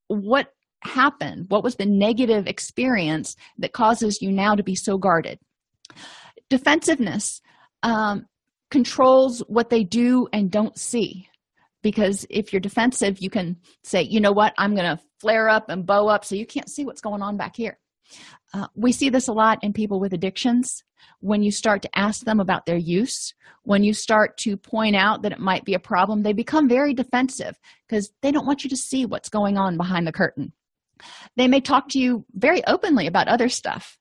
what 0.08 0.48
happened? 0.84 1.46
What 1.48 1.64
was 1.64 1.76
the 1.76 1.86
negative 1.86 2.46
experience 2.46 3.34
that 3.58 3.72
causes 3.72 4.20
you 4.20 4.30
now 4.30 4.54
to 4.54 4.62
be 4.62 4.74
so 4.74 4.98
guarded 4.98 5.38
defensiveness 6.52 7.40
um, 7.82 8.26
controls 8.70 9.40
what 9.48 9.70
they 9.70 9.84
do 9.84 10.28
and 10.34 10.50
don't 10.50 10.78
see. 10.78 11.26
Because 11.82 12.26
if 12.28 12.52
you're 12.52 12.60
defensive 12.60 13.20
you 13.20 13.30
can 13.30 13.56
say 13.82 14.02
you 14.02 14.20
know 14.20 14.32
what? 14.32 14.52
I'm 14.58 14.74
going 14.74 14.96
to 14.96 15.02
flare 15.18 15.48
up 15.48 15.70
and 15.70 15.86
bow 15.86 16.08
up 16.08 16.26
so 16.26 16.34
you 16.34 16.46
can't 16.46 16.68
see 16.68 16.84
what's 16.84 17.00
going 17.00 17.22
on 17.22 17.38
back 17.38 17.56
here. 17.56 17.78
Uh, 18.52 18.66
we 18.74 18.92
see 18.92 19.08
this 19.08 19.28
a 19.28 19.32
lot 19.32 19.58
in 19.62 19.72
people 19.72 19.98
with 19.98 20.12
addictions. 20.12 20.84
When 21.20 21.42
you 21.42 21.50
start 21.50 21.80
to 21.82 21.98
ask 21.98 22.24
them 22.24 22.38
about 22.38 22.66
their 22.66 22.76
use 22.76 23.32
when 23.64 23.84
you 23.84 23.94
start 23.94 24.36
to 24.36 24.56
point 24.56 24.96
out 24.96 25.22
that 25.22 25.32
it 25.32 25.38
might 25.38 25.64
be 25.64 25.74
a 25.74 25.78
problem 25.78 26.22
they 26.22 26.32
become 26.32 26.68
very 26.68 26.92
defensive 26.94 27.58
because 27.86 28.10
they 28.20 28.32
don't 28.32 28.46
want 28.46 28.64
you 28.64 28.70
to 28.70 28.76
see 28.76 29.06
what's 29.06 29.28
going 29.28 29.56
on 29.56 29.76
behind 29.76 30.06
the 30.06 30.12
curtain. 30.12 30.52
They 31.36 31.48
may 31.48 31.60
talk 31.60 31.88
to 31.90 31.98
you 31.98 32.24
very 32.34 32.64
openly 32.66 33.06
about 33.06 33.28
other 33.28 33.48
stuff 33.48 33.98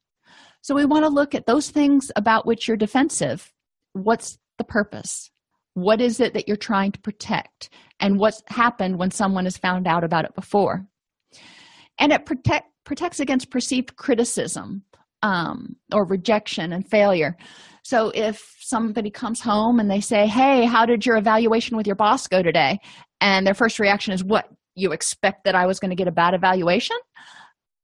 so 0.62 0.76
we 0.76 0.86
want 0.86 1.04
to 1.04 1.10
look 1.10 1.34
at 1.34 1.48
those 1.48 1.70
things 1.70 2.12
about 2.16 2.46
which 2.46 2.68
you're 2.68 2.78
defensive. 2.78 3.52
What's 3.94 4.38
the 4.58 4.64
purpose? 4.64 5.32
What 5.74 6.02
is 6.02 6.20
it 6.20 6.34
that 6.34 6.48
you're 6.48 6.58
trying 6.58 6.92
to 6.92 7.00
protect? 7.00 7.70
And 8.00 8.20
what's 8.20 8.44
happened 8.48 9.00
when 9.00 9.12
someone 9.12 9.46
has 9.46 9.58
found 9.58 9.88
out 9.88 10.04
about 10.04 10.26
it 10.26 10.36
before? 10.36 10.86
And 11.98 12.12
it 12.12 12.26
protect, 12.26 12.68
protects 12.84 13.20
against 13.20 13.50
perceived 13.50 13.96
criticism 13.96 14.84
um, 15.24 15.76
or 15.94 16.06
rejection 16.06 16.74
and 16.74 16.88
failure. 16.88 17.38
So 17.84 18.12
if 18.14 18.56
somebody 18.60 19.10
comes 19.10 19.42
home 19.42 19.80
and 19.80 19.90
they 19.90 20.02
say 20.02 20.28
hey 20.28 20.66
how 20.66 20.86
did 20.86 21.06
your 21.06 21.18
evaluation 21.18 21.78
with 21.78 21.88
your 21.88 21.96
boss 21.96 22.28
go 22.28 22.44
today? 22.44 22.80
And 23.20 23.46
their 23.46 23.54
first 23.54 23.80
reaction 23.80 24.14
is 24.14 24.24
what 24.24 24.48
you 24.74 24.94
expect 24.94 25.44
that 25.44 25.54
i 25.54 25.66
was 25.66 25.80
going 25.80 25.90
to 25.90 25.96
get 25.96 26.08
a 26.08 26.12
bad 26.12 26.34
evaluation? 26.34 26.98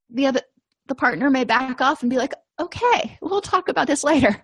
The 0.09 0.27
other 0.27 0.41
the 0.87 0.95
partner 0.95 1.29
may 1.29 1.43
back 1.43 1.81
off 1.81 2.01
and 2.01 2.09
be 2.09 2.17
like 2.17 2.33
okay 2.59 3.17
we'll 3.21 3.41
talk 3.41 3.69
about 3.69 3.87
this 3.87 4.03
later 4.03 4.43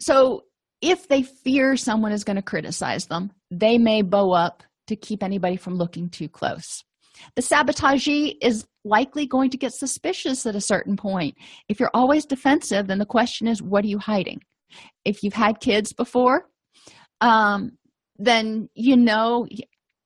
so 0.00 0.44
if 0.80 1.08
they 1.08 1.22
fear 1.22 1.76
someone 1.76 2.12
is 2.12 2.24
going 2.24 2.36
to 2.36 2.42
criticize 2.42 3.06
them, 3.06 3.32
they 3.50 3.78
may 3.78 4.02
bow 4.02 4.32
up 4.32 4.62
to 4.88 4.96
keep 4.96 5.22
anybody 5.22 5.56
from 5.56 5.76
looking 5.76 6.08
too 6.08 6.28
close. 6.28 6.84
The 7.34 7.42
sabotagee 7.42 8.36
is 8.42 8.66
likely 8.84 9.26
going 9.26 9.50
to 9.50 9.56
get 9.56 9.72
suspicious 9.72 10.44
at 10.44 10.54
a 10.54 10.60
certain 10.60 10.96
point. 10.96 11.34
If 11.68 11.80
you're 11.80 11.90
always 11.94 12.26
defensive, 12.26 12.86
then 12.86 12.98
the 12.98 13.06
question 13.06 13.48
is, 13.48 13.62
what 13.62 13.84
are 13.84 13.88
you 13.88 13.98
hiding? 13.98 14.42
If 15.04 15.22
you've 15.22 15.32
had 15.32 15.60
kids 15.60 15.92
before, 15.92 16.48
um, 17.20 17.72
then 18.18 18.68
you 18.74 18.96
know 18.96 19.48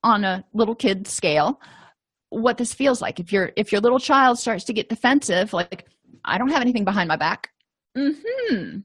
on 0.03 0.23
a 0.23 0.45
little 0.53 0.75
kid 0.75 1.07
scale 1.07 1.59
what 2.29 2.57
this 2.57 2.73
feels 2.73 3.01
like. 3.01 3.19
If 3.19 3.33
your 3.33 3.51
if 3.57 3.71
your 3.71 3.81
little 3.81 3.99
child 3.99 4.39
starts 4.39 4.63
to 4.65 4.73
get 4.73 4.89
defensive, 4.89 5.51
like 5.51 5.85
I 6.25 6.37
don't 6.37 6.49
have 6.49 6.61
anything 6.61 6.85
behind 6.85 7.07
my 7.07 7.15
back. 7.15 7.49
Hmm. 7.97 8.79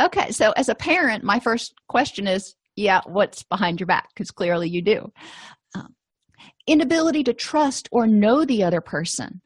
Okay, 0.00 0.30
so 0.32 0.52
as 0.52 0.68
a 0.68 0.74
parent, 0.74 1.24
my 1.24 1.38
first 1.38 1.74
question 1.88 2.26
is, 2.26 2.54
yeah, 2.76 3.00
what's 3.06 3.42
behind 3.44 3.80
your 3.80 3.86
back? 3.86 4.08
Because 4.14 4.30
clearly 4.30 4.68
you 4.68 4.82
do. 4.82 5.12
Um, 5.74 5.94
inability 6.66 7.24
to 7.24 7.34
trust 7.34 7.88
or 7.92 8.06
know 8.06 8.44
the 8.44 8.64
other 8.64 8.80
person. 8.80 9.40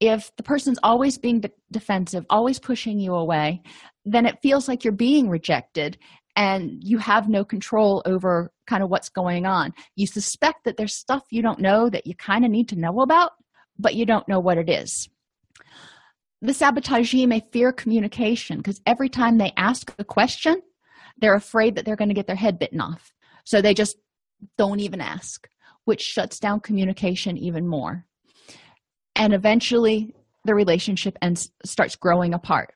If 0.00 0.30
the 0.36 0.44
person's 0.44 0.78
always 0.82 1.18
being 1.18 1.40
de- 1.40 1.50
defensive, 1.72 2.24
always 2.30 2.60
pushing 2.60 3.00
you 3.00 3.14
away, 3.14 3.62
then 4.04 4.26
it 4.26 4.40
feels 4.42 4.68
like 4.68 4.84
you're 4.84 4.92
being 4.92 5.28
rejected 5.28 5.98
and 6.36 6.78
you 6.84 6.98
have 6.98 7.28
no 7.28 7.44
control 7.44 8.00
over 8.06 8.52
kind 8.68 8.82
of 8.84 8.90
what's 8.90 9.08
going 9.08 9.44
on. 9.44 9.74
You 9.96 10.06
suspect 10.06 10.64
that 10.64 10.76
there's 10.76 10.94
stuff 10.94 11.24
you 11.30 11.42
don't 11.42 11.58
know 11.58 11.90
that 11.90 12.06
you 12.06 12.14
kind 12.14 12.44
of 12.44 12.50
need 12.52 12.68
to 12.68 12.78
know 12.78 13.00
about, 13.00 13.32
but 13.76 13.96
you 13.96 14.06
don't 14.06 14.28
know 14.28 14.38
what 14.38 14.56
it 14.56 14.70
is 14.70 15.08
the 16.40 16.52
sabotagee 16.52 17.26
may 17.26 17.42
fear 17.52 17.72
communication 17.72 18.58
because 18.58 18.80
every 18.86 19.08
time 19.08 19.38
they 19.38 19.52
ask 19.56 19.94
a 19.98 20.04
question, 20.04 20.60
they're 21.20 21.34
afraid 21.34 21.74
that 21.74 21.84
they're 21.84 21.96
going 21.96 22.08
to 22.08 22.14
get 22.14 22.26
their 22.26 22.36
head 22.36 22.58
bitten 22.58 22.80
off. 22.80 23.12
So 23.44 23.60
they 23.60 23.74
just 23.74 23.96
don't 24.56 24.80
even 24.80 25.00
ask, 25.00 25.48
which 25.84 26.02
shuts 26.02 26.38
down 26.38 26.60
communication 26.60 27.36
even 27.36 27.66
more. 27.66 28.04
And 29.16 29.34
eventually, 29.34 30.14
the 30.44 30.54
relationship 30.54 31.18
ends, 31.20 31.50
starts 31.64 31.96
growing 31.96 32.34
apart. 32.34 32.72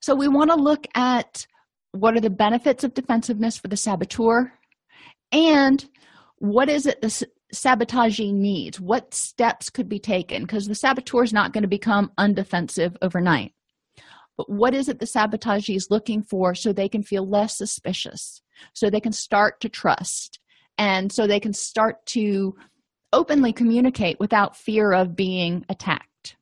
So 0.00 0.14
we 0.14 0.28
want 0.28 0.50
to 0.50 0.56
look 0.56 0.86
at 0.94 1.46
what 1.92 2.16
are 2.16 2.20
the 2.20 2.30
benefits 2.30 2.82
of 2.82 2.94
defensiveness 2.94 3.58
for 3.58 3.68
the 3.68 3.76
saboteur 3.76 4.52
and 5.32 5.84
what 6.38 6.70
is 6.70 6.86
it 6.86 7.02
the 7.02 7.26
sabotagee 7.52 8.32
needs 8.32 8.80
what 8.80 9.14
steps 9.14 9.70
could 9.70 9.88
be 9.88 9.98
taken? 9.98 10.42
Because 10.42 10.66
the 10.66 10.74
saboteur 10.74 11.22
is 11.22 11.32
not 11.32 11.52
going 11.52 11.62
to 11.62 11.68
become 11.68 12.12
undefensive 12.18 12.96
overnight. 13.02 13.52
But 14.36 14.50
what 14.50 14.74
is 14.74 14.88
it 14.88 14.98
the 14.98 15.06
sabotagee 15.06 15.76
is 15.76 15.90
looking 15.90 16.22
for 16.22 16.54
so 16.54 16.72
they 16.72 16.88
can 16.88 17.02
feel 17.02 17.28
less 17.28 17.56
suspicious 17.56 18.40
so 18.72 18.88
they 18.88 19.00
can 19.00 19.12
start 19.12 19.60
to 19.60 19.68
trust 19.68 20.38
and 20.78 21.12
so 21.12 21.26
they 21.26 21.40
can 21.40 21.52
start 21.52 22.04
to 22.06 22.56
openly 23.12 23.52
communicate 23.52 24.18
without 24.20 24.56
fear 24.56 24.92
of 24.92 25.16
being 25.16 25.64
attacked? 25.68 26.36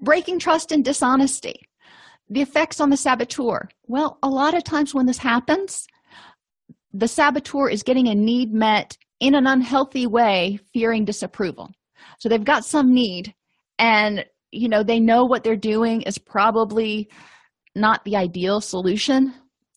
Breaking 0.00 0.38
trust 0.38 0.72
and 0.72 0.84
dishonesty. 0.84 1.68
The 2.28 2.40
effects 2.40 2.80
on 2.80 2.90
the 2.90 2.96
saboteur. 2.96 3.68
Well 3.86 4.18
a 4.22 4.28
lot 4.28 4.54
of 4.54 4.64
times 4.64 4.94
when 4.94 5.06
this 5.06 5.18
happens 5.18 5.86
the 6.92 7.08
saboteur 7.08 7.68
is 7.68 7.82
getting 7.82 8.08
a 8.08 8.14
need 8.14 8.52
met 8.52 8.98
in 9.22 9.36
an 9.36 9.46
unhealthy 9.46 10.04
way 10.04 10.58
fearing 10.72 11.04
disapproval. 11.04 11.70
So 12.18 12.28
they've 12.28 12.44
got 12.44 12.64
some 12.64 12.92
need 12.92 13.32
and 13.78 14.26
you 14.50 14.68
know 14.68 14.82
they 14.82 14.98
know 14.98 15.24
what 15.24 15.44
they're 15.44 15.56
doing 15.56 16.02
is 16.02 16.18
probably 16.18 17.08
not 17.76 18.04
the 18.04 18.16
ideal 18.16 18.60
solution 18.60 19.32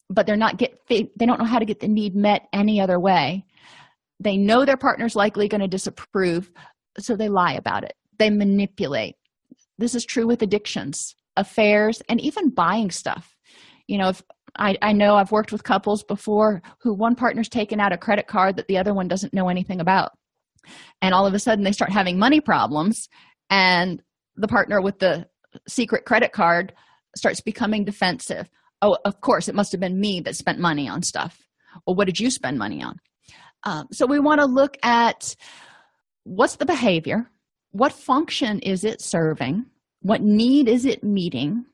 but 0.09 0.25
they're 0.25 0.35
not 0.35 0.57
get 0.57 0.79
they 0.89 1.07
don't 1.19 1.39
know 1.39 1.45
how 1.45 1.59
to 1.59 1.65
get 1.65 1.79
the 1.79 1.87
need 1.87 2.15
met 2.15 2.47
any 2.53 2.81
other 2.81 2.99
way. 2.99 3.45
They 4.19 4.35
know 4.35 4.65
their 4.65 4.77
partner's 4.77 5.15
likely 5.15 5.47
going 5.47 5.61
to 5.61 5.67
disapprove 5.67 6.49
so 6.97 7.15
they 7.15 7.29
lie 7.29 7.53
about 7.53 7.83
it. 7.83 7.93
They 8.17 8.31
manipulate. 8.31 9.15
This 9.77 9.93
is 9.93 10.05
true 10.05 10.25
with 10.25 10.41
addictions 10.41 11.15
affairs 11.37 12.01
and 12.09 12.19
even 12.19 12.49
buying 12.49 12.89
stuff. 12.89 13.35
You 13.87 13.99
know 13.99 14.09
if 14.09 14.23
I, 14.57 14.77
I 14.81 14.93
know 14.93 15.15
I've 15.15 15.31
worked 15.31 15.51
with 15.51 15.63
couples 15.63 16.03
before 16.03 16.61
who 16.79 16.93
one 16.93 17.15
partner's 17.15 17.49
taken 17.49 17.79
out 17.79 17.93
a 17.93 17.97
credit 17.97 18.27
card 18.27 18.55
that 18.55 18.67
the 18.67 18.77
other 18.77 18.93
one 18.93 19.07
doesn't 19.07 19.33
know 19.33 19.49
anything 19.49 19.79
about. 19.79 20.11
And 21.01 21.13
all 21.13 21.27
of 21.27 21.33
a 21.33 21.39
sudden 21.39 21.63
they 21.63 21.71
start 21.71 21.91
having 21.91 22.17
money 22.17 22.41
problems, 22.41 23.07
and 23.49 24.01
the 24.35 24.47
partner 24.47 24.81
with 24.81 24.99
the 24.99 25.27
secret 25.67 26.05
credit 26.05 26.31
card 26.31 26.73
starts 27.15 27.41
becoming 27.41 27.85
defensive. 27.85 28.49
Oh, 28.81 28.97
of 29.05 29.21
course, 29.21 29.47
it 29.47 29.55
must 29.55 29.71
have 29.71 29.81
been 29.81 29.99
me 29.99 30.21
that 30.21 30.35
spent 30.35 30.59
money 30.59 30.87
on 30.87 31.01
stuff. 31.01 31.37
Well, 31.85 31.95
what 31.95 32.07
did 32.07 32.19
you 32.19 32.29
spend 32.29 32.57
money 32.57 32.81
on? 32.83 32.97
Um, 33.63 33.87
so 33.91 34.05
we 34.05 34.19
want 34.19 34.41
to 34.41 34.45
look 34.47 34.77
at 34.83 35.35
what's 36.23 36.57
the 36.57 36.65
behavior, 36.65 37.29
what 37.71 37.93
function 37.93 38.59
is 38.59 38.83
it 38.83 39.01
serving, 39.01 39.65
what 40.01 40.21
need 40.21 40.67
is 40.67 40.85
it 40.85 41.03
meeting, 41.03 41.65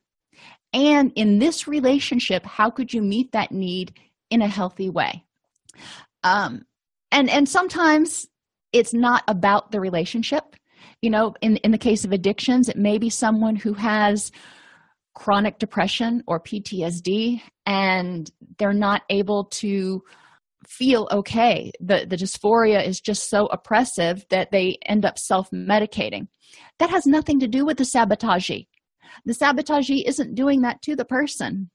and 0.73 1.11
in 1.15 1.39
this 1.39 1.67
relationship 1.67 2.45
how 2.45 2.69
could 2.69 2.93
you 2.93 3.01
meet 3.01 3.31
that 3.31 3.51
need 3.51 3.93
in 4.29 4.41
a 4.41 4.47
healthy 4.47 4.89
way 4.89 5.23
um 6.23 6.65
and 7.11 7.29
and 7.29 7.47
sometimes 7.47 8.27
it's 8.73 8.93
not 8.93 9.23
about 9.27 9.71
the 9.71 9.79
relationship 9.79 10.55
you 11.01 11.09
know 11.09 11.33
in 11.41 11.57
in 11.57 11.71
the 11.71 11.77
case 11.77 12.05
of 12.05 12.11
addictions 12.11 12.69
it 12.69 12.77
may 12.77 12.97
be 12.97 13.09
someone 13.09 13.55
who 13.55 13.73
has 13.73 14.31
chronic 15.13 15.59
depression 15.59 16.23
or 16.27 16.39
PTSD 16.39 17.41
and 17.65 18.31
they're 18.57 18.73
not 18.73 19.03
able 19.09 19.45
to 19.45 20.03
feel 20.67 21.07
okay. 21.11 21.71
The, 21.79 22.05
the 22.07 22.15
dysphoria 22.15 22.85
is 22.85 23.01
just 23.01 23.29
so 23.29 23.47
oppressive 23.47 24.25
that 24.29 24.51
they 24.51 24.77
end 24.85 25.05
up 25.05 25.17
self 25.17 25.49
medicating. 25.51 26.27
That 26.79 26.89
has 26.89 27.05
nothing 27.05 27.39
to 27.39 27.47
do 27.47 27.65
with 27.65 27.77
the 27.77 27.83
sabotagee. 27.83 28.67
The 29.25 29.33
sabotagee 29.33 30.03
isn't 30.07 30.35
doing 30.35 30.61
that 30.61 30.81
to 30.83 30.95
the 30.95 31.05
person. 31.05 31.69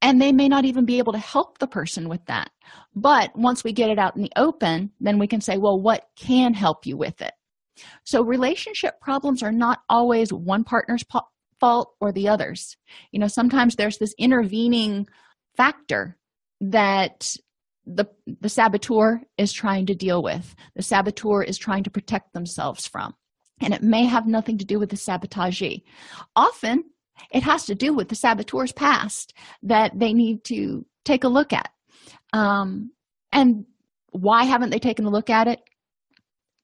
And 0.00 0.22
they 0.22 0.32
may 0.32 0.48
not 0.48 0.64
even 0.64 0.84
be 0.84 0.98
able 0.98 1.12
to 1.12 1.18
help 1.18 1.58
the 1.58 1.66
person 1.66 2.08
with 2.08 2.24
that. 2.26 2.50
But 2.94 3.36
once 3.36 3.64
we 3.64 3.72
get 3.72 3.90
it 3.90 3.98
out 3.98 4.14
in 4.14 4.22
the 4.22 4.32
open, 4.36 4.92
then 5.00 5.18
we 5.18 5.26
can 5.26 5.40
say, 5.40 5.58
well, 5.58 5.80
what 5.80 6.04
can 6.16 6.54
help 6.54 6.86
you 6.86 6.96
with 6.96 7.20
it? 7.20 7.32
So, 8.04 8.22
relationship 8.22 9.00
problems 9.00 9.42
are 9.42 9.52
not 9.52 9.80
always 9.88 10.32
one 10.32 10.64
partner's 10.64 11.04
po- 11.04 11.28
fault 11.60 11.94
or 12.00 12.12
the 12.12 12.28
other's. 12.28 12.76
You 13.12 13.20
know, 13.20 13.28
sometimes 13.28 13.76
there's 13.76 13.98
this 13.98 14.14
intervening 14.18 15.06
factor 15.56 16.16
that 16.60 17.36
the 17.88 18.06
the 18.40 18.48
saboteur 18.48 19.22
is 19.38 19.52
trying 19.52 19.86
to 19.86 19.94
deal 19.94 20.22
with 20.22 20.54
the 20.76 20.82
saboteur 20.82 21.42
is 21.42 21.56
trying 21.56 21.82
to 21.82 21.90
protect 21.90 22.34
themselves 22.34 22.86
from 22.86 23.14
and 23.60 23.74
it 23.74 23.82
may 23.82 24.04
have 24.04 24.26
nothing 24.26 24.58
to 24.58 24.64
do 24.64 24.78
with 24.78 24.90
the 24.90 24.96
sabotagee. 24.96 25.82
Often 26.36 26.84
it 27.32 27.42
has 27.42 27.66
to 27.66 27.74
do 27.74 27.92
with 27.92 28.08
the 28.08 28.14
saboteur's 28.14 28.72
past 28.72 29.34
that 29.62 29.98
they 29.98 30.12
need 30.12 30.44
to 30.44 30.86
take 31.04 31.24
a 31.24 31.28
look 31.28 31.52
at. 31.52 31.70
Um, 32.32 32.92
and 33.32 33.64
why 34.10 34.44
haven't 34.44 34.70
they 34.70 34.78
taken 34.78 35.04
a 35.04 35.10
look 35.10 35.30
at 35.30 35.48
it? 35.48 35.60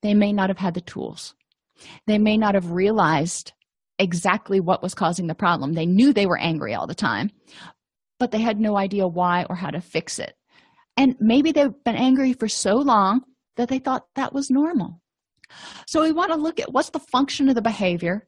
They 0.03 0.15
may 0.15 0.33
not 0.33 0.51
have 0.51 0.59
had 0.59 0.75
the 0.75 0.81
tools. 0.81 1.35
They 2.07 2.19
may 2.19 2.37
not 2.37 2.55
have 2.55 2.71
realized 2.71 3.53
exactly 3.99 4.61
what 4.61 4.83
was 4.83 4.95
causing 4.95 5.27
the 5.27 5.35
problem. 5.35 5.73
They 5.73 5.87
knew 5.87 6.13
they 6.13 6.27
were 6.27 6.39
angry 6.39 6.75
all 6.75 6.87
the 6.87 6.95
time 6.95 7.31
but 8.19 8.31
they 8.31 8.41
had 8.41 8.61
no 8.61 8.77
idea 8.77 9.07
why 9.07 9.45
or 9.49 9.57
how 9.57 9.71
to 9.71 9.81
fix 9.81 10.19
it. 10.19 10.35
And 10.97 11.17
maybe 11.21 11.53
they've 11.53 11.85
been 11.85 11.97
angry 11.97 12.33
for 12.33 12.49
so 12.49 12.77
long 12.77 13.23
that 13.57 13.69
they 13.69 13.79
thought 13.79 14.07
that 14.15 14.33
was 14.33 14.51
normal. 14.51 15.01
So 15.87 16.03
we 16.03 16.13
want 16.13 16.33
to 16.33 16.39
look 16.39 16.61
at 16.61 16.73
what's 16.73 16.91
the 16.91 16.99
function 16.99 17.49
of 17.49 17.55
the 17.55 17.63
behavior. 17.63 18.27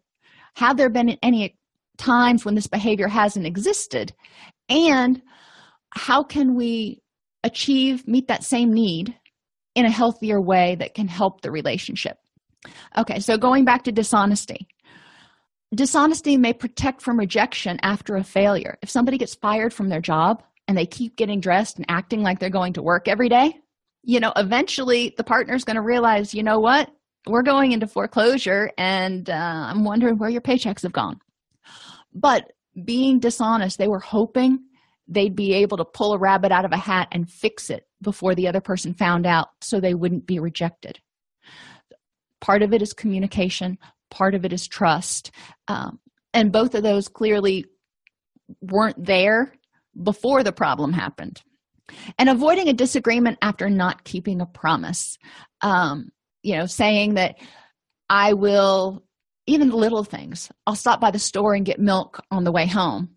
Have 0.57 0.77
there 0.77 0.91
been 0.91 1.17
any 1.23 1.59
times 1.99 2.45
when 2.45 2.55
this 2.55 2.67
behavior 2.67 3.09
hasn't 3.09 3.47
existed? 3.47 4.13
And 4.69 5.23
how 5.91 6.23
can 6.23 6.55
we 6.55 7.03
achieve, 7.43 8.07
meet 8.07 8.29
that 8.29 8.45
same 8.45 8.73
need 8.73 9.15
in 9.75 9.85
a 9.85 9.91
healthier 9.91 10.41
way 10.41 10.77
that 10.77 10.95
can 10.95 11.09
help 11.09 11.41
the 11.41 11.51
relationship? 11.51 12.19
Okay, 12.97 13.21
so 13.21 13.37
going 13.37 13.65
back 13.65 13.85
to 13.85 13.93
dishonesty. 13.93 14.67
Dishonesty 15.75 16.37
may 16.37 16.53
protect 16.53 17.03
from 17.03 17.19
rejection 17.19 17.79
after 17.83 18.17
a 18.17 18.25
failure. 18.25 18.79
If 18.83 18.91
somebody 18.91 19.19
gets 19.19 19.35
fired 19.35 19.75
from 19.75 19.89
their 19.89 20.01
job, 20.01 20.43
and 20.69 20.77
they 20.77 20.87
keep 20.87 21.17
getting 21.17 21.41
dressed 21.41 21.77
and 21.77 21.87
acting 21.89 22.23
like 22.23 22.39
they're 22.39 22.51
going 22.51 22.73
to 22.75 22.83
work 22.83 23.09
every 23.09 23.29
day, 23.29 23.57
you 24.03 24.21
know, 24.21 24.33
eventually 24.37 25.15
the 25.17 25.25
partner's 25.25 25.65
going 25.65 25.77
to 25.77 25.83
realize, 25.83 26.35
you 26.35 26.43
know 26.43 26.59
what, 26.59 26.91
we're 27.29 27.43
going 27.43 27.73
into 27.73 27.87
foreclosure 27.87 28.71
and 28.79 29.29
uh, 29.29 29.33
I'm 29.33 29.85
wondering 29.85 30.19
where 30.19 30.31
your 30.31 30.41
paychecks 30.41 30.83
have 30.83 30.93
gone. 30.93 31.19
But 32.13 32.53
being 32.85 33.19
dishonest, 33.19 33.79
they 33.79 33.89
were 33.89 34.01
hoping 34.01 34.61
they'd 35.09 35.37
be 35.37 35.55
able 35.55 35.77
to 35.79 35.85
pull 35.85 36.13
a 36.13 36.19
rabbit 36.19 36.53
out 36.53 36.65
of 36.65 36.73
a 36.73 36.77
hat 36.77 37.09
and 37.13 37.31
fix 37.31 37.71
it 37.71 37.85
before 38.03 38.35
the 38.35 38.49
other 38.49 38.61
person 38.61 38.95
found 38.95 39.27
out 39.27 39.49
so 39.61 39.81
they 39.81 39.95
wouldn't 39.95 40.27
be 40.27 40.39
rejected. 40.39 40.99
Part 42.41 42.63
of 42.63 42.73
it 42.73 42.83
is 42.83 42.93
communication, 42.93 43.79
part 44.11 44.35
of 44.35 44.45
it 44.45 44.53
is 44.53 44.67
trust. 44.67 45.31
Um, 45.69 46.01
and 46.35 46.53
both 46.53 46.75
of 46.75 46.83
those 46.83 47.09
clearly 47.09 47.67
weren't 48.61 49.03
there 49.03 49.53
before 50.01 50.43
the 50.43 50.53
problem 50.53 50.93
happened 50.93 51.43
and 52.19 52.29
avoiding 52.29 52.69
a 52.69 52.73
disagreement 52.73 53.39
after 53.43 53.71
not 53.71 54.05
keeping 54.05 54.41
a 54.41 54.47
promise 54.47 55.19
um, 55.63 56.11
you 56.47 56.57
know 56.57 56.67
saying 56.67 57.15
that 57.15 57.37
i 58.09 58.33
will 58.33 59.07
even 59.47 59.71
little 59.71 60.05
things. 60.05 60.51
I'll 60.67 60.75
stop 60.75 61.01
by 61.01 61.11
the 61.11 61.19
store 61.19 61.55
and 61.55 61.65
get 61.65 61.79
milk 61.79 62.21
on 62.31 62.45
the 62.45 62.53
way 62.53 62.67
home 62.67 63.11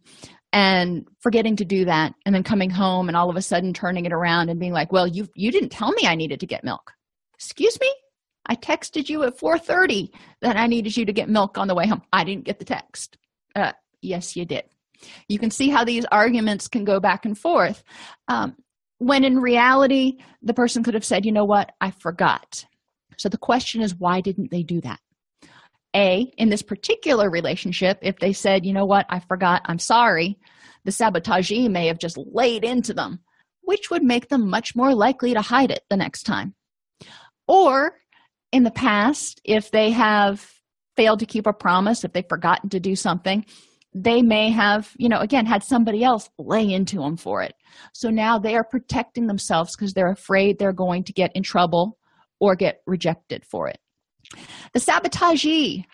and 0.54 1.08
forgetting 1.20 1.56
to 1.58 1.66
do 1.66 1.86
that 1.86 2.14
and 2.26 2.34
then 2.34 2.44
coming 2.44 2.70
home 2.70 3.08
and 3.08 3.18
all 3.18 3.30
of 3.30 3.36
a 3.36 3.42
sudden 3.42 3.74
turning 3.74 4.06
it 4.06 4.14
around 4.14 4.50
and 4.50 4.60
being 4.60 4.74
like 4.74 4.92
well 4.92 5.06
you 5.06 5.28
you 5.36 5.52
didn't 5.52 5.70
tell 5.70 5.92
me 5.92 6.08
i 6.08 6.16
needed 6.16 6.40
to 6.40 6.48
get 6.48 6.64
milk. 6.64 6.94
Excuse 7.36 7.80
me? 7.80 7.92
I 8.46 8.56
texted 8.56 9.10
you 9.10 9.24
at 9.24 9.38
4.30 9.38 10.10
that 10.42 10.58
i 10.58 10.68
needed 10.68 10.96
you 10.96 11.06
to 11.06 11.14
get 11.14 11.30
milk 11.30 11.58
on 11.58 11.68
the 11.68 11.76
way 11.76 11.88
home. 11.88 12.02
I 12.14 12.24
didn't 12.24 12.46
get 12.46 12.60
the 12.60 12.66
text. 12.66 13.18
Uh, 13.56 13.74
yes 14.02 14.36
you 14.36 14.46
did. 14.46 14.66
You 15.28 15.40
can 15.40 15.52
see 15.52 15.70
how 15.70 15.84
these 15.84 16.06
arguments 16.12 16.68
can 16.68 16.84
go 16.84 17.00
back 17.00 17.26
and 17.26 17.38
forth. 17.38 17.84
Um, 18.28 18.56
when 18.98 19.24
in 19.24 19.40
reality, 19.40 20.18
the 20.42 20.54
person 20.54 20.84
could 20.84 20.94
have 20.94 21.06
said, 21.06 21.26
you 21.26 21.32
know 21.32 21.46
what, 21.46 21.72
I 21.80 21.92
forgot. 21.92 22.66
So 23.20 23.28
the 23.28 23.38
question 23.38 23.82
is, 23.82 23.96
why 23.96 24.22
didn't 24.22 24.50
they 24.50 24.64
do 24.64 24.80
that? 24.82 25.00
A, 25.96 26.32
in 26.38 26.50
this 26.50 26.62
particular 26.62 27.30
relationship, 27.30 28.00
if 28.02 28.20
they 28.20 28.32
said, 28.32 28.66
you 28.66 28.74
know 28.74 28.86
what, 28.86 29.06
I 29.10 29.20
forgot, 29.20 29.62
I'm 29.66 29.80
sorry, 29.80 30.40
the 30.86 30.92
sabotagee 30.92 31.70
may 31.70 31.88
have 31.88 32.00
just 32.00 32.18
laid 32.18 32.64
into 32.64 32.94
them, 32.94 33.20
which 33.62 33.90
would 33.92 34.04
make 34.04 34.30
them 34.30 34.50
much 34.50 34.76
more 34.76 34.96
likely 34.96 35.34
to 35.34 35.42
hide 35.42 35.72
it 35.72 35.84
the 35.90 35.98
next 35.98 36.24
time. 36.24 36.56
Or 37.48 37.96
in 38.52 38.64
the 38.64 38.72
past, 38.72 39.42
if 39.44 39.70
they 39.72 39.92
have 39.92 40.50
failed 40.96 41.20
to 41.20 41.26
keep 41.26 41.46
a 41.46 41.54
promise, 41.54 42.04
if 42.04 42.14
they've 42.14 42.24
forgotten 42.30 42.70
to 42.70 42.80
do 42.80 42.96
something, 42.96 43.46
they 43.94 44.22
may 44.22 44.52
have, 44.52 44.92
you 44.98 45.10
know, 45.10 45.20
again, 45.20 45.46
had 45.46 45.64
somebody 45.64 46.04
else 46.04 46.30
lay 46.38 46.72
into 46.72 46.98
them 46.98 47.18
for 47.18 47.42
it. 47.42 47.56
So 47.94 48.10
now 48.10 48.40
they 48.40 48.56
are 48.56 48.64
protecting 48.64 49.28
themselves 49.28 49.76
because 49.76 49.94
they're 49.94 50.12
afraid 50.12 50.58
they're 50.58 50.72
going 50.72 51.04
to 51.06 51.14
get 51.14 51.32
in 51.36 51.44
trouble 51.44 51.98
or 52.40 52.56
get 52.56 52.82
rejected 52.86 53.46
for 53.46 53.68
it. 53.68 53.78
The 54.74 54.80
sabotagee, 54.80 55.86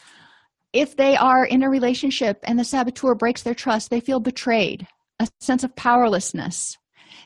if 0.74 0.96
they 0.98 1.16
are 1.16 1.46
in 1.46 1.64
a 1.64 1.70
relationship 1.70 2.40
and 2.44 2.60
the 2.60 2.66
saboteur 2.66 3.16
breaks 3.16 3.44
their 3.44 3.54
trust, 3.54 3.90
they 3.90 4.00
feel 4.00 4.20
betrayed, 4.20 4.88
a 5.20 5.28
sense 5.40 5.64
of 5.64 5.76
powerlessness. 5.76 6.78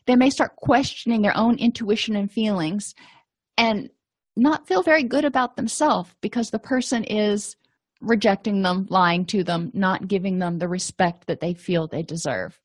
They 0.05 0.15
may 0.15 0.29
start 0.29 0.55
questioning 0.55 1.21
their 1.21 1.35
own 1.35 1.57
intuition 1.57 2.15
and 2.15 2.31
feelings 2.31 2.93
and 3.57 3.89
not 4.35 4.67
feel 4.67 4.83
very 4.83 5.03
good 5.03 5.25
about 5.25 5.55
themselves 5.55 6.09
because 6.21 6.49
the 6.49 6.59
person 6.59 7.03
is 7.03 7.55
rejecting 8.01 8.61
them, 8.61 8.87
lying 8.89 9.25
to 9.25 9.43
them, 9.43 9.71
not 9.73 10.07
giving 10.07 10.39
them 10.39 10.59
the 10.59 10.67
respect 10.67 11.27
that 11.27 11.41
they 11.41 11.53
feel 11.53 11.87
they 11.87 12.03
deserve. 12.03 12.59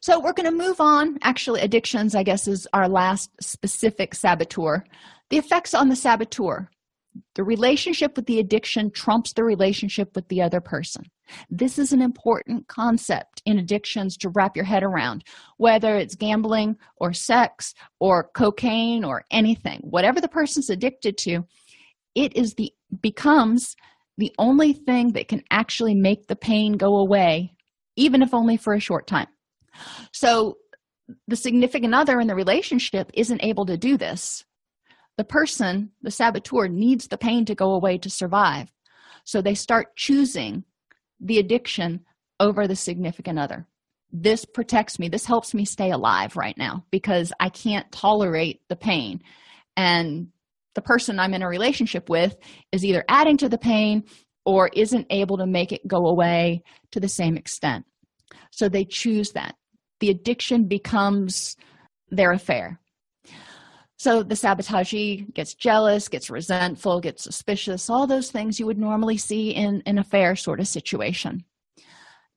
So, 0.00 0.20
we're 0.20 0.34
going 0.34 0.50
to 0.50 0.64
move 0.64 0.80
on. 0.80 1.18
Actually, 1.22 1.62
addictions, 1.62 2.14
I 2.14 2.22
guess, 2.22 2.46
is 2.46 2.68
our 2.72 2.88
last 2.88 3.30
specific 3.40 4.14
saboteur. 4.14 4.84
The 5.30 5.38
effects 5.38 5.74
on 5.74 5.88
the 5.88 5.96
saboteur 5.96 6.68
the 7.34 7.44
relationship 7.44 8.16
with 8.16 8.26
the 8.26 8.38
addiction 8.38 8.90
trumps 8.90 9.32
the 9.32 9.44
relationship 9.44 10.14
with 10.14 10.28
the 10.28 10.42
other 10.42 10.60
person. 10.60 11.04
This 11.50 11.78
is 11.78 11.92
an 11.92 12.02
important 12.02 12.68
concept 12.68 13.42
in 13.44 13.58
addictions 13.58 14.16
to 14.18 14.28
wrap 14.28 14.56
your 14.56 14.64
head 14.64 14.82
around, 14.82 15.24
whether 15.56 15.96
it's 15.96 16.14
gambling 16.14 16.76
or 16.96 17.12
sex 17.12 17.74
or 18.00 18.30
cocaine 18.34 19.04
or 19.04 19.24
anything. 19.30 19.80
Whatever 19.82 20.20
the 20.20 20.28
person's 20.28 20.70
addicted 20.70 21.18
to, 21.18 21.44
it 22.14 22.36
is 22.36 22.54
the 22.54 22.72
becomes 23.00 23.74
the 24.18 24.32
only 24.38 24.72
thing 24.72 25.12
that 25.12 25.28
can 25.28 25.42
actually 25.50 25.94
make 25.94 26.26
the 26.26 26.36
pain 26.36 26.74
go 26.74 26.96
away, 26.96 27.52
even 27.96 28.22
if 28.22 28.32
only 28.32 28.56
for 28.56 28.72
a 28.72 28.80
short 28.80 29.06
time. 29.06 29.28
So, 30.12 30.56
the 31.28 31.36
significant 31.36 31.94
other 31.94 32.18
in 32.18 32.26
the 32.26 32.34
relationship 32.34 33.10
isn't 33.14 33.44
able 33.44 33.66
to 33.66 33.76
do 33.76 33.96
this. 33.96 34.44
The 35.16 35.24
person, 35.24 35.90
the 36.02 36.10
saboteur, 36.10 36.68
needs 36.68 37.08
the 37.08 37.18
pain 37.18 37.44
to 37.46 37.54
go 37.54 37.72
away 37.72 37.98
to 37.98 38.10
survive. 38.10 38.72
So, 39.24 39.40
they 39.40 39.54
start 39.54 39.96
choosing 39.96 40.64
the 41.20 41.38
addiction 41.38 42.04
over 42.38 42.66
the 42.68 42.76
significant 42.76 43.38
other. 43.38 43.66
This 44.12 44.44
protects 44.44 44.98
me. 44.98 45.08
This 45.08 45.26
helps 45.26 45.54
me 45.54 45.64
stay 45.64 45.90
alive 45.90 46.36
right 46.36 46.56
now 46.56 46.84
because 46.90 47.32
I 47.40 47.48
can't 47.48 47.90
tolerate 47.90 48.60
the 48.68 48.76
pain. 48.76 49.22
And 49.76 50.28
the 50.74 50.82
person 50.82 51.18
I'm 51.18 51.34
in 51.34 51.42
a 51.42 51.48
relationship 51.48 52.08
with 52.08 52.36
is 52.70 52.84
either 52.84 53.04
adding 53.08 53.36
to 53.38 53.48
the 53.48 53.58
pain 53.58 54.04
or 54.44 54.70
isn't 54.74 55.06
able 55.10 55.38
to 55.38 55.46
make 55.46 55.72
it 55.72 55.86
go 55.88 56.06
away 56.06 56.62
to 56.92 57.00
the 57.00 57.08
same 57.08 57.36
extent. 57.36 57.84
So 58.52 58.68
they 58.68 58.84
choose 58.84 59.32
that. 59.32 59.56
The 60.00 60.10
addiction 60.10 60.68
becomes 60.68 61.56
their 62.10 62.30
affair. 62.32 62.80
So 63.98 64.22
the 64.22 64.34
sabotagee 64.34 65.32
gets 65.32 65.54
jealous, 65.54 66.08
gets 66.08 66.28
resentful, 66.28 67.00
gets 67.00 67.24
suspicious, 67.24 67.88
all 67.88 68.06
those 68.06 68.30
things 68.30 68.60
you 68.60 68.66
would 68.66 68.78
normally 68.78 69.16
see 69.16 69.50
in 69.50 69.82
an 69.86 69.98
affair 69.98 70.36
sort 70.36 70.60
of 70.60 70.68
situation. 70.68 71.44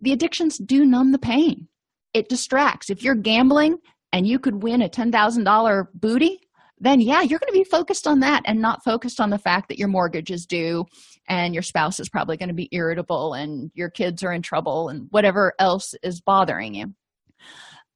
The 0.02 0.14
addictions 0.14 0.58
do 0.58 0.86
numb 0.86 1.12
the 1.12 1.20
pain. 1.20 1.68
It 2.14 2.30
distracts. 2.30 2.90
If 2.90 3.04
you're 3.04 3.16
gambling 3.16 3.78
and 4.14 4.26
you 4.26 4.40
could 4.40 4.64
win 4.64 4.82
a 4.82 4.90
$10,000 4.90 5.88
booty, 5.94 6.40
then 6.80 7.02
yeah, 7.02 7.22
you're 7.22 7.40
going 7.40 7.52
to 7.52 7.60
be 7.60 7.66
focused 7.66 8.08
on 8.08 8.22
that 8.22 8.42
and 8.46 8.62
not 8.62 8.84
focused 8.84 9.20
on 9.20 9.30
the 9.30 9.38
fact 9.38 9.68
that 9.68 9.78
your 9.78 9.90
mortgage 9.90 10.32
is 10.32 10.46
due 10.46 10.86
and 11.28 11.54
your 11.54 11.62
spouse 11.62 12.00
is 12.00 12.08
probably 12.08 12.38
going 12.38 12.48
to 12.48 12.56
be 12.56 12.70
irritable 12.72 13.34
and 13.34 13.70
your 13.74 13.90
kids 13.90 14.24
are 14.24 14.32
in 14.32 14.42
trouble 14.42 14.88
and 14.88 15.08
whatever 15.12 15.54
else 15.60 15.94
is 16.04 16.22
bothering 16.22 16.74
you. 16.74 16.94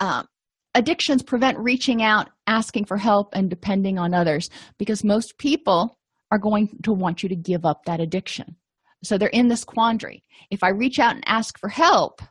Um, 0.02 0.28
addictions 0.76 1.24
prevent 1.24 1.58
reaching 1.60 2.02
out 2.02 2.30
asking 2.48 2.86
for 2.86 2.98
help 2.98 3.30
and 3.34 3.50
depending 3.50 3.98
on 4.00 4.14
others 4.14 4.50
because 4.78 5.04
most 5.04 5.38
people 5.38 5.98
are 6.32 6.40
going 6.40 6.70
to 6.84 6.92
want 6.92 7.22
you 7.22 7.30
to 7.30 7.36
give 7.36 7.66
up 7.66 7.86
that 7.86 8.00
addiction. 8.00 8.56
So 9.04 9.18
they're 9.18 9.30
in 9.30 9.50
this 9.50 9.64
quandary. 9.64 10.24
If 10.50 10.64
i 10.64 10.70
reach 10.70 11.00
out 11.00 11.16
and 11.16 11.24
ask 11.28 11.60
for 11.60 11.70
help 11.70 12.22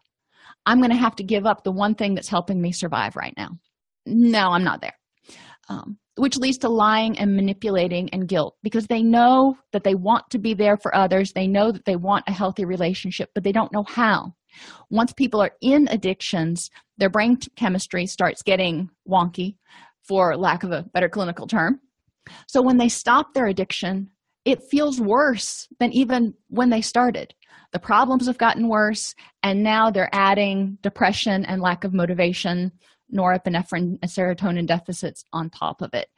i'm 0.65 0.79
going 0.79 0.91
to 0.91 0.97
have 0.97 1.17
to 1.17 1.25
give 1.25 1.45
up 1.45 1.65
the 1.65 1.73
one 1.73 1.95
thing 1.95 2.15
that's 2.15 2.29
helping 2.29 2.61
me 2.61 2.73
survive 2.73 3.17
right 3.17 3.35
now. 3.37 3.51
No 4.07 4.51
i'm 4.51 4.65
not 4.65 4.81
there. 4.81 4.99
Um, 5.69 5.99
which 6.17 6.37
leads 6.37 6.59
to 6.59 6.69
lying 6.69 7.19
and 7.19 7.35
manipulating 7.35 8.11
and 8.11 8.29
guilt 8.29 8.57
because 8.63 8.87
they 8.87 9.03
know 9.03 9.57
that 9.73 9.85
they 9.85 9.95
want 9.95 10.25
to 10.31 10.39
be 10.39 10.53
there 10.53 10.77
for 10.77 10.95
others. 10.95 11.33
They 11.33 11.47
know 11.47 11.73
that 11.73 11.87
they 11.87 11.97
want 11.97 12.25
a 12.29 12.33
healthy 12.33 12.65
relationship 12.65 13.31
but 13.35 13.45
they 13.45 13.53
don't 13.53 13.73
know 13.73 13.85
how 13.85 14.35
once 14.91 15.13
people 15.13 15.41
are 15.41 15.53
in 15.61 15.89
addictions 15.91 16.71
their 16.99 17.11
brain 17.11 17.39
chemistry 17.57 18.07
starts 18.07 18.43
getting 18.43 18.89
wonky 19.09 19.57
for 20.03 20.37
lack 20.37 20.63
of 20.63 20.73
a 20.73 20.85
better 20.95 21.09
clinical 21.09 21.47
term. 21.47 21.81
So 22.47 22.63
when 22.63 22.79
they 22.79 22.89
stop 22.89 23.35
their 23.35 23.47
addiction 23.47 24.11
it 24.45 24.63
feels 24.71 25.01
worse 25.01 25.69
than 25.79 25.93
even 25.93 26.35
when 26.49 26.71
they 26.71 26.81
started. 26.81 27.35
The 27.73 27.79
problems 27.79 28.27
have 28.27 28.39
gotten 28.39 28.69
worse 28.69 29.15
and 29.43 29.63
now 29.63 29.91
they're 29.91 30.11
adding 30.13 30.79
depression 30.83 31.45
and 31.45 31.63
lack 31.63 31.85
of 31.85 31.95
motivation 31.95 32.73
norepinephrine 33.15 33.99
and 34.03 34.11
serotonin 34.11 34.67
deficits 34.67 35.25
on 35.33 35.51
top 35.51 35.81
of 35.83 35.95
it. 35.95 36.09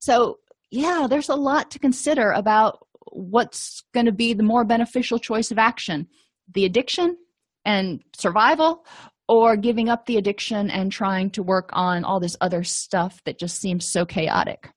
So 0.00 0.38
yeah 0.70 1.06
there's 1.08 1.28
a 1.28 1.34
lot 1.34 1.70
to 1.70 1.78
consider 1.78 2.32
about 2.32 2.86
what's 3.12 3.82
going 3.92 4.06
to 4.06 4.12
be 4.12 4.34
the 4.34 4.42
more 4.42 4.64
beneficial 4.64 5.18
choice 5.18 5.50
of 5.50 5.58
action. 5.58 6.06
The 6.54 6.64
addiction 6.64 7.16
and 7.64 8.02
survival 8.16 8.84
or 9.28 9.56
giving 9.56 9.88
up 9.88 10.06
the 10.06 10.16
addiction 10.16 10.70
and 10.70 10.90
trying 10.90 11.30
to 11.30 11.42
work 11.42 11.70
on 11.72 12.04
all 12.04 12.20
this 12.20 12.36
other 12.40 12.64
stuff 12.64 13.20
that 13.24 13.38
just 13.38 13.58
seems 13.58 13.84
so 13.84 14.04
chaotic 14.04 14.70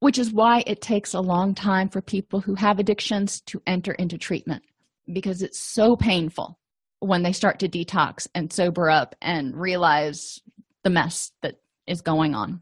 which 0.00 0.18
is 0.18 0.32
why 0.32 0.62
it 0.66 0.80
takes 0.80 1.14
a 1.14 1.20
long 1.20 1.54
time 1.54 1.88
for 1.88 2.00
people 2.00 2.40
who 2.40 2.54
have 2.54 2.78
addictions 2.78 3.40
to 3.42 3.60
enter 3.66 3.92
into 3.92 4.16
treatment 4.16 4.62
because 5.12 5.42
it's 5.42 5.58
so 5.58 5.96
painful 5.96 6.58
when 7.00 7.22
they 7.22 7.32
start 7.32 7.58
to 7.60 7.68
detox 7.68 8.26
and 8.34 8.52
sober 8.52 8.90
up 8.90 9.14
and 9.20 9.56
realize 9.56 10.40
the 10.84 10.90
mess 10.90 11.32
that 11.42 11.56
is 11.86 12.00
going 12.00 12.34
on. 12.34 12.60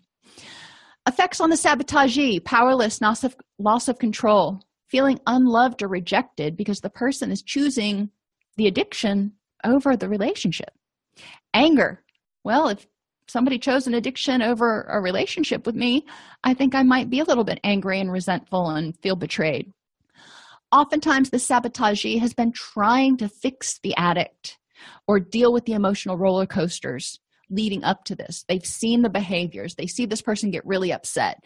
Effects 1.06 1.40
on 1.40 1.50
the 1.50 1.56
sabotagee, 1.56 2.44
powerless, 2.44 3.00
loss 3.00 3.24
of, 3.24 3.36
loss 3.58 3.88
of 3.88 3.98
control, 3.98 4.60
feeling 4.88 5.20
unloved 5.26 5.82
or 5.82 5.88
rejected 5.88 6.56
because 6.56 6.80
the 6.80 6.90
person 6.90 7.30
is 7.30 7.42
choosing 7.42 8.10
the 8.56 8.66
addiction 8.66 9.32
over 9.64 9.96
the 9.96 10.08
relationship. 10.08 10.70
Anger, 11.54 12.02
well, 12.44 12.68
if 12.68 12.86
somebody 13.28 13.58
chose 13.58 13.86
an 13.86 13.94
addiction 13.94 14.42
over 14.42 14.82
a 14.82 15.00
relationship 15.00 15.66
with 15.66 15.74
me, 15.74 16.06
I 16.44 16.54
think 16.54 16.74
I 16.74 16.82
might 16.82 17.10
be 17.10 17.20
a 17.20 17.24
little 17.24 17.44
bit 17.44 17.60
angry 17.64 18.00
and 18.00 18.12
resentful 18.12 18.70
and 18.70 18.96
feel 18.98 19.16
betrayed. 19.16 19.72
Oftentimes, 20.72 21.30
the 21.30 21.38
sabotagee 21.38 22.18
has 22.20 22.34
been 22.34 22.52
trying 22.52 23.16
to 23.18 23.28
fix 23.28 23.78
the 23.82 23.96
addict 23.96 24.58
or 25.06 25.20
deal 25.20 25.52
with 25.52 25.64
the 25.64 25.72
emotional 25.72 26.16
roller 26.16 26.46
coasters 26.46 27.18
leading 27.48 27.84
up 27.84 28.04
to 28.04 28.16
this. 28.16 28.44
They've 28.48 28.66
seen 28.66 29.02
the 29.02 29.08
behaviors. 29.08 29.74
They 29.74 29.86
see 29.86 30.06
this 30.06 30.22
person 30.22 30.50
get 30.50 30.66
really 30.66 30.92
upset. 30.92 31.38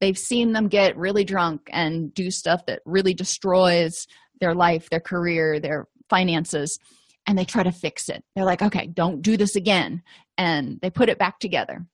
They've 0.00 0.18
seen 0.18 0.52
them 0.52 0.68
get 0.68 0.96
really 0.96 1.24
drunk 1.24 1.68
and 1.72 2.14
do 2.14 2.30
stuff 2.30 2.66
that 2.66 2.80
really 2.84 3.14
destroys 3.14 4.06
their 4.40 4.54
life, 4.54 4.88
their 4.88 5.00
career, 5.00 5.58
their 5.58 5.88
finances, 6.08 6.78
and 7.26 7.38
they 7.38 7.44
try 7.44 7.62
to 7.62 7.72
fix 7.72 8.08
it. 8.08 8.24
They're 8.34 8.44
like, 8.44 8.62
okay, 8.62 8.86
don't 8.86 9.22
do 9.22 9.36
this 9.36 9.56
again. 9.56 10.02
And 10.36 10.78
they 10.80 10.90
put 10.90 11.08
it 11.08 11.18
back 11.18 11.38
together, 11.38 11.86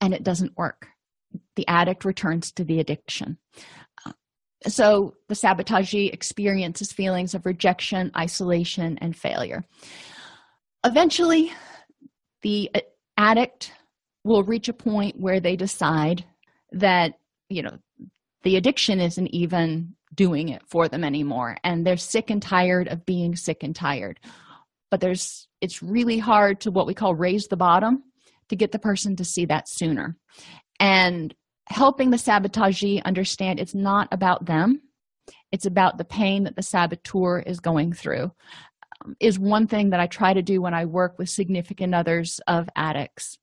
and 0.00 0.14
it 0.14 0.24
doesn't 0.24 0.56
work. 0.56 0.88
The 1.56 1.68
addict 1.68 2.04
returns 2.04 2.52
to 2.52 2.64
the 2.64 2.80
addiction 2.80 3.38
uh, 4.04 4.12
so 4.66 5.14
the 5.28 5.34
sabotagee 5.34 6.12
experiences 6.12 6.92
feelings 6.92 7.34
of 7.34 7.46
rejection 7.46 8.10
isolation 8.16 8.98
and 9.00 9.16
failure 9.16 9.64
eventually 10.84 11.52
the 12.42 12.70
uh, 12.74 12.80
addict 13.16 13.72
will 14.24 14.42
reach 14.42 14.68
a 14.68 14.72
point 14.74 15.18
where 15.18 15.40
they 15.40 15.56
decide 15.56 16.24
that 16.72 17.14
you 17.48 17.62
know 17.62 17.78
the 18.42 18.56
addiction 18.56 19.00
isn't 19.00 19.28
even 19.28 19.94
doing 20.14 20.48
it 20.48 20.62
for 20.66 20.88
them 20.88 21.04
anymore. 21.04 21.56
And 21.64 21.86
they're 21.86 21.96
sick 21.96 22.30
and 22.30 22.42
tired 22.42 22.88
of 22.88 23.06
being 23.06 23.36
sick 23.36 23.62
and 23.62 23.74
tired. 23.74 24.20
But 24.90 25.00
there's 25.00 25.46
it's 25.60 25.82
really 25.82 26.18
hard 26.18 26.60
to 26.62 26.70
what 26.70 26.86
we 26.86 26.94
call 26.94 27.14
raise 27.14 27.46
the 27.46 27.56
bottom 27.56 28.02
to 28.48 28.56
get 28.56 28.72
the 28.72 28.78
person 28.78 29.16
to 29.16 29.24
see 29.24 29.44
that 29.46 29.68
sooner. 29.68 30.16
And 30.80 31.34
helping 31.66 32.10
the 32.10 32.16
sabotagee 32.16 33.02
understand 33.04 33.60
it's 33.60 33.74
not 33.74 34.08
about 34.10 34.46
them. 34.46 34.82
It's 35.52 35.66
about 35.66 35.98
the 35.98 36.04
pain 36.04 36.44
that 36.44 36.56
the 36.56 36.62
saboteur 36.62 37.40
is 37.40 37.60
going 37.60 37.92
through 37.92 38.32
um, 39.04 39.16
is 39.20 39.38
one 39.38 39.66
thing 39.66 39.90
that 39.90 40.00
i 40.00 40.06
try 40.06 40.32
to 40.32 40.42
do 40.42 40.60
when 40.60 40.74
i 40.74 40.84
work 40.84 41.18
with 41.18 41.28
significant 41.28 41.94
others 41.94 42.40
of 42.46 42.68
addicts. 42.74 43.38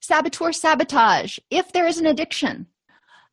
Saboteur 0.00 0.52
sabotage. 0.52 1.38
If 1.50 1.72
there 1.72 1.86
is 1.86 1.98
an 1.98 2.06
addiction 2.06 2.66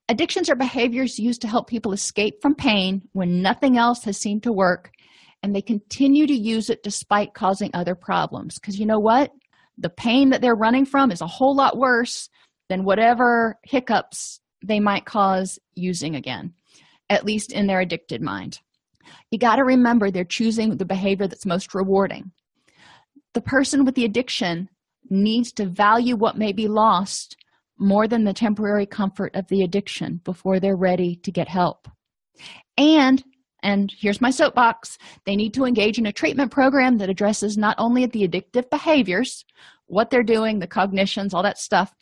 addictions 0.09 0.49
are 0.49 0.55
behaviors 0.55 1.19
used 1.19 1.41
to 1.41 1.47
help 1.47 1.67
people 1.67 1.93
escape 1.93 2.41
from 2.41 2.55
pain 2.55 3.01
when 3.13 3.41
nothing 3.41 3.77
else 3.77 4.03
has 4.03 4.17
seemed 4.17 4.43
to 4.43 4.53
work 4.53 4.91
and 5.43 5.55
they 5.55 5.61
continue 5.61 6.25
to 6.27 6.33
use 6.33 6.69
it 6.69 6.83
despite 6.83 7.33
causing 7.33 7.69
other 7.73 7.95
problems 7.95 8.59
because 8.59 8.79
you 8.79 8.85
know 8.85 8.99
what 8.99 9.31
the 9.77 9.89
pain 9.89 10.29
that 10.29 10.41
they're 10.41 10.55
running 10.55 10.85
from 10.85 11.11
is 11.11 11.21
a 11.21 11.27
whole 11.27 11.55
lot 11.55 11.77
worse 11.77 12.29
than 12.69 12.83
whatever 12.83 13.57
hiccups 13.63 14.39
they 14.63 14.79
might 14.79 15.05
cause 15.05 15.59
using 15.75 16.15
again, 16.15 16.53
at 17.09 17.25
least 17.25 17.51
in 17.51 17.67
their 17.67 17.81
addicted 17.81 18.21
mind. 18.21 18.59
You 19.29 19.37
got 19.37 19.57
to 19.57 19.63
remember 19.63 20.09
they're 20.09 20.23
choosing 20.23 20.77
the 20.77 20.85
behavior 20.85 21.27
that's 21.27 21.45
most 21.45 21.75
rewarding. 21.75 22.31
The 23.33 23.41
person 23.41 23.85
with 23.85 23.95
the 23.95 24.05
addiction 24.05 24.69
needs 25.09 25.51
to 25.53 25.65
value 25.65 26.15
what 26.15 26.37
may 26.37 26.51
be 26.51 26.67
lost 26.67 27.37
more 27.77 28.07
than 28.07 28.23
the 28.23 28.33
temporary 28.33 28.85
comfort 28.85 29.35
of 29.35 29.47
the 29.47 29.63
addiction 29.63 30.21
before 30.23 30.59
they're 30.59 30.75
ready 30.75 31.15
to 31.17 31.31
get 31.31 31.47
help. 31.47 31.87
And 32.77 33.23
and 33.63 33.91
here's 33.97 34.21
my 34.21 34.29
soapbox 34.29 34.97
they 35.25 35.35
need 35.35 35.53
to 35.55 35.65
engage 35.65 35.97
in 35.97 36.05
a 36.05 36.13
treatment 36.13 36.51
program 36.51 36.97
that 36.99 37.09
addresses 37.09 37.57
not 37.57 37.75
only 37.79 38.05
the 38.05 38.27
addictive 38.27 38.69
behaviors 38.69 39.43
what 39.87 40.09
they're 40.09 40.23
doing, 40.23 40.59
the 40.59 40.67
cognitions, 40.67 41.33
all 41.33 41.43
that 41.43 41.57
stuff, 41.57 41.93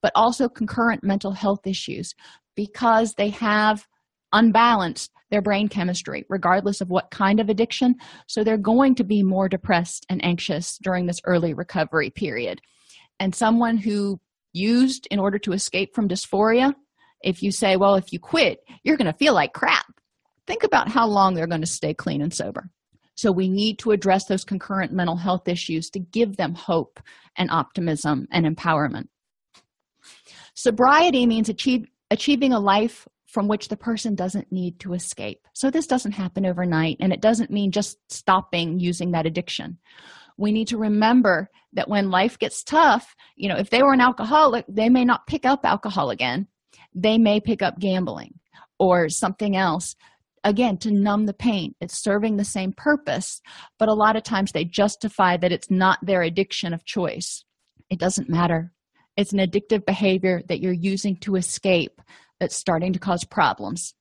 but 0.00 0.12
also 0.14 0.48
concurrent 0.48 1.02
mental 1.02 1.32
health 1.32 1.66
issues 1.66 2.14
because 2.54 3.14
they 3.14 3.30
have 3.30 3.86
unbalanced 4.32 5.10
their 5.30 5.42
brain 5.42 5.68
chemistry, 5.68 6.24
regardless 6.28 6.80
of 6.80 6.90
what 6.90 7.10
kind 7.10 7.40
of 7.40 7.48
addiction. 7.48 7.94
So 8.26 8.44
they're 8.44 8.58
going 8.58 8.94
to 8.96 9.04
be 9.04 9.22
more 9.22 9.48
depressed 9.48 10.06
and 10.08 10.24
anxious 10.24 10.78
during 10.82 11.06
this 11.06 11.20
early 11.24 11.54
recovery 11.54 12.10
period. 12.10 12.60
And 13.18 13.34
someone 13.34 13.76
who 13.76 14.20
used 14.52 15.06
in 15.10 15.18
order 15.18 15.38
to 15.40 15.52
escape 15.52 15.94
from 15.94 16.08
dysphoria, 16.08 16.74
if 17.22 17.42
you 17.42 17.52
say, 17.52 17.76
well, 17.76 17.94
if 17.94 18.12
you 18.12 18.18
quit, 18.18 18.60
you're 18.82 18.96
going 18.96 19.10
to 19.10 19.18
feel 19.18 19.34
like 19.34 19.52
crap. 19.52 19.86
Think 20.46 20.64
about 20.64 20.88
how 20.88 21.06
long 21.06 21.34
they're 21.34 21.46
going 21.46 21.60
to 21.60 21.66
stay 21.66 21.94
clean 21.94 22.20
and 22.20 22.34
sober. 22.34 22.68
So 23.14 23.30
we 23.30 23.48
need 23.48 23.78
to 23.80 23.92
address 23.92 24.24
those 24.26 24.44
concurrent 24.44 24.92
mental 24.92 25.16
health 25.16 25.46
issues 25.46 25.90
to 25.90 26.00
give 26.00 26.36
them 26.36 26.54
hope 26.54 26.98
and 27.36 27.50
optimism 27.50 28.26
and 28.32 28.46
empowerment. 28.46 29.08
Sobriety 30.54 31.26
means 31.26 31.48
achieve, 31.48 31.86
achieving 32.10 32.52
a 32.52 32.60
life 32.60 33.06
from 33.26 33.48
which 33.48 33.68
the 33.68 33.76
person 33.76 34.14
doesn't 34.14 34.52
need 34.52 34.78
to 34.80 34.92
escape. 34.92 35.46
So 35.54 35.70
this 35.70 35.86
doesn't 35.86 36.12
happen 36.12 36.44
overnight, 36.44 36.98
and 37.00 37.12
it 37.12 37.22
doesn't 37.22 37.50
mean 37.50 37.70
just 37.70 37.96
stopping 38.10 38.78
using 38.78 39.12
that 39.12 39.26
addiction. 39.26 39.78
We 40.42 40.50
need 40.50 40.66
to 40.68 40.76
remember 40.76 41.48
that 41.74 41.88
when 41.88 42.10
life 42.10 42.36
gets 42.36 42.64
tough, 42.64 43.14
you 43.36 43.48
know, 43.48 43.56
if 43.56 43.70
they 43.70 43.80
were 43.80 43.92
an 43.92 44.00
alcoholic, 44.00 44.64
they 44.68 44.88
may 44.88 45.04
not 45.04 45.28
pick 45.28 45.46
up 45.46 45.60
alcohol 45.64 46.10
again. 46.10 46.48
They 46.92 47.16
may 47.16 47.40
pick 47.40 47.62
up 47.62 47.78
gambling 47.78 48.40
or 48.76 49.08
something 49.08 49.54
else 49.56 49.94
again 50.42 50.78
to 50.78 50.90
numb 50.90 51.26
the 51.26 51.32
pain. 51.32 51.76
It's 51.80 52.02
serving 52.02 52.38
the 52.38 52.44
same 52.44 52.72
purpose 52.72 53.40
but 53.78 53.88
a 53.88 53.94
lot 53.94 54.16
of 54.16 54.24
times 54.24 54.50
they 54.50 54.64
justify 54.64 55.36
that 55.36 55.52
it's 55.52 55.70
not 55.70 56.00
their 56.02 56.22
addiction 56.22 56.74
of 56.74 56.84
choice. 56.84 57.44
It 57.88 58.00
doesn't 58.00 58.28
matter. 58.28 58.72
It's 59.16 59.32
an 59.32 59.38
addictive 59.38 59.86
behavior 59.86 60.42
that 60.48 60.60
you're 60.60 60.72
using 60.72 61.18
to 61.18 61.36
escape. 61.36 62.02
That's 62.40 62.56
starting 62.56 62.92
to 62.94 62.98
cause 62.98 63.22
problems 63.22 63.94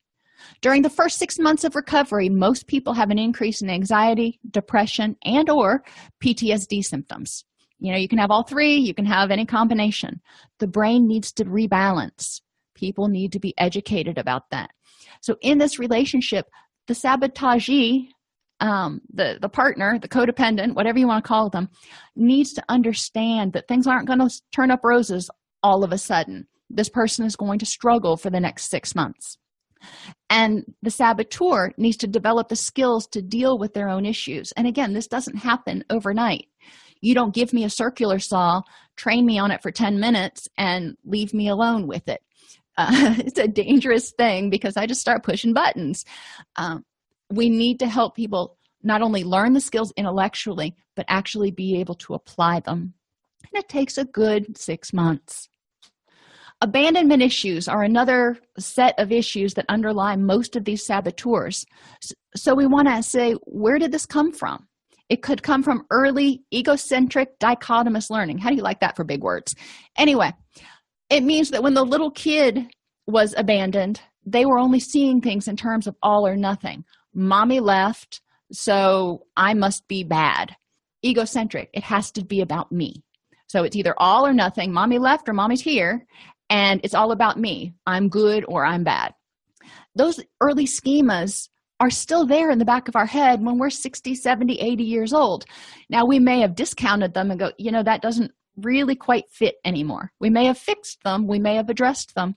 during 0.61 0.81
the 0.81 0.89
first 0.89 1.17
six 1.17 1.39
months 1.39 1.63
of 1.63 1.75
recovery 1.75 2.29
most 2.29 2.67
people 2.67 2.93
have 2.93 3.09
an 3.09 3.19
increase 3.19 3.61
in 3.61 3.69
anxiety 3.69 4.39
depression 4.51 5.15
and 5.23 5.49
or 5.49 5.83
ptsd 6.23 6.83
symptoms. 6.83 7.45
You 7.79 7.91
know 7.91 7.97
you 7.97 8.07
can 8.07 8.19
have 8.19 8.31
all 8.31 8.43
three 8.43 8.75
you 8.75 8.93
can 8.93 9.05
have 9.05 9.31
any 9.31 9.45
combination. 9.45 10.21
The 10.59 10.67
brain 10.67 11.07
needs 11.07 11.31
to 11.33 11.45
rebalance. 11.45 12.41
People 12.75 13.07
need 13.07 13.31
to 13.33 13.39
be 13.39 13.53
educated 13.57 14.17
about 14.17 14.49
that. 14.51 14.71
So 15.21 15.37
in 15.41 15.57
this 15.57 15.79
relationship 15.79 16.47
the 16.87 16.93
sabotagee 16.93 18.09
um, 18.59 19.01
the 19.11 19.39
the 19.41 19.49
partner 19.49 19.97
the 19.99 20.07
codependent 20.07 20.75
whatever 20.75 20.99
you 20.99 21.07
want 21.07 21.23
to 21.23 21.27
call 21.27 21.49
them 21.49 21.69
needs 22.15 22.53
to 22.53 22.63
understand 22.69 23.53
that 23.53 23.67
things 23.67 23.87
aren't 23.87 24.07
going 24.07 24.19
to 24.19 24.29
turn 24.51 24.71
up 24.71 24.81
roses 24.83 25.29
all 25.63 25.83
of 25.83 25.91
a 25.91 25.97
sudden. 25.97 26.47
This 26.69 26.89
person 26.89 27.25
is 27.25 27.35
going 27.35 27.59
to 27.59 27.65
struggle 27.65 28.17
for 28.17 28.29
the 28.29 28.39
next 28.39 28.69
six 28.69 28.95
months 28.95 29.37
and 30.29 30.63
the 30.81 30.91
saboteur 30.91 31.73
needs 31.77 31.97
to 31.97 32.07
develop 32.07 32.49
the 32.49 32.55
skills 32.55 33.07
to 33.07 33.21
deal 33.21 33.57
with 33.57 33.73
their 33.73 33.89
own 33.89 34.05
issues. 34.05 34.51
And 34.53 34.67
again 34.67 34.93
this 34.93 35.07
doesn't 35.07 35.37
happen 35.37 35.83
overnight. 35.89 36.47
You 37.01 37.15
don't 37.15 37.33
give 37.33 37.51
me 37.53 37.63
a 37.63 37.69
circular 37.69 38.19
saw 38.19 38.61
train 38.95 39.25
me 39.25 39.39
on 39.39 39.51
it 39.51 39.61
for 39.61 39.71
10 39.71 39.99
minutes 39.99 40.47
and 40.57 40.95
leave 41.03 41.33
me 41.33 41.47
alone 41.47 41.87
with 41.87 42.07
it. 42.07 42.21
Uh, 42.77 43.15
it's 43.19 43.39
a 43.39 43.47
dangerous 43.47 44.11
thing 44.11 44.49
because 44.49 44.77
i 44.77 44.85
just 44.85 45.01
start 45.01 45.23
pushing 45.23 45.53
buttons. 45.53 46.05
Um, 46.55 46.85
we 47.29 47.49
need 47.49 47.79
to 47.79 47.87
help 47.87 48.15
people 48.15 48.57
not 48.83 49.01
only 49.01 49.23
learn 49.23 49.53
the 49.53 49.61
skills 49.61 49.93
intellectually 49.95 50.75
but 50.95 51.05
actually 51.07 51.51
be 51.51 51.79
able 51.79 51.95
to 51.95 52.13
apply 52.13 52.59
them. 52.59 52.93
And 53.43 53.63
it 53.63 53.69
takes 53.69 53.97
a 53.97 54.05
good 54.05 54.57
six 54.57 54.93
months 54.93 55.49
abandonment 56.61 57.21
issues 57.21 57.67
are 57.67 57.83
another 57.83 58.37
set 58.57 58.97
of 58.99 59.11
issues 59.11 59.53
that 59.55 59.65
underlie 59.67 60.15
most 60.15 60.55
of 60.55 60.63
these 60.63 60.85
saboteurs. 60.85 61.65
So 62.35 62.53
we 62.53 62.67
want 62.67 62.87
to 62.87 63.03
say 63.03 63.33
where 63.45 63.79
did 63.79 63.91
this 63.91 64.05
come 64.05 64.31
from? 64.31 64.67
It 65.09 65.21
could 65.21 65.43
come 65.43 65.61
from 65.63 65.85
early 65.91 66.43
egocentric 66.53 67.37
dichotomous 67.39 68.09
learning. 68.09 68.37
How 68.37 68.49
do 68.49 68.55
you 68.55 68.61
like 68.61 68.79
that 68.79 68.95
for 68.95 69.03
big 69.03 69.21
words? 69.21 69.55
Anyway 69.97 70.31
it 71.09 71.23
means 71.23 71.49
that 71.49 71.61
when 71.61 71.73
the 71.73 71.83
little 71.83 72.11
kid 72.11 72.67
was 73.05 73.35
abandoned 73.37 74.01
they 74.25 74.45
were 74.45 74.59
only 74.59 74.79
seeing 74.79 75.19
things 75.19 75.47
in 75.47 75.57
terms 75.57 75.87
of 75.87 75.95
all 76.03 76.27
or 76.27 76.37
nothing. 76.37 76.85
Mommy 77.13 77.59
left 77.59 78.21
so 78.53 79.25
i 79.37 79.53
must 79.53 79.87
be 79.87 80.03
bad. 80.03 80.55
Egocentric. 81.03 81.69
It 81.73 81.83
has 81.83 82.11
to 82.11 82.23
be 82.23 82.41
about 82.41 82.71
me. 82.71 83.03
So 83.47 83.63
it's 83.63 83.75
either 83.75 83.95
all 83.97 84.25
or 84.25 84.33
nothing. 84.33 84.71
Mommy 84.71 84.99
left 84.99 85.27
or 85.27 85.33
mommy's 85.33 85.61
here 85.61 86.05
and 86.51 86.81
it's 86.83 86.93
all 86.93 87.13
about 87.13 87.39
me. 87.39 87.73
I'm 87.87 88.09
good 88.09 88.45
or 88.47 88.63
i'm 88.65 88.83
bad. 88.83 89.15
Those 89.95 90.19
early 90.41 90.65
schemas 90.65 91.47
are 91.79 91.89
still 91.89 92.27
there 92.27 92.51
in 92.51 92.59
the 92.59 92.65
back 92.65 92.87
of 92.87 92.95
our 92.95 93.07
head 93.07 93.43
when 93.43 93.57
we're 93.57 93.71
60 93.71 94.13
70 94.13 94.59
80 94.59 94.83
years 94.83 95.13
old. 95.13 95.45
Now 95.89 96.05
we 96.05 96.19
may 96.19 96.41
have 96.41 96.55
discounted 96.55 97.15
them 97.15 97.31
and 97.31 97.39
go 97.39 97.51
you 97.57 97.71
know 97.71 97.81
that 97.81 98.03
doesn't 98.03 98.31
really 98.57 98.95
quite 98.95 99.29
fit 99.31 99.55
anymore. 99.65 100.11
We 100.19 100.29
may 100.29 100.45
have 100.45 100.57
fixed 100.57 101.01
them. 101.03 101.25
We 101.25 101.39
may 101.39 101.55
have 101.55 101.69
addressed 101.69 102.13
them. 102.13 102.35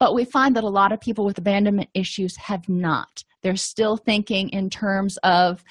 But 0.00 0.14
we 0.14 0.24
find 0.24 0.56
that 0.56 0.64
a 0.64 0.68
lot 0.68 0.90
of 0.90 1.00
people 1.00 1.24
with 1.24 1.38
abandonment 1.38 1.90
issues 1.94 2.36
have 2.36 2.68
not. 2.68 3.22
They're 3.42 3.56
still 3.56 3.96
thinking 3.96 4.48
in 4.48 4.70
terms 4.70 5.18
of 5.18 5.62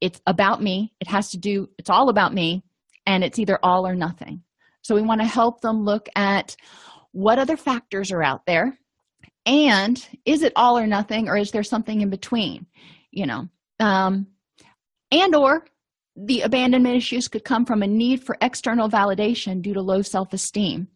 it's 0.00 0.20
about 0.26 0.60
me. 0.60 0.92
It 1.00 1.06
has 1.06 1.30
to 1.30 1.38
do 1.38 1.68
it's 1.78 1.90
all 1.90 2.08
about 2.08 2.34
me 2.34 2.64
and 3.06 3.22
it's 3.22 3.38
either 3.38 3.58
all 3.62 3.86
or 3.86 3.94
nothing. 3.94 4.42
So 4.82 4.94
we 4.94 5.02
want 5.02 5.22
to 5.22 5.26
help 5.26 5.62
them 5.62 5.84
look 5.84 6.08
at 6.14 6.56
what 7.14 7.38
other 7.38 7.56
factors 7.56 8.10
are 8.10 8.24
out 8.24 8.44
there 8.44 8.76
and 9.46 10.04
is 10.24 10.42
it 10.42 10.52
all 10.56 10.76
or 10.76 10.86
nothing 10.86 11.28
or 11.28 11.36
is 11.36 11.52
there 11.52 11.62
something 11.62 12.00
in 12.00 12.10
between 12.10 12.66
you 13.12 13.24
know? 13.24 13.48
Um 13.78 14.26
and 15.12 15.34
or 15.34 15.64
the 16.16 16.40
abandonment 16.40 16.96
issues 16.96 17.28
could 17.28 17.44
come 17.44 17.64
from 17.64 17.82
a 17.82 17.86
need 17.86 18.24
for 18.24 18.36
external 18.40 18.88
validation 18.88 19.62
due 19.62 19.74
to 19.74 19.80
low 19.80 20.02
self-esteem. 20.02 20.88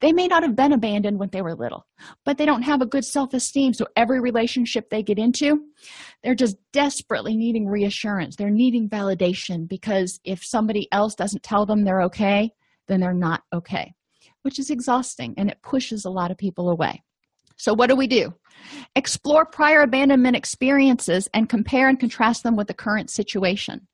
They 0.00 0.12
may 0.12 0.26
not 0.28 0.42
have 0.42 0.56
been 0.56 0.72
abandoned 0.72 1.18
when 1.20 1.28
they 1.30 1.40
were 1.40 1.54
little 1.54 1.86
but 2.24 2.36
they 2.36 2.46
don't 2.46 2.62
have 2.62 2.82
a 2.82 2.86
good 2.86 3.04
self-esteem 3.04 3.72
so 3.72 3.86
every 3.94 4.18
relationship 4.18 4.90
they 4.90 5.04
get 5.04 5.20
into 5.20 5.66
they're 6.24 6.34
just 6.34 6.56
desperately 6.72 7.36
needing 7.36 7.68
reassurance. 7.68 8.34
They're 8.34 8.50
needing 8.50 8.88
validation 8.88 9.68
because 9.68 10.18
if 10.24 10.44
somebody 10.44 10.88
else 10.90 11.14
doesn't 11.14 11.44
tell 11.44 11.64
them 11.64 11.84
they're 11.84 12.02
okay 12.02 12.50
then 12.88 12.98
they're 12.98 13.14
not 13.14 13.42
okay 13.52 13.94
which 14.42 14.58
is 14.58 14.70
exhausting 14.70 15.34
and 15.36 15.50
it 15.50 15.62
pushes 15.62 16.04
a 16.04 16.10
lot 16.10 16.30
of 16.30 16.38
people 16.38 16.70
away. 16.70 17.02
So 17.56 17.74
what 17.74 17.88
do 17.88 17.96
we 17.96 18.06
do? 18.06 18.32
Explore 18.96 19.44
prior 19.44 19.82
abandonment 19.82 20.36
experiences 20.36 21.28
and 21.34 21.48
compare 21.48 21.88
and 21.88 22.00
contrast 22.00 22.42
them 22.42 22.56
with 22.56 22.68
the 22.68 22.74
current 22.74 23.10
situation. 23.10 23.86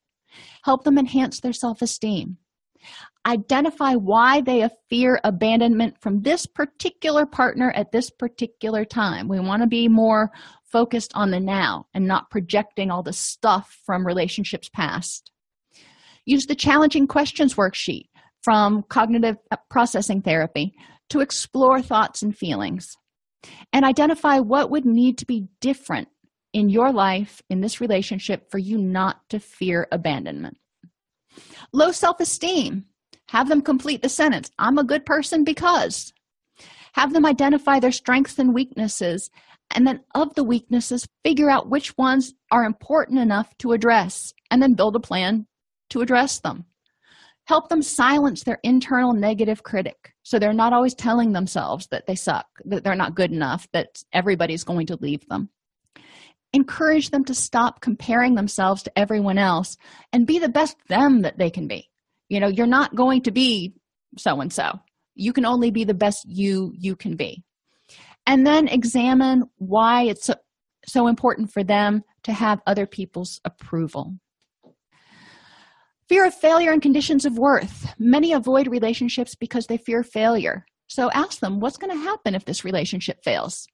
Help 0.62 0.84
them 0.84 0.98
enhance 0.98 1.40
their 1.40 1.52
self-esteem. 1.52 2.36
Identify 3.26 3.94
why 3.94 4.40
they 4.40 4.68
fear 4.88 5.18
abandonment 5.24 6.00
from 6.00 6.22
this 6.22 6.46
particular 6.46 7.26
partner 7.26 7.72
at 7.72 7.90
this 7.90 8.08
particular 8.08 8.84
time. 8.84 9.26
We 9.26 9.40
want 9.40 9.62
to 9.62 9.68
be 9.68 9.88
more 9.88 10.30
focused 10.62 11.10
on 11.16 11.32
the 11.32 11.40
now 11.40 11.86
and 11.92 12.06
not 12.06 12.30
projecting 12.30 12.92
all 12.92 13.02
the 13.02 13.12
stuff 13.12 13.80
from 13.84 14.06
relationships 14.06 14.68
past. 14.68 15.32
Use 16.24 16.46
the 16.46 16.54
challenging 16.54 17.08
questions 17.08 17.54
worksheet 17.54 18.06
from 18.42 18.84
cognitive 18.88 19.36
uh, 19.50 19.56
processing 19.70 20.22
therapy 20.22 20.74
to 21.10 21.20
explore 21.20 21.82
thoughts 21.82 22.22
and 22.22 22.36
feelings 22.36 22.96
and 23.72 23.84
identify 23.84 24.38
what 24.38 24.70
would 24.70 24.84
need 24.84 25.18
to 25.18 25.26
be 25.26 25.46
different 25.60 26.08
in 26.52 26.68
your 26.68 26.92
life 26.92 27.42
in 27.50 27.60
this 27.60 27.80
relationship 27.80 28.50
for 28.50 28.58
you 28.58 28.78
not 28.78 29.20
to 29.28 29.38
fear 29.38 29.86
abandonment. 29.92 30.56
Low 31.72 31.92
self 31.92 32.20
esteem 32.20 32.86
have 33.28 33.48
them 33.48 33.60
complete 33.60 34.02
the 34.02 34.08
sentence 34.08 34.50
I'm 34.58 34.78
a 34.78 34.84
good 34.84 35.04
person 35.04 35.44
because. 35.44 36.12
Have 36.94 37.12
them 37.12 37.26
identify 37.26 37.78
their 37.78 37.92
strengths 37.92 38.38
and 38.38 38.54
weaknesses, 38.54 39.28
and 39.70 39.86
then 39.86 40.00
of 40.14 40.34
the 40.34 40.44
weaknesses, 40.44 41.06
figure 41.22 41.50
out 41.50 41.68
which 41.68 41.94
ones 41.98 42.32
are 42.50 42.64
important 42.64 43.18
enough 43.18 43.54
to 43.58 43.72
address, 43.72 44.32
and 44.50 44.62
then 44.62 44.72
build 44.72 44.96
a 44.96 45.00
plan 45.00 45.46
to 45.90 46.00
address 46.00 46.40
them. 46.40 46.64
Help 47.46 47.68
them 47.68 47.80
silence 47.82 48.42
their 48.42 48.58
internal 48.62 49.12
negative 49.12 49.62
critic. 49.62 50.12
So 50.24 50.38
they're 50.38 50.52
not 50.52 50.72
always 50.72 50.94
telling 50.94 51.32
themselves 51.32 51.86
that 51.88 52.06
they 52.06 52.16
suck, 52.16 52.46
that 52.64 52.82
they're 52.82 52.96
not 52.96 53.14
good 53.14 53.30
enough, 53.30 53.68
that 53.72 54.02
everybody's 54.12 54.64
going 54.64 54.88
to 54.88 54.98
leave 55.00 55.26
them. 55.28 55.50
Encourage 56.52 57.10
them 57.10 57.24
to 57.24 57.34
stop 57.34 57.80
comparing 57.80 58.34
themselves 58.34 58.82
to 58.82 58.98
everyone 58.98 59.38
else 59.38 59.76
and 60.12 60.26
be 60.26 60.38
the 60.38 60.48
best 60.48 60.76
them 60.88 61.22
that 61.22 61.38
they 61.38 61.50
can 61.50 61.68
be. 61.68 61.88
You 62.28 62.40
know 62.40 62.48
you're 62.48 62.66
not 62.66 62.96
going 62.96 63.22
to 63.22 63.30
be 63.30 63.74
so 64.18 64.40
and 64.40 64.52
so 64.52 64.80
you 65.14 65.32
can 65.32 65.44
only 65.44 65.70
be 65.70 65.84
the 65.84 65.94
best 65.94 66.24
you 66.28 66.72
you 66.76 66.96
can 66.96 67.16
be. 67.16 67.44
And 68.26 68.44
then 68.44 68.66
examine 68.66 69.44
why 69.58 70.04
it's 70.04 70.26
so, 70.26 70.34
so 70.86 71.06
important 71.06 71.52
for 71.52 71.62
them 71.62 72.02
to 72.24 72.32
have 72.32 72.60
other 72.66 72.86
people's 72.86 73.40
approval 73.44 74.16
fear 76.08 76.26
of 76.26 76.34
failure 76.34 76.70
and 76.70 76.82
conditions 76.82 77.24
of 77.24 77.38
worth. 77.38 77.86
Many 77.98 78.32
avoid 78.32 78.68
relationships 78.68 79.34
because 79.34 79.66
they 79.66 79.76
fear 79.76 80.02
failure. 80.02 80.64
So 80.86 81.10
ask 81.10 81.40
them 81.40 81.60
what's 81.60 81.78
going 81.78 81.92
to 81.92 82.02
happen 82.02 82.34
if 82.34 82.44
this 82.44 82.64
relationship 82.64 83.22
fails? 83.24 83.66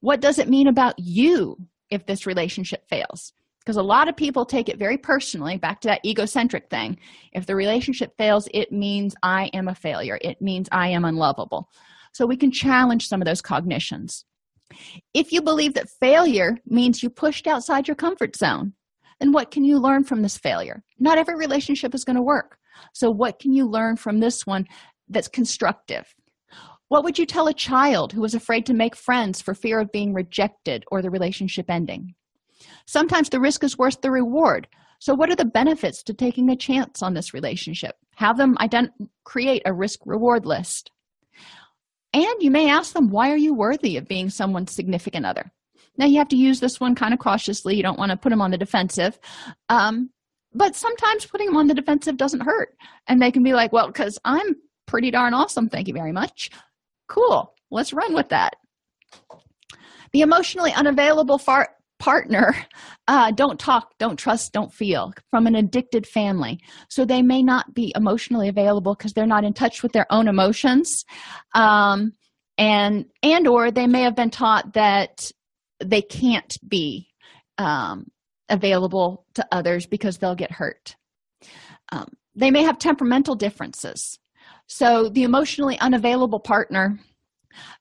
What 0.00 0.20
does 0.20 0.38
it 0.38 0.48
mean 0.48 0.68
about 0.68 0.94
you 0.98 1.56
if 1.90 2.06
this 2.06 2.26
relationship 2.26 2.88
fails? 2.88 3.32
Because 3.60 3.76
a 3.76 3.82
lot 3.82 4.08
of 4.08 4.16
people 4.16 4.46
take 4.46 4.68
it 4.68 4.78
very 4.78 4.96
personally 4.96 5.56
back 5.56 5.80
to 5.80 5.88
that 5.88 6.04
egocentric 6.04 6.70
thing. 6.70 6.98
If 7.32 7.46
the 7.46 7.56
relationship 7.56 8.16
fails 8.16 8.48
it 8.54 8.70
means 8.70 9.16
i 9.24 9.50
am 9.52 9.66
a 9.66 9.74
failure. 9.74 10.18
It 10.20 10.40
means 10.40 10.68
i 10.70 10.88
am 10.88 11.04
unlovable. 11.04 11.68
So 12.12 12.26
we 12.26 12.36
can 12.36 12.52
challenge 12.52 13.08
some 13.08 13.20
of 13.20 13.26
those 13.26 13.42
cognitions. 13.42 14.24
If 15.14 15.32
you 15.32 15.42
believe 15.42 15.74
that 15.74 15.90
failure 16.00 16.58
means 16.66 17.02
you 17.02 17.10
pushed 17.10 17.46
outside 17.46 17.88
your 17.88 17.96
comfort 17.96 18.36
zone 18.36 18.72
then 19.20 19.32
what 19.32 19.50
can 19.50 19.64
you 19.64 19.78
learn 19.78 20.04
from 20.04 20.22
this 20.22 20.36
failure 20.36 20.82
not 20.98 21.18
every 21.18 21.36
relationship 21.36 21.94
is 21.94 22.04
going 22.04 22.16
to 22.16 22.22
work 22.22 22.58
so 22.92 23.10
what 23.10 23.38
can 23.38 23.52
you 23.52 23.66
learn 23.66 23.96
from 23.96 24.20
this 24.20 24.46
one 24.46 24.64
that's 25.08 25.28
constructive 25.28 26.14
what 26.88 27.02
would 27.02 27.18
you 27.18 27.26
tell 27.26 27.48
a 27.48 27.54
child 27.54 28.12
who 28.12 28.20
was 28.20 28.34
afraid 28.34 28.64
to 28.66 28.74
make 28.74 28.94
friends 28.94 29.40
for 29.40 29.54
fear 29.54 29.80
of 29.80 29.90
being 29.92 30.12
rejected 30.12 30.84
or 30.90 31.02
the 31.02 31.10
relationship 31.10 31.68
ending 31.68 32.14
Sometimes 32.86 33.28
the 33.28 33.40
risk 33.40 33.64
is 33.64 33.78
worth 33.78 34.00
the 34.00 34.10
reward. 34.10 34.68
So, 34.98 35.14
what 35.14 35.30
are 35.30 35.36
the 35.36 35.44
benefits 35.44 36.02
to 36.04 36.14
taking 36.14 36.48
a 36.48 36.56
chance 36.56 37.02
on 37.02 37.14
this 37.14 37.34
relationship? 37.34 37.96
Have 38.14 38.38
them 38.38 38.56
ident- 38.56 38.92
create 39.24 39.62
a 39.66 39.74
risk 39.74 40.00
reward 40.06 40.46
list. 40.46 40.90
And 42.12 42.34
you 42.40 42.50
may 42.50 42.70
ask 42.70 42.94
them, 42.94 43.10
why 43.10 43.30
are 43.30 43.36
you 43.36 43.52
worthy 43.52 43.98
of 43.98 44.08
being 44.08 44.30
someone's 44.30 44.72
significant 44.72 45.26
other? 45.26 45.52
Now, 45.98 46.06
you 46.06 46.18
have 46.18 46.28
to 46.28 46.36
use 46.36 46.60
this 46.60 46.80
one 46.80 46.94
kind 46.94 47.14
of 47.14 47.20
cautiously. 47.20 47.76
You 47.76 47.82
don't 47.82 47.98
want 47.98 48.10
to 48.10 48.16
put 48.16 48.30
them 48.30 48.42
on 48.42 48.50
the 48.50 48.58
defensive. 48.58 49.18
Um, 49.68 50.10
but 50.54 50.74
sometimes 50.74 51.26
putting 51.26 51.48
them 51.48 51.56
on 51.56 51.66
the 51.66 51.74
defensive 51.74 52.16
doesn't 52.16 52.40
hurt. 52.40 52.76
And 53.08 53.20
they 53.20 53.30
can 53.30 53.42
be 53.42 53.52
like, 53.52 53.72
well, 53.72 53.88
because 53.88 54.18
I'm 54.24 54.56
pretty 54.86 55.10
darn 55.10 55.34
awesome. 55.34 55.68
Thank 55.68 55.88
you 55.88 55.94
very 55.94 56.12
much. 56.12 56.50
Cool. 57.08 57.52
Let's 57.70 57.92
run 57.92 58.14
with 58.14 58.30
that. 58.30 58.56
The 60.12 60.22
emotionally 60.22 60.72
unavailable 60.72 61.38
far- 61.38 61.76
partner 61.98 62.54
uh, 63.08 63.30
don't 63.30 63.58
talk 63.58 63.92
don't 63.98 64.18
trust 64.18 64.52
don't 64.52 64.72
feel 64.72 65.12
from 65.30 65.46
an 65.46 65.54
addicted 65.54 66.06
family 66.06 66.60
so 66.88 67.04
they 67.04 67.22
may 67.22 67.42
not 67.42 67.72
be 67.74 67.92
emotionally 67.96 68.48
available 68.48 68.94
because 68.94 69.12
they're 69.12 69.26
not 69.26 69.44
in 69.44 69.54
touch 69.54 69.82
with 69.82 69.92
their 69.92 70.06
own 70.10 70.28
emotions 70.28 71.04
um, 71.54 72.12
and 72.58 73.06
and 73.22 73.46
or 73.46 73.70
they 73.70 73.86
may 73.86 74.02
have 74.02 74.16
been 74.16 74.30
taught 74.30 74.74
that 74.74 75.30
they 75.84 76.02
can't 76.02 76.56
be 76.66 77.08
um, 77.58 78.06
available 78.48 79.24
to 79.34 79.46
others 79.52 79.86
because 79.86 80.18
they'll 80.18 80.34
get 80.34 80.52
hurt. 80.52 80.96
Um, 81.92 82.08
they 82.34 82.50
may 82.50 82.62
have 82.62 82.78
temperamental 82.78 83.34
differences. 83.34 84.18
So, 84.66 85.08
the 85.08 85.22
emotionally 85.22 85.78
unavailable 85.78 86.40
partner 86.40 86.98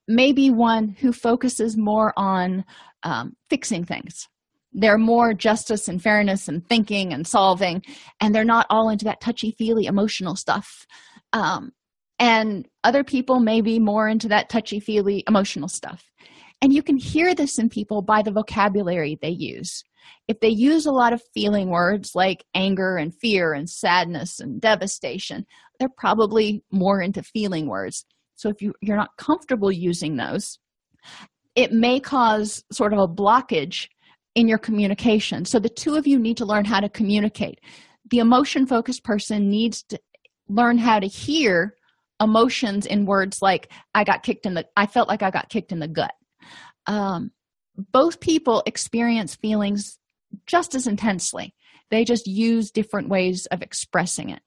may 0.08 0.32
be 0.32 0.50
one 0.50 0.90
who 1.00 1.12
focuses 1.12 1.76
more 1.78 2.14
on 2.16 2.64
um, 3.04 3.36
fixing 3.50 3.86
things. 3.86 4.28
They're 4.72 4.98
more 4.98 5.34
justice 5.34 5.88
and 5.88 6.02
fairness 6.02 6.48
and 6.48 6.68
thinking 6.68 7.14
and 7.14 7.26
solving, 7.26 7.82
and 8.20 8.34
they're 8.34 8.44
not 8.44 8.68
all 8.70 8.90
into 8.90 9.06
that 9.06 9.22
touchy 9.22 9.52
feely 9.58 9.86
emotional 9.86 10.36
stuff. 10.36 10.86
Um, 11.34 11.72
and 12.20 12.68
other 12.84 13.04
people 13.04 13.40
may 13.40 13.62
be 13.62 13.80
more 13.80 14.08
into 14.08 14.28
that 14.30 14.50
touchy 14.50 14.80
feely 14.80 15.24
emotional 15.28 15.68
stuff. 15.68 16.04
And 16.62 16.74
you 16.74 16.82
can 16.82 16.98
hear 16.98 17.36
this 17.36 17.60
in 17.60 17.70
people 17.70 18.02
by 18.02 18.22
the 18.22 18.32
vocabulary 18.32 19.18
they 19.22 19.30
use. 19.30 19.84
If 20.28 20.40
they 20.40 20.50
use 20.50 20.86
a 20.86 20.92
lot 20.92 21.14
of 21.14 21.22
feeling 21.34 21.70
words 21.70 22.12
like 22.16 22.46
anger 22.56 22.98
and 22.98 23.14
fear 23.14 23.54
and 23.54 23.70
sadness 23.70 24.40
and 24.40 24.62
devastation, 24.62 25.46
they're 25.80 25.90
probably 25.90 26.64
more 26.72 27.02
into 27.02 27.24
feeling 27.24 27.68
words. 27.68 28.06
So 28.36 28.50
if 28.50 28.62
you, 28.62 28.74
you're 28.82 28.98
not 28.98 29.18
comfortable 29.18 29.72
using 29.72 30.16
those, 30.16 30.60
it 31.56 31.72
may 31.72 32.00
cause 32.00 32.64
sort 32.72 32.94
of 32.94 33.00
a 33.00 33.08
blockage 33.08 33.88
in 34.36 34.48
your 34.48 34.58
communication. 34.58 35.46
So 35.46 35.60
the 35.60 35.70
two 35.70 35.96
of 35.96 36.06
you 36.06 36.20
need 36.20 36.38
to 36.38 36.46
learn 36.46 36.66
how 36.66 36.82
to 36.82 36.90
communicate. 36.90 37.60
The 38.12 38.20
emotion 38.20 38.68
focused 38.68 39.04
person 39.04 39.50
needs 39.50 39.84
to 39.84 40.00
learn 40.50 40.78
how 40.78 41.00
to 41.00 41.08
hear 41.08 41.76
emotions 42.22 42.86
in 42.86 43.06
words 43.06 43.42
like 43.42 43.72
I 43.94 44.04
got 44.04 44.24
kicked 44.24 44.46
in 44.46 44.54
the 44.54 44.66
I 44.78 44.86
felt 44.86 45.08
like 45.08 45.24
I 45.24 45.32
got 45.32 45.50
kicked 45.50 45.72
in 45.72 45.80
the 45.80 45.88
gut. 45.88 46.14
Um, 46.88 47.32
both 47.92 48.20
people 48.20 48.64
experience 48.66 49.36
feelings 49.36 49.98
just 50.46 50.76
as 50.76 50.88
intensely. 50.88 51.54
They 51.92 52.04
just 52.04 52.28
use 52.28 52.72
different 52.72 53.10
ways 53.10 53.46
of 53.48 53.62
expressing 53.62 54.30
it. 54.30 54.42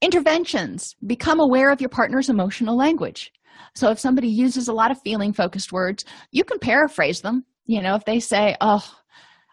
Interventions 0.00 0.96
become 1.06 1.40
aware 1.40 1.70
of 1.70 1.80
your 1.80 1.90
partner's 1.90 2.30
emotional 2.30 2.76
language. 2.76 3.32
So 3.74 3.90
if 3.90 3.98
somebody 3.98 4.28
uses 4.28 4.68
a 4.68 4.72
lot 4.72 4.90
of 4.90 5.00
feeling 5.02 5.32
focused 5.32 5.72
words, 5.72 6.04
you 6.30 6.44
can 6.44 6.58
paraphrase 6.58 7.20
them. 7.20 7.44
You 7.66 7.82
know, 7.82 7.94
if 7.94 8.04
they 8.04 8.20
say, 8.20 8.56
Oh, 8.60 8.84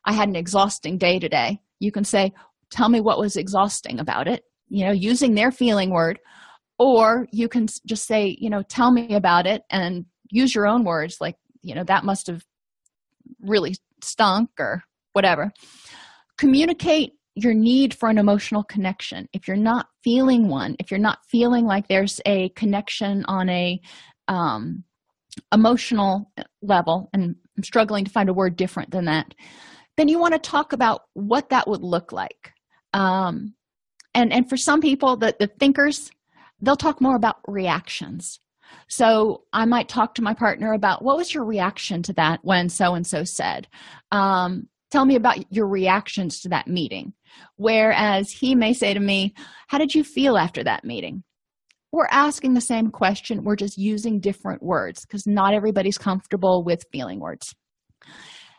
I 0.05 0.13
had 0.13 0.29
an 0.29 0.35
exhausting 0.35 0.97
day 0.97 1.19
today, 1.19 1.61
you 1.79 1.91
can 1.91 2.03
say, 2.03 2.33
Tell 2.69 2.89
me 2.89 3.01
what 3.01 3.19
was 3.19 3.35
exhausting 3.35 3.99
about 3.99 4.27
it, 4.27 4.43
you 4.69 4.85
know, 4.85 4.91
using 4.91 5.35
their 5.35 5.51
feeling 5.51 5.91
word. 5.91 6.19
Or 6.79 7.27
you 7.31 7.49
can 7.49 7.67
just 7.85 8.05
say, 8.05 8.37
You 8.39 8.49
know, 8.49 8.63
tell 8.63 8.91
me 8.91 9.15
about 9.15 9.45
it 9.47 9.63
and 9.69 10.05
use 10.29 10.55
your 10.55 10.67
own 10.67 10.83
words 10.85 11.17
like, 11.19 11.35
you 11.61 11.75
know, 11.75 11.83
that 11.83 12.03
must 12.03 12.27
have 12.27 12.43
really 13.41 13.75
stunk 14.01 14.49
or 14.59 14.83
whatever. 15.13 15.51
Communicate 16.37 17.13
your 17.35 17.53
need 17.53 17.93
for 17.93 18.09
an 18.09 18.17
emotional 18.17 18.63
connection. 18.63 19.27
If 19.33 19.47
you're 19.47 19.57
not 19.57 19.87
feeling 20.07 20.47
one 20.47 20.77
if 20.79 20.89
you're 20.89 21.01
not 21.01 21.19
feeling 21.29 21.65
like 21.65 21.89
there's 21.89 22.21
a 22.25 22.47
connection 22.55 23.25
on 23.25 23.49
a 23.49 23.77
um, 24.29 24.85
emotional 25.53 26.31
level 26.61 27.09
and 27.11 27.35
i'm 27.57 27.63
struggling 27.63 28.05
to 28.05 28.11
find 28.11 28.29
a 28.29 28.33
word 28.33 28.55
different 28.55 28.89
than 28.89 29.03
that 29.03 29.33
then 29.97 30.07
you 30.07 30.17
want 30.17 30.33
to 30.33 30.39
talk 30.39 30.71
about 30.71 31.01
what 31.13 31.49
that 31.49 31.67
would 31.67 31.81
look 31.81 32.13
like. 32.13 32.53
Um, 32.93 33.53
and 34.13 34.31
and 34.31 34.47
for 34.47 34.55
some 34.55 34.79
people 34.79 35.17
the, 35.17 35.35
the 35.41 35.47
thinkers 35.59 36.09
they'll 36.61 36.77
talk 36.77 37.01
more 37.01 37.17
about 37.17 37.35
reactions 37.49 38.39
so 38.87 39.43
i 39.53 39.65
might 39.65 39.89
talk 39.89 40.13
to 40.15 40.21
my 40.21 40.33
partner 40.33 40.73
about 40.73 41.03
what 41.03 41.17
was 41.17 41.33
your 41.33 41.45
reaction 41.45 42.01
to 42.03 42.13
that 42.13 42.39
when 42.43 42.69
so 42.69 42.93
and 42.93 43.05
so 43.05 43.23
said? 43.23 43.67
Um, 44.11 44.67
tell 44.91 45.05
me 45.05 45.15
about 45.15 45.51
your 45.51 45.67
reactions 45.67 46.39
to 46.41 46.49
that 46.49 46.67
meeting. 46.67 47.13
Whereas 47.55 48.31
he 48.31 48.55
may 48.55 48.73
say 48.73 48.93
to 48.93 48.99
me 48.99 49.33
how 49.67 49.77
did 49.77 49.93
you 49.93 50.03
feel 50.03 50.37
after 50.37 50.63
that 50.63 50.83
meeting? 50.83 51.23
We're 51.91 52.07
asking 52.11 52.53
the 52.53 52.61
same 52.61 52.91
question. 52.91 53.43
We're 53.43 53.55
just 53.55 53.77
using 53.77 54.19
different 54.19 54.61
words 54.61 55.01
because 55.01 55.25
not 55.25 55.53
everybody's 55.53 55.97
comfortable 55.97 56.63
with 56.63 56.85
feeling 56.91 57.19
words. 57.19 57.55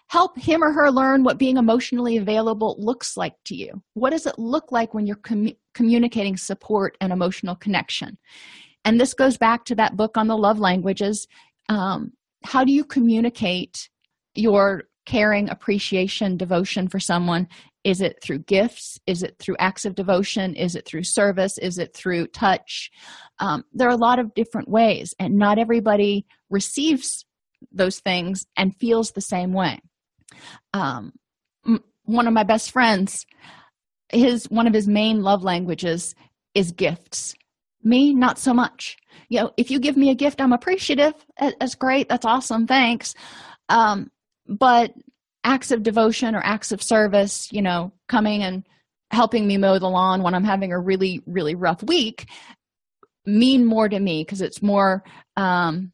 Help 0.09 0.39
him 0.39 0.65
or 0.65 0.73
her 0.73 0.91
learn 0.91 1.23
what 1.23 1.39
being 1.39 1.59
emotionally 1.59 2.17
available 2.17 2.77
looks 2.79 3.15
like 3.19 3.35
to 3.45 3.55
you. 3.55 3.83
What 3.93 4.11
does 4.11 4.25
it 4.25 4.39
look 4.39 4.73
like 4.73 4.95
when 4.95 5.07
you're 5.07 5.17
com- 5.17 5.53
communicating 5.75 6.39
support 6.39 6.97
and 7.03 7.13
emotional 7.13 7.55
connection 7.55 8.17
and 8.89 8.99
this 8.99 9.13
goes 9.13 9.37
back 9.37 9.67
to 9.67 9.75
that 9.75 9.99
book 9.99 10.17
on 10.17 10.29
the 10.29 10.37
love 10.37 10.59
languages. 10.59 11.29
Um, 11.69 12.13
how 12.43 12.65
do 12.65 12.73
you 12.73 12.85
communicate 12.85 13.91
your 14.35 14.85
caring 15.05 15.51
appreciation 15.51 16.39
devotion 16.39 16.89
for 16.89 16.99
someone? 16.99 17.49
Is 17.85 18.01
it 18.01 18.17
through 18.23 18.39
gifts? 18.41 18.99
Is 19.07 19.23
it 19.23 19.37
through 19.39 19.57
acts 19.59 19.85
of 19.85 19.95
devotion? 19.95 20.55
Is 20.55 20.75
it 20.75 20.87
through 20.87 21.03
service? 21.03 21.59
Is 21.59 21.77
it 21.77 21.95
through 21.95 22.29
touch? 22.29 22.91
Um, 23.41 23.63
there 23.75 23.89
are 23.89 23.95
a 23.95 23.97
lot 23.97 24.19
of 24.19 24.33
different 24.33 24.71
ways 24.71 25.15
and 25.19 25.37
not 25.37 25.59
everybody 25.59 26.25
receives 26.49 27.27
those 27.71 28.01
things 28.01 28.47
and 28.57 28.75
feels 28.75 29.11
the 29.11 29.21
same 29.21 29.53
way. 29.53 29.81
Um, 30.73 31.13
m- 31.67 31.85
one 32.05 32.27
of 32.27 32.33
my 32.33 32.45
best 32.45 32.71
friends 32.71 33.27
his 34.11 34.47
one 34.47 34.67
of 34.67 34.73
his 34.73 34.89
main 34.89 35.23
love 35.23 35.45
languages 35.45 36.15
is 36.55 36.73
gifts 36.73 37.35
me 37.89 38.15
not 38.15 38.39
so 38.39 38.55
much. 38.55 38.97
You 39.29 39.41
know 39.41 39.53
if 39.57 39.71
you 39.71 39.79
give 39.81 39.97
me 39.97 40.11
a 40.11 40.15
gift 40.15 40.41
i'm 40.41 40.53
appreciative. 40.53 41.15
That's 41.39 41.75
great. 41.75 42.09
That's 42.09 42.27
awesome. 42.27 42.67
Thanks. 42.67 43.15
Um, 43.69 44.11
but 44.47 44.95
acts 45.45 45.71
of 45.71 45.83
devotion 45.83 46.35
or 46.35 46.41
acts 46.45 46.73
of 46.73 46.83
service 46.83 47.49
you 47.53 47.63
know 47.63 47.93
coming 48.09 48.43
and 48.43 48.65
helping 49.11 49.47
me 49.47 49.57
mow 49.57 49.79
the 49.79 49.89
lawn 49.89 50.23
when 50.23 50.35
i'm 50.35 50.45
having 50.45 50.73
a 50.73 50.79
really 50.79 51.23
really 51.27 51.55
rough 51.55 51.83
week 51.85 52.29
mean 53.25 53.65
more 53.65 53.89
to 53.89 54.01
me 54.01 54.23
because 54.23 54.41
it's 54.41 54.63
more 54.63 55.05
um, 55.37 55.93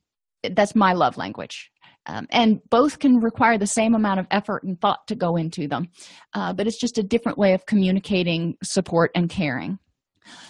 that's 0.53 0.75
my 0.75 0.93
love 0.93 1.17
language. 1.17 1.71
Um, 2.07 2.27
and 2.31 2.61
both 2.69 2.99
can 2.99 3.21
require 3.21 3.57
the 3.57 3.67
same 3.67 3.95
amount 3.95 4.21
of 4.21 4.27
effort 4.31 4.63
and 4.63 4.79
thought 4.79 5.07
to 5.07 5.15
go 5.15 5.37
into 5.37 5.67
them. 5.67 5.89
Uh, 6.35 6.53
but 6.53 6.67
it's 6.67 6.79
just 6.79 6.99
a 6.99 7.03
different 7.03 7.39
way 7.39 7.55
of 7.55 7.65
communicating 7.65 8.57
support 8.63 9.11
and 9.15 9.31
caring 9.31 9.79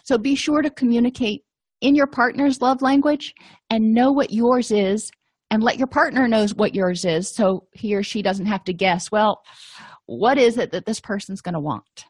so 0.05 0.18
be 0.18 0.35
sure 0.35 0.62
to 0.62 0.70
communicate 0.70 1.43
in 1.81 1.95
your 1.95 2.07
partner's 2.07 2.61
love 2.61 2.83
language 2.83 3.35
and 3.70 3.93
know 3.95 4.12
what 4.12 4.33
yours 4.33 4.70
is 4.70 5.11
and 5.51 5.62
let 5.62 5.79
your 5.79 5.87
partner 5.87 6.27
knows 6.27 6.55
what 6.55 6.75
yours 6.75 7.05
is 7.05 7.29
so 7.29 7.66
he 7.72 7.95
or 7.95 8.03
she 8.03 8.22
doesn't 8.22 8.47
have 8.47 8.64
to 8.64 8.72
guess 8.72 9.11
well 9.11 9.43
what 10.07 10.39
is 10.39 10.59
it 10.59 10.72
that 10.72 10.87
this 10.87 11.01
person's 11.01 11.41
going 11.41 11.55
to 11.55 11.61
want? 11.61 12.07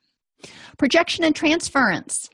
Projection 0.79 1.25
and 1.25 1.35
transference. 1.35 2.29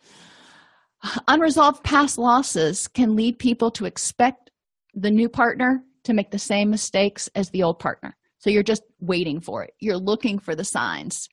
Unresolved 1.29 1.83
past 1.85 2.19
losses 2.19 2.89
can 2.89 3.17
lead 3.17 3.39
people 3.39 3.71
to 3.73 3.87
expect 3.87 4.51
the 4.95 5.11
new 5.11 5.29
partner 5.29 5.83
to 6.05 6.13
make 6.13 6.31
the 6.31 6.39
same 6.39 6.71
mistakes 6.71 7.29
as 7.35 7.51
the 7.51 7.63
old 7.63 7.79
partner. 7.79 8.17
So 8.39 8.51
you're 8.51 8.63
just 8.63 8.83
waiting 9.01 9.41
for 9.41 9.63
it. 9.63 9.73
You're 9.81 9.99
looking 9.99 10.39
for 10.39 10.55
the 10.55 10.65
signs. 10.65 11.29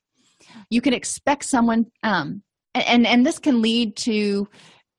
You 0.69 0.81
can 0.81 0.93
expect 0.93 1.45
someone 1.45 1.85
um, 2.03 2.43
and 2.87 3.07
and 3.07 3.25
this 3.25 3.39
can 3.39 3.61
lead 3.61 3.95
to 3.97 4.47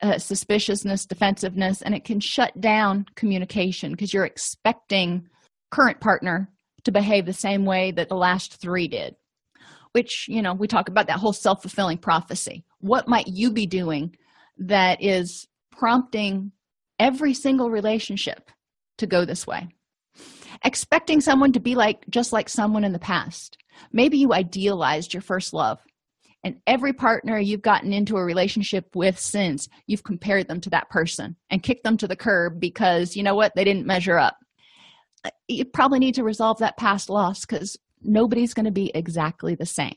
uh, 0.03 0.19
suspiciousness, 0.19 1.07
defensiveness, 1.07 1.83
and 1.83 1.95
it 1.95 2.05
can 2.05 2.21
shut 2.21 2.59
down 2.61 3.07
communication 3.17 3.93
because 3.93 4.13
you're 4.13 4.25
expecting 4.25 5.29
current 5.71 6.01
partner 6.01 6.49
to 6.85 6.93
behave 6.93 7.27
the 7.27 7.33
same 7.33 7.65
way 7.65 7.91
that 7.91 8.09
the 8.09 8.17
last 8.17 8.61
three 8.61 8.89
did. 8.89 9.15
Which, 9.93 10.27
you 10.29 10.43
know, 10.43 10.55
we 10.55 10.69
talk 10.69 10.89
about 10.89 11.07
that 11.09 11.19
whole 11.19 11.33
self 11.33 11.63
fulfilling 11.63 11.99
prophecy. 11.99 12.65
What 12.81 13.09
might 13.09 13.27
you 13.27 13.51
be 13.51 13.67
doing 13.67 14.15
that 14.59 15.03
is 15.03 15.49
prompting 15.73 16.53
every 16.99 17.35
single 17.35 17.71
relationship 17.71 18.51
to 18.99 19.07
go 19.07 19.25
this 19.25 19.47
way? 19.47 19.69
Expecting 20.65 21.21
someone 21.21 21.53
to 21.53 21.61
be 21.61 21.75
like 21.75 22.05
just 22.11 22.33
like 22.33 22.49
someone 22.49 22.85
in 22.85 22.93
the 22.93 22.99
past. 22.99 23.57
Maybe 23.93 24.19
you 24.19 24.33
idealized 24.33 25.15
your 25.15 25.23
first 25.23 25.53
love 25.53 25.81
and 26.45 26.61
every 26.67 26.93
partner 26.93 27.39
you've 27.39 27.63
gotten 27.63 27.93
into 27.93 28.17
a 28.17 28.25
relationship 28.25 28.95
with 28.95 29.19
since 29.19 29.69
you've 29.87 30.05
compared 30.05 30.49
them 30.49 30.61
to 30.61 30.71
that 30.71 30.89
person 30.89 31.37
and 31.51 31.63
kicked 31.63 31.85
them 31.85 31.97
to 31.97 32.09
the 32.09 32.17
curb 32.17 32.61
because 32.61 33.17
you 33.17 33.23
know 33.23 33.35
what 33.35 33.53
they 33.55 33.65
didn't 33.65 33.87
measure 33.87 34.19
up. 34.19 34.37
Uh, 35.25 35.31
you 35.49 35.65
probably 35.65 35.99
need 35.99 36.15
to 36.15 36.25
resolve 36.25 36.59
that 36.59 36.77
past 36.77 37.11
loss 37.11 37.45
because 37.45 37.77
nobody's 38.03 38.55
going 38.55 38.67
to 38.67 38.71
be 38.71 38.91
exactly 38.95 39.55
the 39.55 39.67
same. 39.67 39.97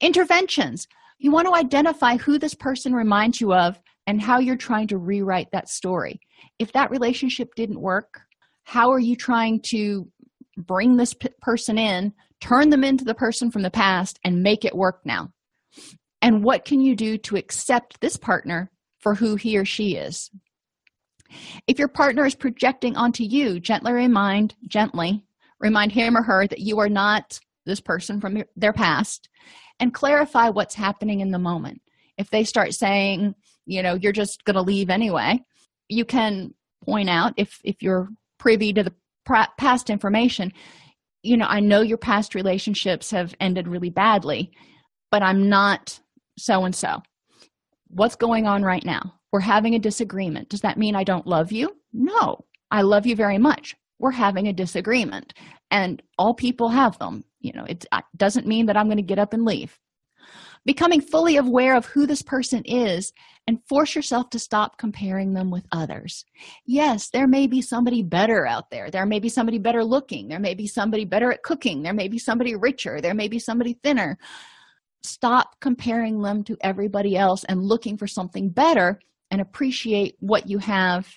Interventions. 0.00 0.86
You 1.18 1.32
want 1.32 1.48
to 1.48 1.54
identify 1.54 2.16
who 2.16 2.38
this 2.38 2.54
person 2.54 2.94
reminds 2.94 3.40
you 3.40 3.52
of 3.52 3.80
and 4.06 4.22
how 4.22 4.38
you're 4.38 4.56
trying 4.56 4.86
to 4.88 4.98
rewrite 4.98 5.50
that 5.50 5.68
story. 5.68 6.20
If 6.60 6.72
that 6.72 6.92
relationship 6.92 7.54
didn't 7.56 7.80
work 7.80 8.20
how 8.68 8.92
are 8.92 8.98
you 8.98 9.16
trying 9.16 9.58
to 9.62 10.06
bring 10.58 10.98
this 10.98 11.14
p- 11.14 11.30
person 11.40 11.78
in 11.78 12.12
turn 12.38 12.68
them 12.68 12.84
into 12.84 13.02
the 13.02 13.14
person 13.14 13.50
from 13.50 13.62
the 13.62 13.70
past 13.70 14.18
and 14.24 14.42
make 14.42 14.62
it 14.62 14.76
work 14.76 15.00
now 15.06 15.32
and 16.22 16.42
what 16.42 16.64
can 16.64 16.80
you 16.80 16.96
do 16.96 17.18
to 17.18 17.36
accept 17.36 18.00
this 18.00 18.16
partner 18.16 18.70
for 18.98 19.14
who 19.14 19.36
he 19.36 19.56
or 19.58 19.64
she 19.64 19.96
is? 19.96 20.30
If 21.66 21.78
your 21.78 21.88
partner 21.88 22.24
is 22.24 22.34
projecting 22.34 22.96
onto 22.96 23.22
you 23.22 23.60
gently 23.60 23.92
remind 23.92 24.54
gently 24.66 25.24
remind 25.60 25.92
him 25.92 26.16
or 26.16 26.22
her 26.22 26.46
that 26.46 26.60
you 26.60 26.78
are 26.78 26.88
not 26.88 27.38
this 27.66 27.80
person 27.80 28.20
from 28.20 28.42
their 28.56 28.72
past 28.72 29.28
and 29.78 29.92
clarify 29.92 30.48
what's 30.48 30.74
happening 30.74 31.20
in 31.20 31.30
the 31.30 31.38
moment. 31.38 31.82
If 32.16 32.30
they 32.30 32.44
start 32.44 32.74
saying 32.74 33.34
you 33.68 33.82
know 33.82 33.94
you're 33.94 34.12
just 34.12 34.44
going 34.44 34.56
to 34.56 34.62
leave 34.62 34.90
anyway 34.90 35.38
you 35.88 36.04
can 36.04 36.52
point 36.84 37.08
out 37.08 37.34
if 37.36 37.60
if 37.62 37.82
you're 37.82 38.08
privy 38.38 38.72
to 38.72 38.82
the 38.82 38.94
past 39.58 39.90
information 39.90 40.52
you 41.22 41.36
know 41.36 41.46
i 41.46 41.60
know 41.60 41.82
your 41.82 41.98
past 41.98 42.34
relationships 42.34 43.10
have 43.10 43.34
ended 43.40 43.68
really 43.68 43.90
badly 43.90 44.50
but 45.10 45.22
i'm 45.22 45.48
not 45.48 46.00
so 46.38 46.64
and 46.64 46.74
so 46.74 47.02
what's 47.88 48.16
going 48.16 48.46
on 48.46 48.62
right 48.62 48.84
now? 48.84 49.14
We're 49.32 49.40
having 49.40 49.74
a 49.74 49.78
disagreement. 49.78 50.48
Does 50.48 50.60
that 50.62 50.78
mean 50.78 50.94
i 50.94 51.04
don't 51.04 51.26
love 51.26 51.52
you? 51.52 51.76
No 51.92 52.44
i 52.70 52.82
love 52.82 53.06
you 53.06 53.16
very 53.16 53.38
much. 53.38 53.74
We're 53.98 54.12
having 54.12 54.46
a 54.48 54.52
disagreement 54.52 55.34
and 55.70 56.02
all 56.18 56.34
people 56.34 56.68
have 56.68 56.98
them. 56.98 57.24
You 57.40 57.52
know 57.52 57.64
it 57.64 57.84
doesn't 58.16 58.46
mean 58.46 58.66
that 58.66 58.76
i'm 58.76 58.86
going 58.86 58.96
to 58.96 59.02
get 59.02 59.18
up 59.18 59.32
and 59.32 59.44
leave. 59.44 59.78
Becoming 60.64 61.00
fully 61.00 61.36
aware 61.36 61.76
of 61.76 61.86
who 61.86 62.06
this 62.06 62.20
person 62.20 62.62
is 62.64 63.12
and 63.46 63.64
force 63.68 63.94
yourself 63.94 64.28
to 64.30 64.38
stop 64.38 64.76
comparing 64.76 65.32
them 65.32 65.50
with 65.50 65.66
others. 65.72 66.24
Yes 66.66 67.10
there 67.10 67.26
may 67.26 67.46
be 67.46 67.62
somebody 67.62 68.02
better 68.02 68.46
out 68.46 68.70
there. 68.70 68.90
There 68.90 69.06
may 69.06 69.18
be 69.18 69.28
somebody 69.28 69.58
better 69.58 69.84
looking. 69.84 70.28
There 70.28 70.40
may 70.40 70.54
be 70.54 70.66
somebody 70.66 71.04
better 71.04 71.32
at 71.32 71.42
cooking. 71.42 71.82
There 71.82 71.94
may 71.94 72.08
be 72.08 72.18
somebody 72.18 72.54
richer. 72.54 73.00
There 73.00 73.14
may 73.14 73.28
be 73.28 73.38
somebody 73.38 73.78
thinner 73.82 74.18
stop 75.02 75.60
comparing 75.60 76.20
them 76.20 76.42
to 76.44 76.56
everybody 76.60 77.16
else 77.16 77.44
and 77.44 77.62
looking 77.62 77.96
for 77.96 78.06
something 78.06 78.48
better 78.50 79.00
and 79.30 79.40
appreciate 79.40 80.16
what 80.20 80.48
you 80.48 80.58
have 80.58 81.08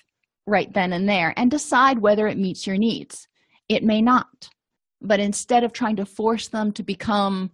right 0.46 0.72
then 0.72 0.92
and 0.92 1.08
there 1.08 1.32
and 1.36 1.50
decide 1.50 1.98
whether 1.98 2.26
it 2.26 2.38
meets 2.38 2.66
your 2.66 2.76
needs. 2.76 3.28
It 3.68 3.82
may 3.82 4.02
not 4.02 4.50
but 5.02 5.20
instead 5.20 5.64
of 5.64 5.72
trying 5.72 5.96
to 5.96 6.06
force 6.06 6.48
them 6.48 6.72
to 6.72 6.82
become 6.82 7.50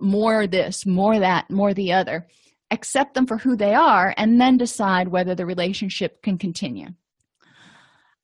more 0.00 0.46
this 0.46 0.86
more 0.86 1.18
that 1.18 1.50
more 1.50 1.74
the 1.74 1.92
other 1.92 2.26
accept 2.70 3.14
them 3.14 3.26
for 3.26 3.36
who 3.36 3.54
they 3.54 3.74
are 3.74 4.14
and 4.16 4.40
then 4.40 4.56
decide 4.56 5.08
whether 5.08 5.34
the 5.34 5.44
relationship 5.44 6.22
can 6.22 6.38
continue. 6.38 6.88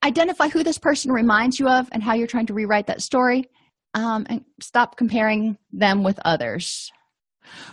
Identify 0.02 0.48
who 0.48 0.62
this 0.62 0.78
person 0.78 1.12
reminds 1.12 1.60
you 1.60 1.68
of 1.68 1.88
and 1.92 2.02
how 2.02 2.14
you're 2.14 2.26
trying 2.26 2.46
to 2.46 2.54
rewrite 2.54 2.86
that 2.86 3.02
story 3.02 3.50
um, 3.92 4.26
and 4.30 4.44
stop 4.60 4.96
comparing 4.96 5.58
them 5.72 6.02
with 6.02 6.18
others 6.24 6.90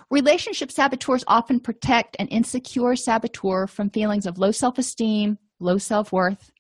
relationship 0.10 0.72
saboteurs 0.72 1.24
often 1.28 1.60
protect 1.60 2.16
an 2.20 2.28
insecure 2.28 2.96
saboteur 2.96 3.68
from 3.68 3.90
feelings 3.90 4.26
of 4.26 4.38
low 4.38 4.52
self-esteem 4.52 5.38
low 5.60 5.78
self-worth 5.78 6.52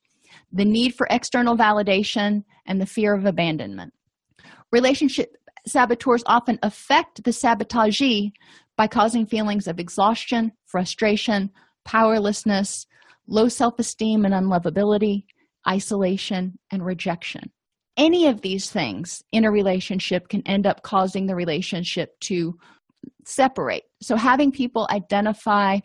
the 0.51 0.66
need 0.66 0.93
for 0.93 1.07
external 1.09 1.55
validation 1.57 2.43
and 2.66 2.80
the 2.80 2.86
fear 2.86 3.13
of 3.13 3.26
abandonment 3.26 3.93
relationship 4.72 5.36
saboteurs 5.68 6.24
often 6.28 6.59
affect 6.61 7.24
the 7.24 7.32
sabotagee 7.32 8.32
by 8.78 8.88
causing 8.88 9.26
feelings 9.26 9.68
of 9.68 9.80
exhaustion, 9.80 10.51
frustration, 10.66 11.51
powerlessness, 11.86 12.86
low 13.28 13.47
self 13.47 13.80
esteem 13.80 14.26
and 14.26 14.34
unlovability, 14.34 15.26
isolation, 15.68 16.57
and 16.72 16.86
rejection. 16.86 17.51
Any 17.97 18.28
of 18.28 18.41
these 18.41 18.70
things 18.70 19.24
in 19.32 19.45
a 19.45 19.51
relationship 19.51 20.28
can 20.28 20.45
end 20.45 20.68
up 20.68 20.84
causing 20.84 21.28
the 21.28 21.36
relationship 21.36 22.20
to 22.22 22.57
separate. 23.26 23.84
So, 24.01 24.16
having 24.16 24.51
people 24.51 24.88
identify 24.91 25.80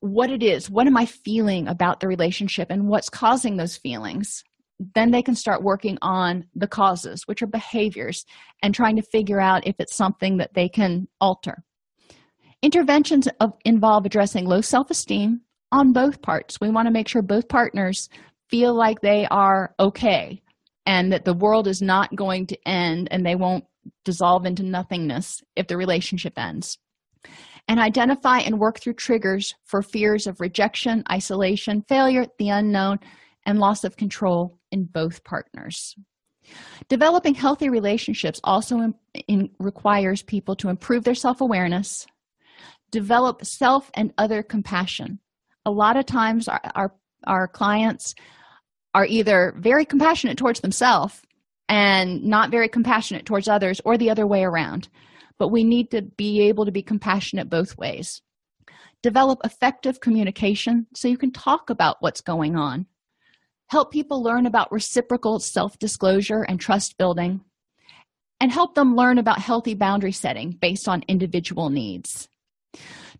what 0.00 0.30
it 0.30 0.42
is, 0.42 0.68
what 0.70 0.86
am 0.86 0.96
I 0.96 1.06
feeling 1.06 1.68
about 1.68 2.00
the 2.00 2.08
relationship, 2.08 2.68
and 2.70 2.88
what's 2.88 3.08
causing 3.08 3.56
those 3.56 3.76
feelings 3.76 4.44
then 4.78 5.10
they 5.10 5.22
can 5.22 5.34
start 5.34 5.62
working 5.62 5.98
on 6.02 6.44
the 6.54 6.66
causes, 6.66 7.22
which 7.26 7.42
are 7.42 7.46
behaviors, 7.46 8.24
and 8.62 8.74
trying 8.74 8.96
to 8.96 9.02
figure 9.02 9.40
out 9.40 9.66
if 9.66 9.76
it's 9.78 9.94
something 9.94 10.38
that 10.38 10.54
they 10.54 10.68
can 10.68 11.06
alter. 11.20 11.62
Interventions 12.62 13.28
of, 13.40 13.52
involve 13.64 14.06
addressing 14.06 14.46
low 14.46 14.60
self 14.60 14.90
esteem 14.90 15.42
on 15.70 15.92
both 15.92 16.22
parts. 16.22 16.60
We 16.60 16.70
want 16.70 16.86
to 16.86 16.92
make 16.92 17.08
sure 17.08 17.22
both 17.22 17.48
partners 17.48 18.08
feel 18.50 18.74
like 18.74 19.00
they 19.00 19.26
are 19.30 19.74
okay 19.78 20.42
and 20.86 21.12
that 21.12 21.24
the 21.24 21.34
world 21.34 21.66
is 21.66 21.82
not 21.82 22.14
going 22.14 22.46
to 22.46 22.68
end 22.68 23.08
and 23.10 23.24
they 23.24 23.34
won't 23.34 23.64
dissolve 24.04 24.46
into 24.46 24.62
nothingness 24.62 25.42
if 25.56 25.66
the 25.66 25.76
relationship 25.76 26.34
ends. 26.38 26.78
And 27.66 27.80
identify 27.80 28.38
and 28.40 28.58
work 28.58 28.78
through 28.78 28.94
triggers 28.94 29.54
for 29.64 29.80
fears 29.80 30.26
of 30.26 30.40
rejection, 30.40 31.02
isolation, 31.10 31.82
failure, 31.88 32.26
the 32.38 32.50
unknown, 32.50 32.98
and 33.46 33.58
loss 33.58 33.84
of 33.84 33.96
control 33.96 34.58
in 34.70 34.84
both 34.84 35.24
partners. 35.24 35.94
Developing 36.88 37.34
healthy 37.34 37.70
relationships 37.70 38.40
also 38.44 38.80
in, 38.80 38.94
in, 39.28 39.50
requires 39.58 40.22
people 40.22 40.54
to 40.56 40.68
improve 40.68 41.04
their 41.04 41.14
self 41.14 41.40
awareness, 41.40 42.06
develop 42.90 43.44
self 43.44 43.90
and 43.94 44.12
other 44.18 44.42
compassion. 44.42 45.18
A 45.64 45.70
lot 45.70 45.96
of 45.96 46.04
times, 46.04 46.48
our, 46.48 46.60
our, 46.74 46.94
our 47.26 47.48
clients 47.48 48.14
are 48.92 49.06
either 49.06 49.54
very 49.56 49.86
compassionate 49.86 50.36
towards 50.36 50.60
themselves 50.60 51.22
and 51.68 52.24
not 52.24 52.50
very 52.50 52.68
compassionate 52.68 53.26
towards 53.26 53.48
others, 53.48 53.80
or 53.84 53.96
the 53.96 54.10
other 54.10 54.26
way 54.26 54.44
around. 54.44 54.88
But 55.38 55.48
we 55.48 55.64
need 55.64 55.90
to 55.90 56.02
be 56.02 56.42
able 56.42 56.64
to 56.64 56.72
be 56.72 56.82
compassionate 56.82 57.50
both 57.50 57.76
ways. 57.76 58.22
Develop 59.02 59.40
effective 59.44 60.00
communication 60.00 60.86
so 60.94 61.08
you 61.08 61.18
can 61.18 61.32
talk 61.32 61.70
about 61.70 61.96
what's 62.00 62.20
going 62.20 62.56
on 62.56 62.86
help 63.68 63.90
people 63.90 64.22
learn 64.22 64.46
about 64.46 64.70
reciprocal 64.70 65.40
self 65.40 65.78
disclosure 65.78 66.42
and 66.42 66.60
trust 66.60 66.96
building, 66.98 67.40
and 68.40 68.52
help 68.52 68.74
them 68.74 68.94
learn 68.94 69.18
about 69.18 69.38
healthy 69.38 69.74
boundary 69.74 70.12
setting 70.12 70.50
based 70.50 70.88
on 70.88 71.02
individual 71.08 71.70
needs. 71.70 72.28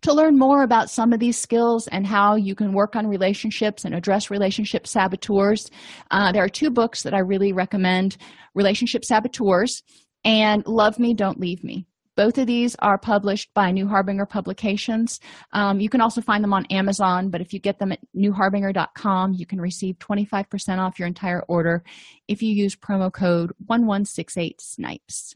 To 0.01 0.13
learn 0.13 0.37
more 0.37 0.63
about 0.63 0.89
some 0.89 1.13
of 1.13 1.19
these 1.19 1.37
skills 1.37 1.87
and 1.87 2.05
how 2.05 2.35
you 2.35 2.53
can 2.53 2.73
work 2.73 2.95
on 2.95 3.07
relationships 3.07 3.85
and 3.85 3.95
address 3.95 4.29
relationship 4.29 4.85
saboteurs, 4.85 5.69
uh, 6.11 6.31
there 6.31 6.43
are 6.43 6.49
two 6.49 6.69
books 6.69 7.03
that 7.03 7.13
I 7.13 7.19
really 7.19 7.53
recommend 7.53 8.17
Relationship 8.53 9.03
Saboteurs 9.03 9.83
and 10.23 10.65
Love 10.67 10.99
Me, 10.99 11.13
Don't 11.13 11.39
Leave 11.39 11.63
Me. 11.63 11.85
Both 12.15 12.37
of 12.37 12.47
these 12.47 12.75
are 12.79 12.97
published 12.97 13.53
by 13.53 13.71
New 13.71 13.87
Harbinger 13.87 14.25
Publications. 14.25 15.19
Um, 15.51 15.79
you 15.81 15.89
can 15.89 15.99
also 15.99 16.21
find 16.21 16.43
them 16.43 16.53
on 16.53 16.65
Amazon, 16.67 17.29
but 17.29 17.41
if 17.41 17.51
you 17.51 17.59
get 17.59 17.77
them 17.77 17.91
at 17.91 17.99
newharbinger.com, 18.15 19.33
you 19.33 19.45
can 19.45 19.59
receive 19.59 19.99
25% 19.99 20.77
off 20.77 20.97
your 20.97 21.07
entire 21.09 21.41
order 21.49 21.83
if 22.27 22.41
you 22.41 22.53
use 22.53 22.75
promo 22.75 23.11
code 23.11 23.51
1168SNIPES. 23.69 25.35